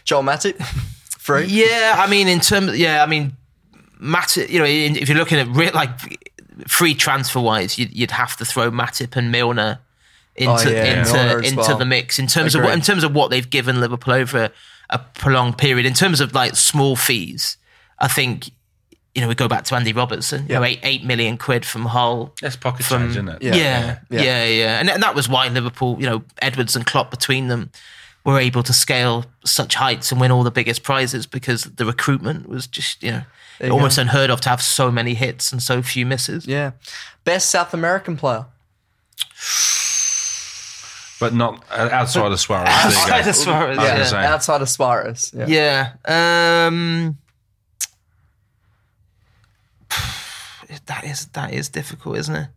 Joel 0.05 0.25
Matip. 0.25 0.61
Free. 1.19 1.45
Yeah, 1.45 1.95
I 1.99 2.11
mean, 2.11 2.27
in 2.27 2.41
terms, 2.41 2.77
yeah, 2.77 3.01
I 3.01 3.07
mean, 3.07 3.37
Matip. 4.01 4.51
You 4.51 4.59
know, 4.59 4.65
if 4.65 5.09
you're 5.09 5.17
looking 5.17 5.39
at 5.39 5.47
re- 5.47 5.71
like 5.71 5.91
free 6.67 6.95
transfer 6.95 7.39
wise, 7.39 7.79
you'd, 7.79 7.93
you'd 7.97 8.11
have 8.11 8.37
to 8.39 8.45
throw 8.45 8.73
Matip 8.73 9.15
and 9.15 9.31
Milner 9.31 9.79
Oh, 10.41 10.57
into 10.57 10.69
Oh, 10.69 10.73
yeah, 10.73 11.01
into 11.01 11.39
into 11.47 11.57
well. 11.57 11.77
the 11.79 11.85
mix 11.85 12.19
in 12.19 12.27
terms 12.27 12.55
of 12.55 12.63
what, 12.63 12.73
in 12.73 12.81
terms 12.81 13.05
of 13.05 13.15
what 13.15 13.31
they've 13.31 13.49
given 13.49 13.81
Liverpool 13.81 14.15
over 14.15 14.45
a, 14.45 14.51
a 14.91 14.99
prolonged 14.99 15.59
period. 15.59 15.85
In 15.87 15.95
terms 15.95 16.21
of 16.21 16.35
like 16.35 16.57
small 16.57 16.97
fees, 16.97 17.57
I 17.99 18.09
think. 18.09 18.51
You 19.15 19.21
know, 19.21 19.29
we 19.29 19.35
go 19.35 19.47
back 19.47 19.65
to 19.65 19.75
Andy 19.75 19.93
Robertson. 19.93 20.47
You 20.49 20.55
know, 20.55 20.65
eight 20.65 20.81
eight 20.83 21.05
million 21.05 21.37
quid 21.37 21.67
from 21.67 21.83
Hull. 21.85 22.33
That's 22.41 22.57
pocket 22.57 22.87
From- 22.87 23.03
change, 23.03 23.11
isn't 23.11 23.29
it? 23.29 23.43
Yeah. 23.43 23.55
Yeah, 23.55 23.99
yeah. 24.09 24.23
yeah, 24.23 24.45
yeah, 24.47 24.81
And, 24.81 24.89
and 24.89 25.03
that 25.03 25.15
was 25.15 25.29
why 25.29 25.49
Liverpool, 25.49 25.99
you 26.01 26.07
know, 26.07 26.23
Edwards 26.41 26.75
and 26.77 26.87
Klopp 26.87 27.11
between 27.11 27.49
them 27.49 27.71
were 28.25 28.39
able 28.39 28.63
to 28.63 28.73
scale 28.73 29.27
such 29.45 29.75
heights 29.75 30.13
and 30.13 30.19
win 30.19 30.31
all 30.31 30.43
the 30.43 30.51
biggest 30.51 30.83
prizes 30.83 31.27
because 31.27 31.65
the 31.65 31.85
recruitment 31.85 32.49
was 32.49 32.67
just, 32.67 33.03
you 33.03 33.11
know, 33.11 33.23
you 33.63 33.69
almost 33.69 33.99
unheard 33.99 34.31
of 34.31 34.41
to 34.41 34.49
have 34.49 34.63
so 34.63 34.91
many 34.91 35.13
hits 35.13 35.53
and 35.53 35.63
so 35.63 35.83
few 35.83 36.07
misses. 36.07 36.47
Yeah. 36.47 36.71
Best 37.25 37.51
South 37.51 37.75
American 37.75 38.17
player. 38.17 38.47
But 41.23 41.35
not 41.35 41.65
uh, 41.71 41.89
outside 41.93 42.33
of 42.33 42.41
Suarez. 42.41 42.67
There 42.69 42.91
you 42.91 43.07
go. 43.07 43.13
Outside 43.15 43.29
of 43.29 43.37
Suarez, 43.37 43.79
I 43.79 43.81
was 43.83 43.89
gonna 43.91 43.99
yeah. 44.01 44.05
say. 44.05 44.25
Outside 44.27 44.63
of 44.63 44.69
Suarez. 44.69 45.33
Yeah. 45.35 45.93
Yeah. 46.07 46.67
Um, 46.67 47.17
that 50.87 51.05
is 51.05 51.27
that 51.27 51.53
is 51.53 51.69
difficult, 51.69 52.19
isn't 52.19 52.35
it? 52.35 52.49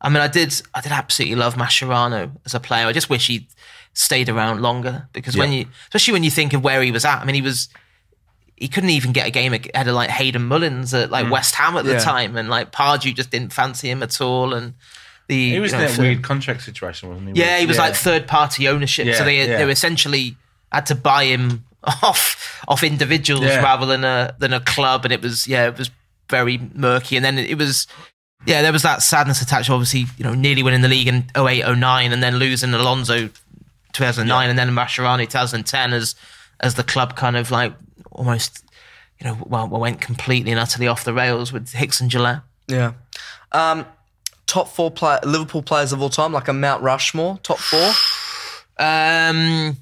I 0.00 0.08
mean, 0.08 0.18
I 0.18 0.28
did 0.28 0.52
I 0.74 0.80
did 0.80 0.92
absolutely 0.92 1.36
love 1.36 1.54
Mascherano 1.54 2.30
as 2.44 2.54
a 2.54 2.60
player. 2.60 2.86
I 2.86 2.92
just 2.92 3.08
wish 3.08 3.26
he'd 3.28 3.46
stayed 3.94 4.28
around 4.28 4.60
longer 4.60 5.08
because 5.12 5.36
when 5.36 5.52
Yeah. 5.52 5.60
you, 5.60 5.66
especially 5.84 6.12
when 6.12 6.24
you 6.24 6.30
think 6.30 6.52
of 6.52 6.62
where 6.62 6.82
he 6.82 6.90
was 6.90 7.04
at. 7.04 7.20
I 7.20 7.24
mean, 7.24 7.34
he 7.34 7.42
was 7.42 7.68
he 8.56 8.68
couldn't 8.68 8.90
even 8.90 9.12
get 9.12 9.26
a 9.26 9.30
game 9.30 9.52
ahead 9.54 9.88
of 9.88 9.94
like 9.94 10.10
Hayden 10.10 10.44
Mullins 10.44 10.92
at 10.94 11.10
like 11.10 11.30
West 11.30 11.54
Ham 11.56 11.76
at 11.76 11.84
the 11.84 11.92
Yeah. 11.94 11.98
time, 12.00 12.36
and 12.36 12.48
like 12.48 12.70
Pardew 12.70 13.14
just 13.14 13.30
didn't 13.30 13.52
fancy 13.52 13.90
him 13.90 14.02
at 14.02 14.20
all, 14.20 14.52
and 14.52 14.74
the 15.28 15.50
He 15.52 15.60
was 15.60 15.72
you 15.72 15.78
in 15.78 15.82
know, 15.82 15.88
that 15.88 15.96
for- 15.96 16.02
weird 16.02 16.22
contract 16.22 16.62
situation, 16.62 17.08
wasn't 17.08 17.36
he? 17.36 17.40
yeah, 17.42 17.58
he 17.58 17.66
was 17.66 17.76
Yeah. 17.76 17.82
like 17.84 17.94
third 17.94 18.26
party 18.26 18.68
ownership. 18.68 19.14
so 19.14 19.24
they 19.24 19.38
yeah. 19.46 19.58
they 19.64 19.70
essentially 19.72 20.36
had 20.72 20.86
to 20.86 20.94
buy 20.94 21.24
him 21.24 21.64
off 22.02 22.62
off 22.68 22.82
individuals 22.82 23.44
Yeah. 23.44 23.62
rather 23.62 23.86
than 23.86 24.04
a 24.04 24.34
than 24.38 24.52
a 24.52 24.60
club, 24.60 25.04
and 25.04 25.12
it 25.12 25.22
was 25.22 25.46
yeah, 25.46 25.66
it 25.68 25.78
was 25.78 25.90
very 26.30 26.58
murky. 26.74 27.16
And 27.16 27.24
then 27.24 27.38
it 27.38 27.56
was 27.58 27.86
yeah, 28.46 28.60
there 28.62 28.72
was 28.72 28.82
that 28.82 29.02
sadness 29.02 29.40
attached. 29.40 29.70
Obviously, 29.70 30.06
you 30.18 30.24
know, 30.24 30.34
nearly 30.34 30.62
winning 30.62 30.82
the 30.82 30.88
league 30.88 31.08
in 31.08 31.24
08, 31.36 31.64
09 31.78 32.12
and 32.12 32.22
then 32.22 32.36
losing 32.36 32.74
Alonso 32.74 33.30
2009, 33.92 34.50
and 34.50 34.58
then 34.58 34.70
Mascherano 34.70 35.18
2010 35.28 35.92
as 35.92 36.14
as 36.60 36.74
the 36.74 36.84
club 36.84 37.16
kind 37.16 37.36
of 37.36 37.50
like 37.50 37.72
almost 38.12 38.62
you 39.20 39.26
know 39.26 39.38
well 39.46 39.68
went 39.68 40.00
completely 40.00 40.50
and 40.50 40.60
utterly 40.60 40.86
off 40.88 41.04
the 41.04 41.12
rails 41.14 41.52
with 41.52 41.72
Hicks 41.72 42.00
and 42.00 42.10
Gillett. 42.10 42.42
Yeah. 42.68 42.92
Um, 43.52 43.86
top 44.46 44.68
four 44.68 44.90
play- 44.90 45.18
Liverpool 45.24 45.62
players 45.62 45.92
of 45.92 46.00
all 46.02 46.10
time, 46.10 46.32
like 46.32 46.48
a 46.48 46.52
Mount 46.52 46.82
Rushmore, 46.82 47.38
top 47.42 47.58
four. 47.58 47.90
Um, 48.78 49.76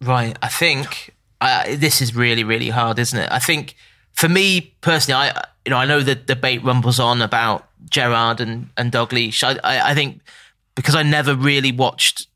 right. 0.00 0.36
I 0.42 0.48
think 0.48 1.14
uh, 1.40 1.76
this 1.76 2.00
is 2.00 2.14
really, 2.14 2.44
really 2.44 2.68
hard, 2.70 2.98
isn't 2.98 3.18
it? 3.18 3.28
I 3.30 3.38
think 3.38 3.74
for 4.12 4.28
me 4.28 4.74
personally, 4.80 5.14
I 5.30 5.44
you 5.64 5.70
know 5.70 5.76
I 5.76 5.84
know 5.84 6.00
the 6.00 6.14
debate 6.14 6.62
rumbles 6.64 6.98
on 7.00 7.22
about 7.22 7.66
Gerrard 7.88 8.40
and 8.40 8.68
and 8.76 8.92
Dalglish. 8.92 9.42
I, 9.42 9.58
I 9.64 9.90
I 9.90 9.94
think 9.94 10.20
because 10.74 10.94
I 10.94 11.02
never 11.02 11.34
really 11.34 11.72
watched 11.72 12.26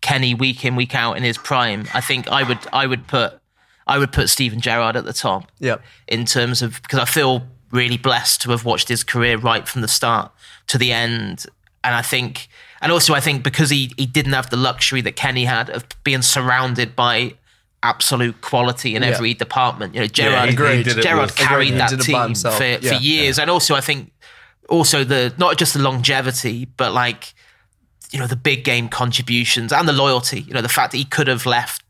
Kenny 0.00 0.34
week 0.34 0.64
in 0.64 0.76
week 0.76 0.94
out 0.94 1.16
in 1.16 1.22
his 1.22 1.38
prime. 1.38 1.86
I 1.94 2.00
think 2.00 2.28
I 2.28 2.42
would 2.42 2.58
I 2.72 2.86
would 2.86 3.06
put 3.06 3.38
I 3.86 3.98
would 3.98 4.12
put 4.12 4.28
Steven 4.28 4.60
Gerrard 4.60 4.96
at 4.96 5.04
the 5.04 5.12
top 5.12 5.50
Yeah. 5.60 5.76
in 6.08 6.24
terms 6.24 6.62
of 6.62 6.80
because 6.82 6.98
I 6.98 7.04
feel 7.04 7.42
really 7.76 7.98
blessed 7.98 8.40
to 8.42 8.50
have 8.50 8.64
watched 8.64 8.88
his 8.88 9.02
career 9.04 9.36
right 9.38 9.66
from 9.68 9.80
the 9.82 9.88
start 9.88 10.32
to 10.68 10.78
the 10.78 10.90
end. 10.92 11.46
And 11.84 11.94
I 11.94 12.02
think, 12.02 12.48
and 12.82 12.90
also 12.90 13.14
I 13.14 13.20
think 13.20 13.42
because 13.44 13.70
he 13.70 13.92
he 13.96 14.06
didn't 14.06 14.32
have 14.32 14.48
the 14.50 14.56
luxury 14.56 15.00
that 15.02 15.14
Kenny 15.16 15.44
had 15.44 15.70
of 15.70 15.84
being 16.04 16.22
surrounded 16.22 16.96
by 16.96 17.34
absolute 17.82 18.40
quality 18.40 18.96
in 18.96 19.02
Yeah. 19.02 19.10
every 19.10 19.34
department. 19.34 19.94
You 19.94 20.00
know, 20.00 20.06
Gerrard, 20.08 20.48
he 20.50 20.56
Gerrard 20.56 21.36
carried. 21.36 21.74
That 21.74 21.90
did 21.90 22.00
it 22.00 22.12
by 22.12 22.26
team 22.26 22.34
for, 22.34 22.64
Yeah. 22.64 22.78
for 22.90 22.94
years, 23.02 23.38
and 23.38 23.48
also 23.50 23.74
I 23.76 23.80
think 23.80 24.10
also 24.68 25.04
the 25.04 25.32
not 25.38 25.56
just 25.58 25.74
the 25.74 25.80
longevity, 25.80 26.64
but 26.76 26.92
like 26.92 27.34
you 28.10 28.18
know 28.18 28.26
the 28.26 28.36
big 28.50 28.64
game 28.64 28.88
contributions 28.88 29.72
and 29.72 29.86
the 29.88 29.92
loyalty. 29.92 30.40
You 30.40 30.54
know, 30.54 30.62
the 30.62 30.68
fact 30.78 30.90
that 30.92 30.98
he 30.98 31.04
could 31.04 31.28
have 31.28 31.46
left 31.46 31.82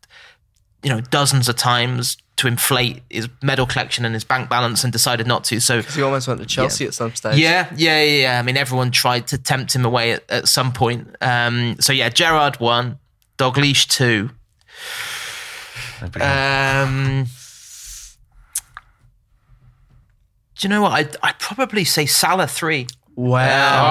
you 0.83 0.89
know 0.89 1.01
dozens 1.01 1.49
of 1.49 1.55
times 1.55 2.17
to 2.37 2.47
inflate 2.47 3.01
his 3.09 3.27
medal 3.41 3.65
collection 3.65 4.05
and 4.05 4.13
his 4.13 4.23
bank 4.23 4.47
balance 4.47 4.83
and 4.83 4.93
decided 4.93 5.25
not 5.25 5.43
to. 5.43 5.59
So 5.59 5.81
He 5.81 6.03
almost 6.03 6.27
went 6.27 6.39
to 6.39 6.45
Chelsea 6.45 6.85
at 6.85 6.93
some 6.93 7.15
stage. 7.15 7.39
yeah, 7.39 7.67
yeah, 7.75 8.01
yeah, 8.03 8.21
yeah. 8.21 8.39
I 8.39 8.43
mean, 8.43 8.57
everyone 8.57 8.91
tried 8.91 9.25
to 9.27 9.39
tempt 9.39 9.73
him 9.75 9.85
away 9.85 10.11
at, 10.11 10.23
at 10.29 10.47
some 10.47 10.71
point. 10.71 11.15
Um, 11.19 11.77
so 11.79 11.93
yeah, 11.93 12.09
Gerrard 12.09 12.59
one, 12.59 12.99
Dalglish 13.39 13.87
two. 13.87 14.29
Um, 16.21 17.25
do 20.59 20.67
you 20.67 20.69
know 20.69 20.81
what? 20.83 20.91
I'd, 20.93 21.15
I'd 21.23 21.39
probably 21.39 21.83
say 21.85 22.05
Salah 22.05 22.47
three. 22.47 22.87
Wow. 23.15 23.39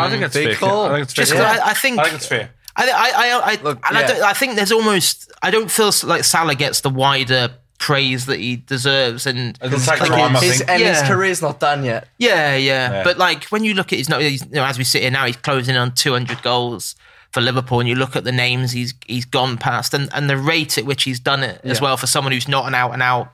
Oh, 0.03 0.07
I 0.07 0.11
think 0.11 0.21
that's 0.23 0.35
fair. 0.35 0.55
call. 0.55 0.85
I 0.87 0.91
think 0.95 1.03
it's 1.05 1.15
fair. 1.15 1.25
Just 1.25 1.33
'cause 1.37 1.43
I, 1.59 1.71
I 1.71 1.75
think 1.75 1.99
I 1.99 2.05
think 2.05 2.15
it's 2.17 2.27
fair. 2.27 2.51
I, 2.77 2.89
I, 2.89 3.11
I, 3.15 3.53
I, 3.53 3.63
Look, 3.63 3.81
and 3.89 3.97
I, 3.99 4.07
don't, 4.07 4.23
I 4.23 4.33
think 4.35 4.57
there's 4.57 4.73
almost. 4.73 5.33
I 5.43 5.51
don't 5.51 5.71
feel 5.71 5.91
like 6.05 6.25
Salah 6.25 6.55
gets 6.55 6.81
the 6.83 6.91
wider 6.91 7.51
praise 7.79 8.27
that 8.27 8.39
he 8.41 8.57
deserves, 8.57 9.27
and 9.27 9.59
It'll 9.63 9.79
like 9.87 9.99
time, 9.99 10.37
I 10.37 10.41
His, 10.41 10.59
think. 10.59 10.71
and 10.71 10.83
his 10.83 11.03
career's 11.03 11.43
not 11.43 11.61
done 11.61 11.85
yet. 11.85 12.09
Yeah, 12.19 12.55
yeah, 12.57 12.91
Yeah. 12.91 13.05
But 13.05 13.19
like 13.19 13.45
when 13.45 13.65
you 13.65 13.75
look 13.75 13.93
at 13.93 13.99
his, 13.99 14.09
no- 14.09 14.19
you 14.19 14.39
know, 14.51 14.65
as 14.65 14.79
we 14.79 14.85
sit 14.85 15.03
here 15.03 15.11
now, 15.11 15.27
he's 15.27 15.37
closing 15.37 15.77
on 15.77 15.93
200 15.95 16.43
goals 16.43 16.97
for 17.33 17.41
Liverpool, 17.41 17.81
and 17.81 17.89
you 17.89 17.95
look 17.95 18.17
at 18.17 18.25
the 18.25 18.33
names 18.33 18.73
he's 18.73 18.95
he's 19.07 19.25
gone 19.25 19.57
past, 19.59 19.93
and 19.95 20.09
and 20.15 20.29
the 20.31 20.37
rate 20.37 20.79
at 20.79 20.85
which 20.85 21.03
he's 21.05 21.21
done 21.21 21.43
it 21.43 21.61
as 21.65 21.81
well 21.81 21.97
for 21.97 22.07
someone 22.07 22.33
who's 22.33 22.49
not 22.49 22.67
an 22.67 22.75
out 22.75 22.93
and 22.93 23.03
out, 23.03 23.31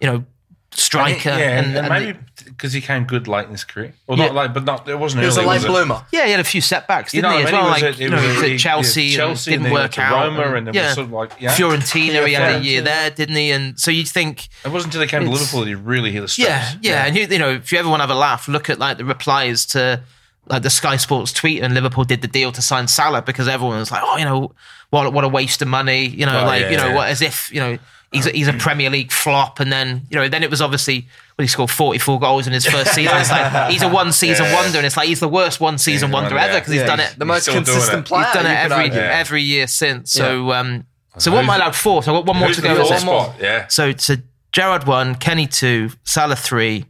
you 0.00 0.06
know, 0.08 0.24
striker. 0.72 1.30
yeah, 1.30 1.58
and, 1.58 1.66
and, 1.68 1.76
and 1.76 1.86
and 1.86 2.06
maybe 2.06 2.18
because 2.44 2.72
he 2.72 2.80
came 2.80 3.04
good 3.04 3.26
late 3.28 3.46
in 3.46 3.52
his 3.52 3.64
career. 3.64 3.94
Well, 4.06 4.18
Yeah. 4.18 4.26
not 4.26 4.34
late, 4.34 4.54
but 4.54 4.64
not. 4.64 4.88
It 4.88 4.98
wasn't 4.98 5.20
He 5.22 5.26
was 5.26 5.36
a 5.36 5.40
late 5.42 5.46
was 5.56 5.64
it? 5.64 5.68
bloomer. 5.68 6.04
yeah, 6.12 6.24
he 6.24 6.30
had 6.30 6.40
a 6.40 6.44
few 6.44 6.60
setbacks, 6.60 7.12
didn't 7.12 7.30
know, 7.30 7.38
he? 7.38 7.44
As 7.44 7.52
well, 7.52 7.64
like 7.64 7.82
was 7.82 7.94
at- 7.94 7.98
you 8.00 8.06
it 8.06 8.10
know, 8.10 8.16
was 8.16 8.24
he 8.24 8.28
was 8.34 8.42
at- 8.44 8.50
at 8.52 8.58
Chelsea, 8.58 9.02
yeah, 9.04 9.16
Chelsea, 9.16 9.54
and 9.54 9.62
didn't 9.62 9.62
then 9.64 9.70
he 9.70 9.74
went 9.74 9.96
work 9.96 9.98
out. 9.98 10.24
Roma, 10.38 10.56
and 10.56 10.68
it 10.68 10.70
was 10.70 10.76
yeah. 10.76 10.92
sort 10.94 11.06
of 11.06 11.12
like 11.12 11.32
yeah. 11.40 11.54
Fiorentina, 11.56 12.26
he 12.26 12.32
had 12.34 12.50
Yeah. 12.52 12.56
a 12.56 12.60
year 12.60 12.80
there, 12.82 13.10
didn't 13.10 13.36
he? 13.36 13.50
And 13.50 13.78
so 13.78 13.90
you'd 13.90 14.08
think, 14.08 14.48
It 14.64 14.68
wasn't 14.68 14.94
until 14.94 15.02
he 15.02 15.08
came 15.08 15.24
to 15.24 15.30
Liverpool 15.30 15.60
that 15.60 15.68
he 15.68 15.74
really 15.74 16.12
hit 16.12 16.20
the 16.20 16.28
straps. 16.28 16.74
Yeah, 16.80 16.90
yeah, 16.92 17.06
and 17.06 17.16
you, 17.16 17.26
you 17.26 17.38
know, 17.38 17.50
if 17.50 17.72
you 17.72 17.78
ever 17.78 17.88
want 17.88 18.00
to 18.00 18.04
have 18.06 18.10
a 18.16 18.18
laugh, 18.18 18.46
look 18.48 18.70
at 18.70 18.78
like 18.78 18.98
the 18.98 19.04
replies 19.04 19.66
to 19.66 20.02
like 20.46 20.62
the 20.62 20.70
Sky 20.70 20.96
Sports 20.96 21.32
tweet, 21.32 21.62
and 21.62 21.74
Liverpool 21.74 22.04
did 22.04 22.22
the 22.22 22.28
deal 22.28 22.52
to 22.52 22.62
sign 22.62 22.88
Salah 22.88 23.20
because 23.20 23.48
everyone 23.48 23.78
was 23.78 23.90
like, 23.90 24.00
oh, 24.04 24.16
you 24.16 24.24
know, 24.24 24.52
what 24.90 25.12
what 25.12 25.24
a 25.24 25.28
waste 25.28 25.60
of 25.60 25.68
money, 25.68 26.06
you 26.06 26.24
know, 26.24 26.40
Oh, 26.40 26.46
like 26.46 26.62
yeah, 26.62 26.70
you 26.70 26.76
know, 26.78 26.88
yeah. 26.88 26.94
what 26.94 27.08
as 27.10 27.20
if 27.20 27.52
you 27.52 27.60
know 27.60 27.78
he's 28.12 28.26
a, 28.26 28.30
he's 28.30 28.48
a 28.48 28.52
Premier 28.52 28.90
League 28.90 29.12
flop, 29.12 29.60
and 29.60 29.70
then 29.72 30.02
you 30.10 30.16
know, 30.18 30.28
then 30.28 30.42
it 30.42 30.50
was 30.50 30.60
obviously 30.60 31.06
when 31.36 31.44
he 31.44 31.48
scored 31.48 31.70
forty 31.70 31.98
four 31.98 32.18
goals 32.18 32.46
in 32.46 32.52
his 32.52 32.66
first 32.66 32.94
season. 32.94 33.16
It's 33.16 33.30
like 33.30 33.70
he's 33.70 33.82
a 33.82 33.88
one 33.88 34.12
season 34.12 34.46
Yeah. 34.46 34.54
wonder, 34.54 34.78
and 34.78 34.86
it's 34.86 34.96
like 34.96 35.08
he's 35.08 35.20
the 35.20 35.28
worst 35.28 35.60
one 35.60 35.78
season 35.78 36.08
Yeah, 36.10 36.14
wonder 36.14 36.34
yeah. 36.36 36.44
ever 36.44 36.54
because 36.58 36.72
he's 36.72 36.80
Yeah, 36.82 36.86
done 36.86 37.00
it. 37.00 37.14
The 37.18 37.24
most 37.24 37.48
consistent 37.48 38.06
player. 38.06 38.24
He's 38.24 38.34
done 38.34 38.46
it 38.46 38.56
every. 38.72 38.86
Yeah. 38.88 39.10
every 39.12 39.42
year 39.42 39.66
since. 39.66 40.10
So, 40.12 40.52
um, 40.52 40.84
so 41.18 41.30
what 41.32 41.44
am 41.44 41.50
I 41.50 41.56
allowed 41.56 41.76
four? 41.76 42.02
So 42.02 42.12
I 42.12 42.16
got 42.18 42.26
one 42.26 42.36
more 42.38 42.50
to 42.52 42.60
go. 42.62 42.74
fourth 42.76 42.90
is 42.92 42.96
it? 42.98 43.00
spot? 43.00 43.34
Yeah. 43.40 43.66
So, 43.68 43.92
so 43.96 44.14
Gerrard 44.52 44.84
one, 44.86 45.14
Kenny 45.14 45.46
two, 45.46 45.90
Salah 46.04 46.36
three. 46.36 46.86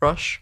Rush. 0.00 0.40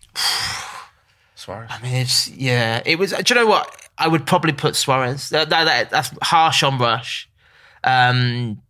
Suarez. 1.34 1.68
I 1.72 1.80
mean, 1.82 1.94
it's 1.94 2.28
yeah. 2.28 2.82
It 2.84 2.98
was. 2.98 3.12
Do 3.12 3.22
you 3.34 3.34
know 3.40 3.46
what? 3.46 3.74
I 3.96 4.06
would 4.08 4.26
probably 4.26 4.52
put 4.52 4.76
Suarez. 4.76 5.28
That, 5.30 5.50
that, 5.50 5.64
that- 5.64 5.90
that's 5.90 6.10
harsh 6.22 6.62
on 6.62 6.78
Rush, 6.78 7.28
um, 7.84 8.62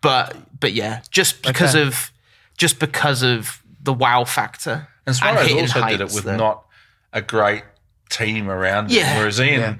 but 0.00 0.36
but 0.60 0.72
yeah, 0.72 1.02
just 1.10 1.42
because 1.42 1.74
Okay. 1.74 1.86
of 1.86 2.12
just 2.56 2.78
because 2.78 3.22
of 3.22 3.62
the 3.82 3.92
wow 3.92 4.24
factor. 4.24 4.88
And 5.06 5.14
Suarez 5.16 5.42
hitting 5.48 5.60
also 5.62 5.86
did 5.88 6.00
it 6.00 6.12
with 6.12 6.24
that- 6.24 6.36
not 6.36 6.64
a 7.12 7.22
great 7.22 7.62
team 8.10 8.50
around 8.50 8.90
Yeah. 8.90 9.04
him. 9.12 9.18
Whereas 9.18 9.40
Ian, 9.40 9.60
Yeah. 9.60 9.74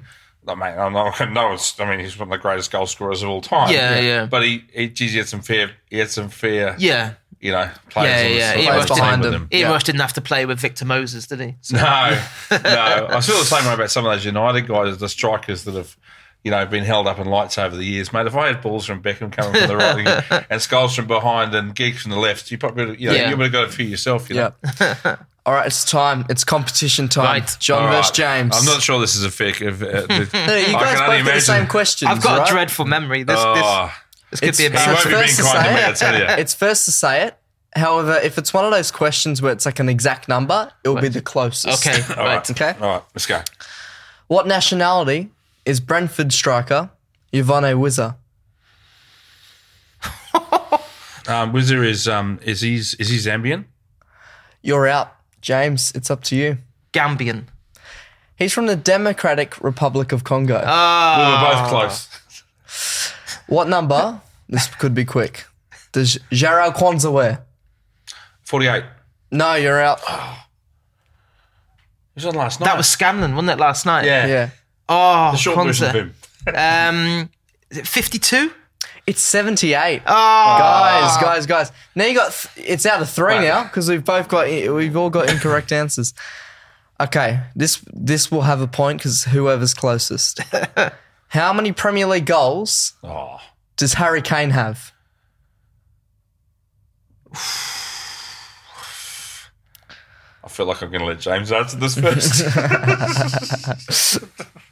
like, 0.45 0.57
mate, 0.57 0.79
I'm 0.81 0.93
not, 0.93 1.29
no, 1.33 1.53
it's, 1.53 1.79
I 1.79 1.85
mean, 1.89 1.99
he's 1.99 2.17
one 2.17 2.27
of 2.29 2.31
the 2.31 2.37
greatest 2.41 2.71
goal 2.71 2.87
scorers 2.87 3.21
of 3.21 3.29
all 3.29 3.41
time. 3.41 3.71
Yeah, 3.71 3.99
yeah. 3.99 4.25
But 4.25 4.43
he, 4.43 4.63
he, 4.73 4.87
geez, 4.89 5.11
he 5.11 5.17
had 5.19 5.27
some 5.27 5.41
fair, 5.41 5.71
he 5.89 5.97
had 5.99 6.09
some 6.09 6.29
fair, 6.29 6.75
Yeah, 6.79 7.13
you 7.39 7.51
know, 7.51 7.69
players 7.89 8.09
Yeah, 8.09 8.23
on 8.25 8.31
the 8.31 8.37
yeah, 8.37 8.51
side 8.51 8.59
he 8.61 8.67
of 8.69 8.75
was 8.77 8.85
the 8.87 8.93
team 8.95 9.19
with 9.19 9.27
him. 9.27 9.33
him. 9.43 9.47
Ian 9.51 9.61
Yeah. 9.67 9.71
Rush 9.73 9.83
didn't 9.83 10.01
have 10.01 10.13
to 10.13 10.21
play 10.21 10.45
with 10.45 10.59
Victor 10.59 10.85
Moses, 10.85 11.27
did 11.27 11.39
he? 11.41 11.55
So- 11.61 11.75
No, 11.77 11.83
no. 12.51 13.07
I 13.11 13.21
feel 13.21 13.37
the 13.37 13.45
same 13.45 13.65
way 13.65 13.73
about 13.73 13.91
some 13.91 14.05
of 14.05 14.11
those 14.13 14.25
United 14.25 14.67
guys, 14.67 14.97
the 14.97 15.09
strikers 15.09 15.65
that 15.65 15.75
have, 15.75 15.95
you 16.43 16.51
know, 16.51 16.65
been 16.65 16.83
held 16.85 17.05
up 17.07 17.19
in 17.19 17.27
lights 17.27 17.57
over 17.57 17.75
the 17.75 17.83
years. 17.83 18.13
Mate, 18.13 18.27
if 18.27 18.35
I 18.35 18.47
had 18.47 18.61
balls 18.61 18.85
from 18.85 19.01
Beckham 19.03 19.31
coming 19.31 19.59
from 19.59 19.67
the 19.67 19.75
right 19.77 20.07
and 20.49 20.61
Scholes 20.61 20.95
from 20.95 21.07
behind 21.07 21.53
and 21.53 21.75
Giggs 21.75 22.01
from 22.03 22.11
the 22.11 22.17
left, 22.19 22.49
you 22.51 22.57
probably, 22.57 22.97
you 22.99 23.07
know, 23.09 23.13
Yeah. 23.15 23.29
you 23.29 23.37
would 23.37 23.43
have 23.45 23.51
got 23.51 23.65
a 23.65 23.71
few 23.71 23.85
yourself. 23.85 24.29
You 24.29 24.35
know? 24.37 24.51
Yeah. 24.79 25.17
All 25.45 25.53
right, 25.55 25.65
it's 25.67 25.83
time. 25.83 26.25
It's 26.29 26.43
competition 26.43 27.07
time. 27.09 27.25
Right. 27.25 27.57
John 27.59 27.83
All 27.83 27.89
versus. 27.89 28.11
James. 28.11 28.55
I'm 28.55 28.65
not 28.65 28.81
sure 28.81 28.99
this 28.99 29.15
is 29.15 29.23
a 29.23 29.31
fair. 29.31 29.47
If, 29.49 29.61
uh, 29.61 29.65
the, 30.07 30.65
you 30.69 30.75
I 30.75 30.79
guys 30.81 30.99
both 30.99 31.09
only 31.09 31.23
got 31.23 31.33
the 31.33 31.41
same 31.41 31.55
imagine- 31.55 31.69
questions. 31.71 32.11
I've 32.11 32.21
got 32.21 32.39
right? 32.39 32.49
a 32.49 32.51
dreadful 32.51 32.85
memory. 32.85 33.23
This 33.23 33.35
Oh, 33.39 33.91
this, 34.31 34.39
this 34.39 34.39
could 34.41 34.49
It's- 34.49 34.57
be 34.57 34.77
he 34.77 34.83
so 34.83 34.85
won't 34.85 34.97
it's 34.99 35.05
be 35.05 35.09
being 35.11 35.21
first 35.23 35.37
to 35.37 35.43
kind 35.43 35.63
to 35.63 35.63
say 35.63 35.73
me, 35.73 35.79
it. 35.81 35.87
I 35.87 35.93
tell 35.93 36.19
you. 36.37 36.41
It's 36.41 36.53
first 36.53 36.85
to 36.85 36.91
say 36.91 37.23
it. 37.27 37.37
However, 37.75 38.19
if 38.23 38.37
it's 38.37 38.53
one 38.53 38.65
of 38.65 38.71
those 38.71 38.91
questions 38.91 39.41
where 39.41 39.51
it's 39.51 39.65
like 39.65 39.79
an 39.79 39.89
exact 39.89 40.27
number, 40.27 40.71
it 40.83 40.89
will 40.89 41.01
be 41.01 41.07
the 41.07 41.21
closest. 41.21 41.85
okay. 41.87 42.01
All 42.13 42.23
right. 42.25 42.35
right. 42.37 42.51
Okay. 42.51 42.73
All 42.79 42.89
right, 42.89 43.03
let's 43.15 43.25
go. 43.25 43.41
What 44.27 44.45
nationality 44.47 45.29
is 45.65 45.79
Brentford 45.79 46.31
striker 46.33 46.89
Yoane 47.33 47.75
Wissa? 47.79 48.15
Um, 51.27 51.51
Wizard 51.53 51.85
is 51.85 52.07
um 52.07 52.39
is 52.41 52.61
he 52.61 52.77
is 52.77 52.93
he 52.97 53.17
Zambian? 53.17 53.65
You're 54.63 54.87
out. 54.87 55.15
James, 55.41 55.91
it's 55.93 56.09
up 56.09 56.23
to 56.23 56.35
you. 56.35 56.57
Gambian. 56.91 57.43
He's 58.35 58.51
from 58.51 58.65
the 58.65 58.75
Democratic 58.75 59.61
Republic 59.61 60.11
of 60.11 60.23
Congo. 60.23 60.55
we 60.55 60.59
were 60.61 60.65
Ah. 60.65 61.59
both 61.61 61.69
close. 61.69 63.13
what 63.47 63.67
number? 63.67 64.21
This 64.47 64.65
could 64.73 64.95
be 64.95 65.05
quick. 65.05 65.45
Does 65.91 66.17
Jarell 66.31 66.73
Quansah 66.73 67.11
wear? 67.13 67.45
Forty-eight. 68.43 68.85
No, 69.29 69.53
you're 69.53 69.79
out. 69.79 69.99
It 69.99 70.35
was 72.15 72.25
on 72.25 72.33
last 72.33 72.59
night. 72.59 72.65
That 72.65 72.77
was 72.77 72.89
Scanlon, 72.89 73.35
wasn't 73.35 73.51
it, 73.51 73.59
last 73.59 73.85
night? 73.85 74.05
yeah. 74.05 74.25
Yeah. 74.25 74.49
Oh, 74.89 75.31
The 75.31 75.37
short 75.37 75.65
version 75.65 75.87
of 75.87 75.95
him. 75.95 76.13
Um, 76.55 77.29
is 77.69 77.77
it 77.79 77.87
52? 77.87 78.51
It's 79.05 79.21
78. 79.21 80.01
Oh, 80.05 80.07
Guys, 80.07 81.17
guys, 81.21 81.45
guys. 81.45 81.71
Now 81.95 82.05
you 82.05 82.15
got 82.15 82.31
th- 82.33 82.67
it's 82.67 82.85
out 82.85 83.01
of 83.01 83.09
3 83.09 83.25
Right. 83.25 83.41
now 83.43 83.63
because 83.63 83.87
we've 83.89 84.03
both 84.03 84.27
got 84.29 84.47
we've 84.47 84.95
all 84.97 85.09
got 85.09 85.29
incorrect 85.29 85.71
answers. 85.71 86.13
Okay, 86.99 87.39
this 87.55 87.83
this 87.93 88.31
will 88.31 88.41
have 88.43 88.61
a 88.61 88.67
point 88.67 89.01
cuz 89.01 89.25
whoever's 89.25 89.73
closest. 89.73 90.41
How 91.29 91.53
many 91.53 91.71
Premier 91.71 92.07
League 92.07 92.25
goals 92.25 92.93
Oh, 93.03 93.39
does 93.77 93.93
Harry 93.93 94.21
Kane 94.21 94.49
have? 94.51 94.91
I 100.43 100.47
feel 100.47 100.65
like 100.65 100.81
I'm 100.81 100.89
going 100.89 101.01
to 101.01 101.05
let 101.07 101.19
James 101.19 101.51
answer 101.51 101.77
this 101.77 101.99
first. 101.99 102.43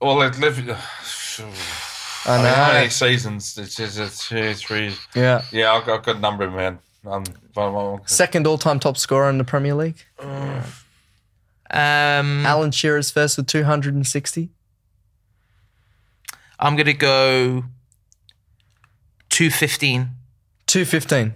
well, 0.00 0.16
let, 0.16 0.38
let, 0.38 0.52
I 0.52 0.58
I 0.58 2.36
mean, 2.36 2.44
know. 2.44 2.54
how 2.54 2.72
many 2.72 2.90
seasons? 2.90 3.56
It's 3.58 3.74
just 3.76 3.98
it's 3.98 4.28
two, 4.28 4.54
three. 4.54 4.94
Yeah. 5.14 5.42
Yeah, 5.50 5.72
I've 5.72 5.86
got, 5.86 6.00
I've 6.00 6.04
got 6.04 6.16
a 6.16 6.20
number, 6.20 6.50
man. 6.50 6.78
Um, 7.06 7.24
I'm, 7.56 7.74
I'm, 7.76 8.00
Second 8.06 8.46
all-time 8.46 8.78
top 8.78 8.96
scorer 8.98 9.30
in 9.30 9.38
the 9.38 9.44
Premier 9.44 9.74
League. 9.74 10.04
Um, 11.72 12.44
Alan 12.44 12.72
Shearer's 12.72 13.10
first 13.10 13.36
with 13.36 13.46
260. 13.46 14.50
I'm 16.58 16.76
going 16.76 16.86
to 16.86 16.92
go 16.92 17.64
215. 19.30 20.10
215. 20.66 21.34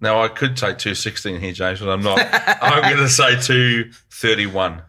now 0.00 0.22
I 0.22 0.28
could 0.28 0.56
take 0.56 0.78
two 0.78 0.94
sixteen 0.96 1.40
here, 1.40 1.52
James, 1.52 1.78
but 1.80 1.90
I'm 1.90 2.02
not. 2.02 2.18
I'm 2.62 2.82
going 2.82 2.96
to 2.96 3.08
say 3.08 3.38
two 3.40 3.90
thirty-one. 4.10 4.82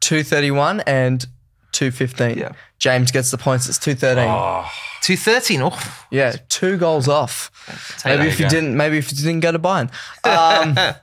231 0.00 0.80
and 0.80 1.26
215. 1.72 2.38
Yeah. 2.38 2.52
James 2.78 3.10
gets 3.12 3.30
the 3.30 3.38
points. 3.38 3.68
It's 3.68 3.78
213. 3.78 4.24
Oh, 4.28 4.70
213. 5.02 5.62
Oh, 5.62 6.02
Yeah, 6.10 6.36
two 6.48 6.76
goals 6.78 7.08
off. 7.08 7.50
take 7.98 8.18
Maybe 8.18 8.28
if 8.30 8.38
you 8.40 8.46
go. 8.46 8.50
didn't, 8.50 8.76
maybe 8.76 8.98
if 8.98 9.10
you 9.12 9.18
didn't 9.18 9.40
go 9.40 9.52
to 9.52 9.58
Bayern. 9.58 9.90
Um, 10.24 10.94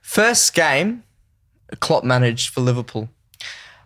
first 0.00 0.54
game, 0.54 1.04
Klopp 1.80 2.04
managed 2.04 2.50
for 2.52 2.60
Liverpool. 2.60 3.08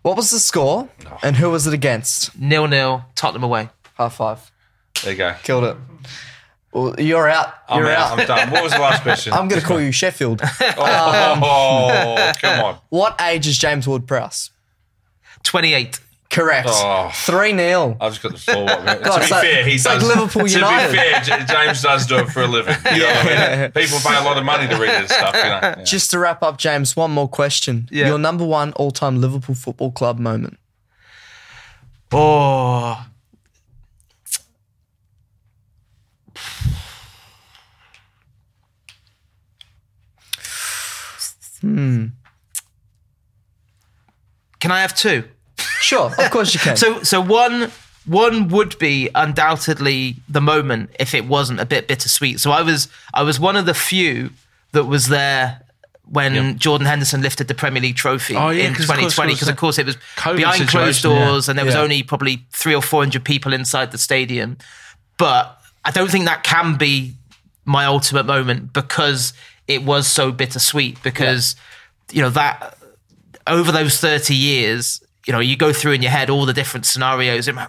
What 0.03 0.17
was 0.17 0.31
the 0.31 0.39
score, 0.39 0.89
and 1.23 1.37
who 1.37 1.51
was 1.51 1.67
it 1.67 1.75
against? 1.75 2.39
Nil 2.39 2.69
nil, 2.69 3.05
Tottenham 3.17 3.43
away. 3.43 3.71
Half 3.95 4.17
five. 4.17 4.53
there 5.03 5.13
you 5.13 5.19
go. 5.19 5.35
Killed 5.43 5.65
it. 5.65 5.77
Well, 6.77 6.95
you're 7.01 7.27
out. 7.27 7.55
I'm 7.71 7.79
You're 7.81 7.91
out. 7.91 8.13
out. 8.13 8.21
I'm 8.21 8.27
done. 8.27 8.51
What 8.51 8.63
was 8.63 8.73
the 8.73 8.79
last 8.81 9.03
question? 9.03 9.33
I'm 9.35 9.49
going 9.49 9.61
to 9.63 9.67
call 9.67 9.81
you 9.81 9.93
Sheffield. 9.93 10.43
Oh, 10.79 12.33
come 12.39 12.65
on. 12.65 12.79
what 12.91 13.19
age 13.23 13.47
is 13.47 13.57
James 13.57 13.89
Ward 13.89 14.07
Prowse? 14.07 14.51
28. 15.45 16.01
Correct. 16.29 16.69
Oh. 16.71 17.11
3 17.15 17.57
0. 17.57 17.97
I've 17.99 18.13
just 18.13 18.23
got 18.23 18.33
the 18.33 18.39
floor. 18.39 18.67
to 18.69 18.75
God, 18.85 19.03
be 19.03 19.09
like- 19.09 19.29
fair, 19.43 19.65
he 19.65 19.77
does. 19.79 19.87
like 19.87 20.03
Liverpool 20.03 20.47
to 20.47 20.53
United. 20.53 20.93
be 20.93 20.99
fair, 20.99 21.47
James 21.47 21.81
does 21.83 22.07
do 22.07 22.17
it 22.19 22.27
for 22.29 22.43
a 22.43 22.47
living. 22.47 22.77
You 22.93 22.99
know 22.99 23.07
what 23.07 23.27
I 23.27 23.57
mean? 23.63 23.73
People 23.73 23.99
pay 24.01 24.19
a 24.19 24.23
lot 24.23 24.37
of 24.37 24.45
money 24.45 24.69
to 24.69 24.75
read 24.77 25.03
this 25.03 25.13
stuff. 25.13 25.35
You 25.35 25.43
know? 25.45 25.61
Yeah. 25.63 25.83
Just 25.85 26.11
to 26.11 26.19
wrap 26.19 26.43
up, 26.43 26.59
James, 26.59 26.95
one 26.95 27.11
more 27.11 27.29
question. 27.29 27.89
Yeah. 27.91 28.09
Your 28.09 28.19
number 28.19 28.45
one 28.45 28.73
all 28.75 28.91
time 28.91 29.19
Liverpool 29.21 29.55
Football 29.55 29.93
Club 29.93 30.19
moment. 30.19 30.59
Oh. 32.13 33.07
Hmm. 41.61 42.07
Can 44.61 44.71
I 44.71 44.81
have 44.81 44.95
two? 44.95 45.25
Sure, 45.81 46.13
of 46.19 46.31
course 46.31 46.55
you 46.55 46.61
can. 46.61 46.77
So, 46.85 47.03
so 47.03 47.21
one 47.21 47.71
one 48.05 48.49
would 48.49 48.79
be 48.79 49.09
undoubtedly 49.17 50.17
the 50.29 50.41
moment 50.41 50.91
if 51.01 51.13
it 51.15 51.27
wasn't 51.27 51.59
a 51.61 51.67
bit 51.67 51.89
bittersweet. 51.89 52.41
So 52.41 52.51
I 52.51 52.63
was 52.63 52.89
I 53.13 53.23
was 53.23 53.39
one 53.41 53.57
of 53.57 53.67
the 53.67 53.75
few 53.75 54.31
that 54.73 54.85
was 54.85 55.09
there 55.09 55.63
when 56.09 56.57
Jordan 56.59 56.87
Henderson 56.87 57.21
lifted 57.21 57.49
the 57.49 57.55
Premier 57.55 57.83
League 57.83 57.97
trophy 57.97 58.37
Oh, 58.37 58.51
yeah, 58.51 58.65
in 58.69 58.75
'cause 58.75 58.89
of 58.89 58.97
course 58.97 59.15
2020 59.17 59.33
because 59.35 59.49
of 59.49 59.57
course 59.57 59.77
it 59.79 59.87
was 59.87 59.97
COVID 60.17 60.37
behind 60.37 60.69
closed 60.69 61.01
situation, 61.01 61.11
yeah. 61.11 61.29
doors 61.31 61.49
and 61.49 61.59
there 61.59 61.65
was 61.65 61.75
Yeah. 61.75 61.81
only 61.81 62.03
probably 62.05 62.47
three 62.53 62.75
or 62.77 62.83
four 62.83 63.03
hundred 63.03 63.25
people 63.25 63.53
inside 63.53 63.91
the 63.91 63.99
stadium. 63.99 64.57
But 65.19 65.61
I 65.85 65.91
don't 65.91 66.11
think 66.11 66.27
that 66.27 66.45
can 66.45 66.77
be 66.77 67.15
my 67.65 67.87
ultimate 67.87 68.25
moment 68.27 68.73
because 68.73 69.33
it 69.69 69.83
was 69.85 70.07
so 70.07 70.33
bittersweet 70.33 71.03
because 71.03 71.57
you 72.13 72.23
know 72.23 72.31
that 72.31 72.77
over 73.47 73.73
those 73.73 73.99
30 74.01 74.35
years, 74.35 75.03
you 75.27 75.33
know, 75.33 75.41
you 75.41 75.57
go 75.57 75.73
through 75.73 75.93
in 75.93 76.03
your 76.03 76.11
head 76.11 76.31
all 76.31 76.47
the 76.47 76.53
different 76.53 76.87
scenarios. 76.87 77.47
You 77.47 77.53
know, 77.53 77.67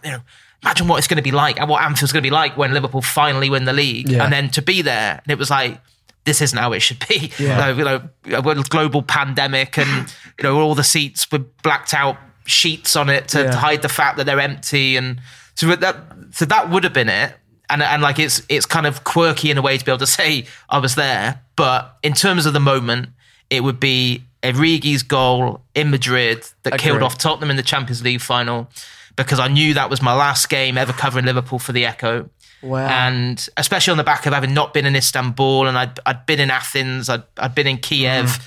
imagine 0.63 0.87
what 0.87 0.97
it's 0.97 1.07
going 1.07 1.17
to 1.17 1.23
be 1.23 1.31
like 1.31 1.59
and 1.59 1.69
what 1.69 1.83
Anfield's 1.83 2.11
going 2.11 2.23
to 2.23 2.27
be 2.27 2.33
like 2.33 2.57
when 2.57 2.73
Liverpool 2.73 3.01
finally 3.01 3.49
win 3.49 3.65
the 3.65 3.73
league. 3.73 4.09
Yeah. 4.09 4.23
And 4.23 4.33
then 4.33 4.49
to 4.51 4.61
be 4.61 4.81
there, 4.81 5.21
and 5.23 5.31
it 5.31 5.37
was 5.37 5.49
like, 5.49 5.79
this 6.25 6.41
isn't 6.41 6.57
how 6.57 6.73
it 6.73 6.81
should 6.81 7.05
be. 7.07 7.31
Yeah. 7.39 7.69
You 7.69 7.83
know, 7.85 8.09
you 8.25 8.31
know, 8.31 8.49
a 8.49 8.63
global 8.63 9.01
pandemic 9.01 9.77
and, 9.77 10.13
you 10.37 10.43
know, 10.43 10.59
all 10.59 10.75
the 10.75 10.83
seats 10.83 11.31
with 11.31 11.45
blacked 11.61 11.93
out 11.93 12.17
sheets 12.45 12.95
on 12.95 13.09
it 13.09 13.27
to, 13.29 13.43
Yeah. 13.43 13.51
to 13.51 13.57
hide 13.57 13.81
the 13.81 13.89
fact 13.89 14.17
that 14.17 14.25
they're 14.25 14.39
empty. 14.39 14.97
And 14.97 15.21
so 15.55 15.75
that, 15.75 15.95
so 16.31 16.45
that 16.45 16.69
would 16.69 16.83
have 16.83 16.93
been 16.93 17.09
it. 17.09 17.33
And, 17.69 17.83
and 17.83 18.01
like 18.01 18.17
it's 18.17 18.41
it's 18.47 18.65
kind 18.65 18.85
of 18.85 19.03
quirky 19.03 19.51
in 19.51 19.57
a 19.57 19.61
way 19.61 19.77
to 19.77 19.83
be 19.83 19.91
able 19.91 19.99
to 19.99 20.07
say 20.19 20.45
I 20.69 20.79
was 20.79 20.95
there, 20.95 21.41
but 21.55 21.97
in 22.03 22.13
terms 22.13 22.45
of 22.45 22.53
the 22.53 22.59
moment, 22.59 23.09
it 23.49 23.61
would 23.63 23.79
be 23.79 24.23
Origi's 24.43 25.03
goal 25.03 25.61
in 25.75 25.89
Madrid 25.89 26.45
that 26.63 26.79
killed 26.79 27.01
off 27.03 27.17
Tottenham 27.17 27.49
in 27.49 27.57
the 27.57 27.63
Champions 27.63 28.01
League 28.03 28.21
final 28.21 28.69
because 29.15 29.39
I 29.39 29.47
knew 29.47 29.73
that 29.73 29.89
was 29.89 30.01
my 30.01 30.13
last 30.13 30.47
game 30.47 30.77
ever 30.77 30.93
covering 30.93 31.25
Liverpool 31.25 31.59
for 31.59 31.71
the 31.73 31.85
Echo. 31.85 32.29
Wow. 32.61 32.87
And 32.87 33.45
especially 33.57 33.91
on 33.91 33.97
the 33.97 34.03
back 34.03 34.25
of 34.25 34.33
having 34.33 34.53
not 34.53 34.73
been 34.73 34.85
in 34.85 34.95
Istanbul 34.95 35.67
and 35.67 35.77
I'd, 35.77 35.99
I'd 36.05 36.25
been 36.25 36.39
in 36.39 36.49
Athens, 36.51 37.09
I'd, 37.09 37.23
I'd 37.37 37.53
been 37.55 37.67
in 37.67 37.77
Kiev, 37.77 38.25
Mm-hmm. 38.25 38.43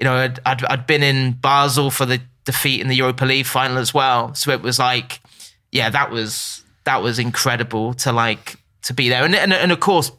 you 0.00 0.04
know, 0.04 0.14
I'd, 0.16 0.38
I'd, 0.46 0.64
I'd 0.64 0.86
been 0.86 1.02
in 1.02 1.32
Basel 1.32 1.90
for 1.90 2.06
the 2.06 2.20
defeat 2.44 2.80
in 2.82 2.88
the 2.88 2.96
Europa 2.96 3.24
League 3.24 3.46
final 3.46 3.78
as 3.78 3.92
well. 3.94 4.34
So 4.34 4.50
it 4.50 4.60
was 4.62 4.78
like, 4.78 5.20
yeah, 5.72 5.88
that 5.90 6.10
was 6.10 6.64
that 6.84 7.02
was 7.02 7.18
incredible 7.18 7.94
to 7.94 8.12
like 8.12 8.56
to 8.82 8.94
be 8.94 9.08
there. 9.08 9.24
And 9.24 9.34
and, 9.34 9.52
and 9.52 9.72
of 9.72 9.80
course, 9.80 10.10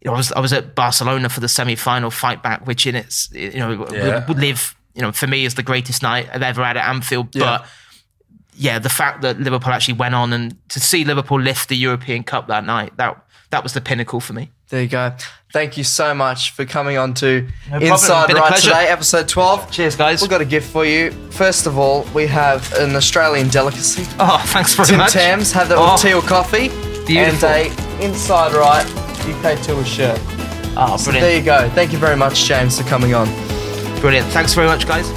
you 0.00 0.08
know, 0.10 0.14
I 0.14 0.16
was 0.16 0.32
I 0.32 0.40
was 0.40 0.52
at 0.52 0.74
Barcelona 0.74 1.28
for 1.28 1.40
the 1.40 1.48
semi 1.48 1.76
final 1.76 2.10
fight 2.10 2.42
back, 2.42 2.66
which 2.66 2.86
in 2.86 2.94
its 2.94 3.28
you 3.32 3.58
know 3.58 3.86
Yeah. 3.92 4.26
would, 4.26 4.38
live 4.38 4.74
you 4.94 5.02
know 5.02 5.12
for 5.12 5.26
me 5.26 5.44
is 5.44 5.54
the 5.54 5.62
greatest 5.62 6.02
night 6.02 6.28
I've 6.32 6.42
ever 6.42 6.64
had 6.64 6.76
at 6.76 6.88
Anfield. 6.88 7.34
Yeah. 7.34 7.40
But 7.44 7.66
yeah, 8.54 8.78
the 8.78 8.88
fact 8.90 9.22
that 9.22 9.40
Liverpool 9.40 9.72
actually 9.72 9.94
went 9.94 10.14
on 10.14 10.32
and 10.32 10.56
to 10.70 10.80
see 10.80 11.04
Liverpool 11.04 11.40
lift 11.40 11.68
the 11.68 11.76
European 11.76 12.22
Cup 12.24 12.48
that 12.48 12.64
night 12.64 12.96
that 12.96 13.16
that 13.50 13.62
was 13.62 13.72
the 13.72 13.80
pinnacle 13.80 14.20
for 14.20 14.32
me. 14.32 14.50
There 14.68 14.82
you 14.82 14.88
go. 14.88 15.12
Thank 15.52 15.76
you 15.76 15.82
so 15.82 16.14
much 16.14 16.52
for 16.52 16.64
coming 16.64 16.96
on 16.96 17.12
to 17.14 17.48
problem. 17.68 17.90
Inside 17.90 18.32
Right 18.32 18.56
today, 18.56 18.86
episode 18.86 19.26
12. 19.28 19.72
Cheers, 19.72 19.96
guys. 19.96 20.20
We've 20.20 20.30
got 20.30 20.40
a 20.40 20.44
gift 20.44 20.70
for 20.70 20.84
you. 20.84 21.10
First 21.32 21.66
of 21.66 21.76
all, 21.76 22.04
we 22.14 22.28
have 22.28 22.72
an 22.74 22.94
Australian 22.94 23.48
delicacy. 23.48 24.04
Oh, 24.20 24.40
thanks 24.46 24.74
very 24.74 24.86
Tim 24.86 24.98
much. 24.98 25.12
Tams, 25.12 25.50
have 25.50 25.68
that 25.70 25.78
Oh, 25.78 25.94
with 25.94 26.02
tea 26.02 26.14
or 26.14 26.22
coffee. 26.22 26.68
Beautiful. 27.06 27.48
And 27.48 27.72
a 27.72 28.04
Inside 28.04 28.52
Right 28.54 28.86
UK 29.26 29.60
Tour 29.62 29.84
shirt. 29.84 30.18
Oh, 30.76 30.96
So 30.96 31.10
brilliant. 31.10 31.20
there 31.26 31.36
you 31.38 31.44
go. 31.44 31.68
Thank 31.74 31.92
you 31.92 31.98
very 31.98 32.16
much, 32.16 32.44
James, 32.44 32.80
for 32.80 32.88
coming 32.88 33.14
on. 33.14 33.26
Brilliant. 34.00 34.26
Thanks 34.28 34.54
very 34.54 34.66
much, 34.66 34.86
guys. 34.86 35.08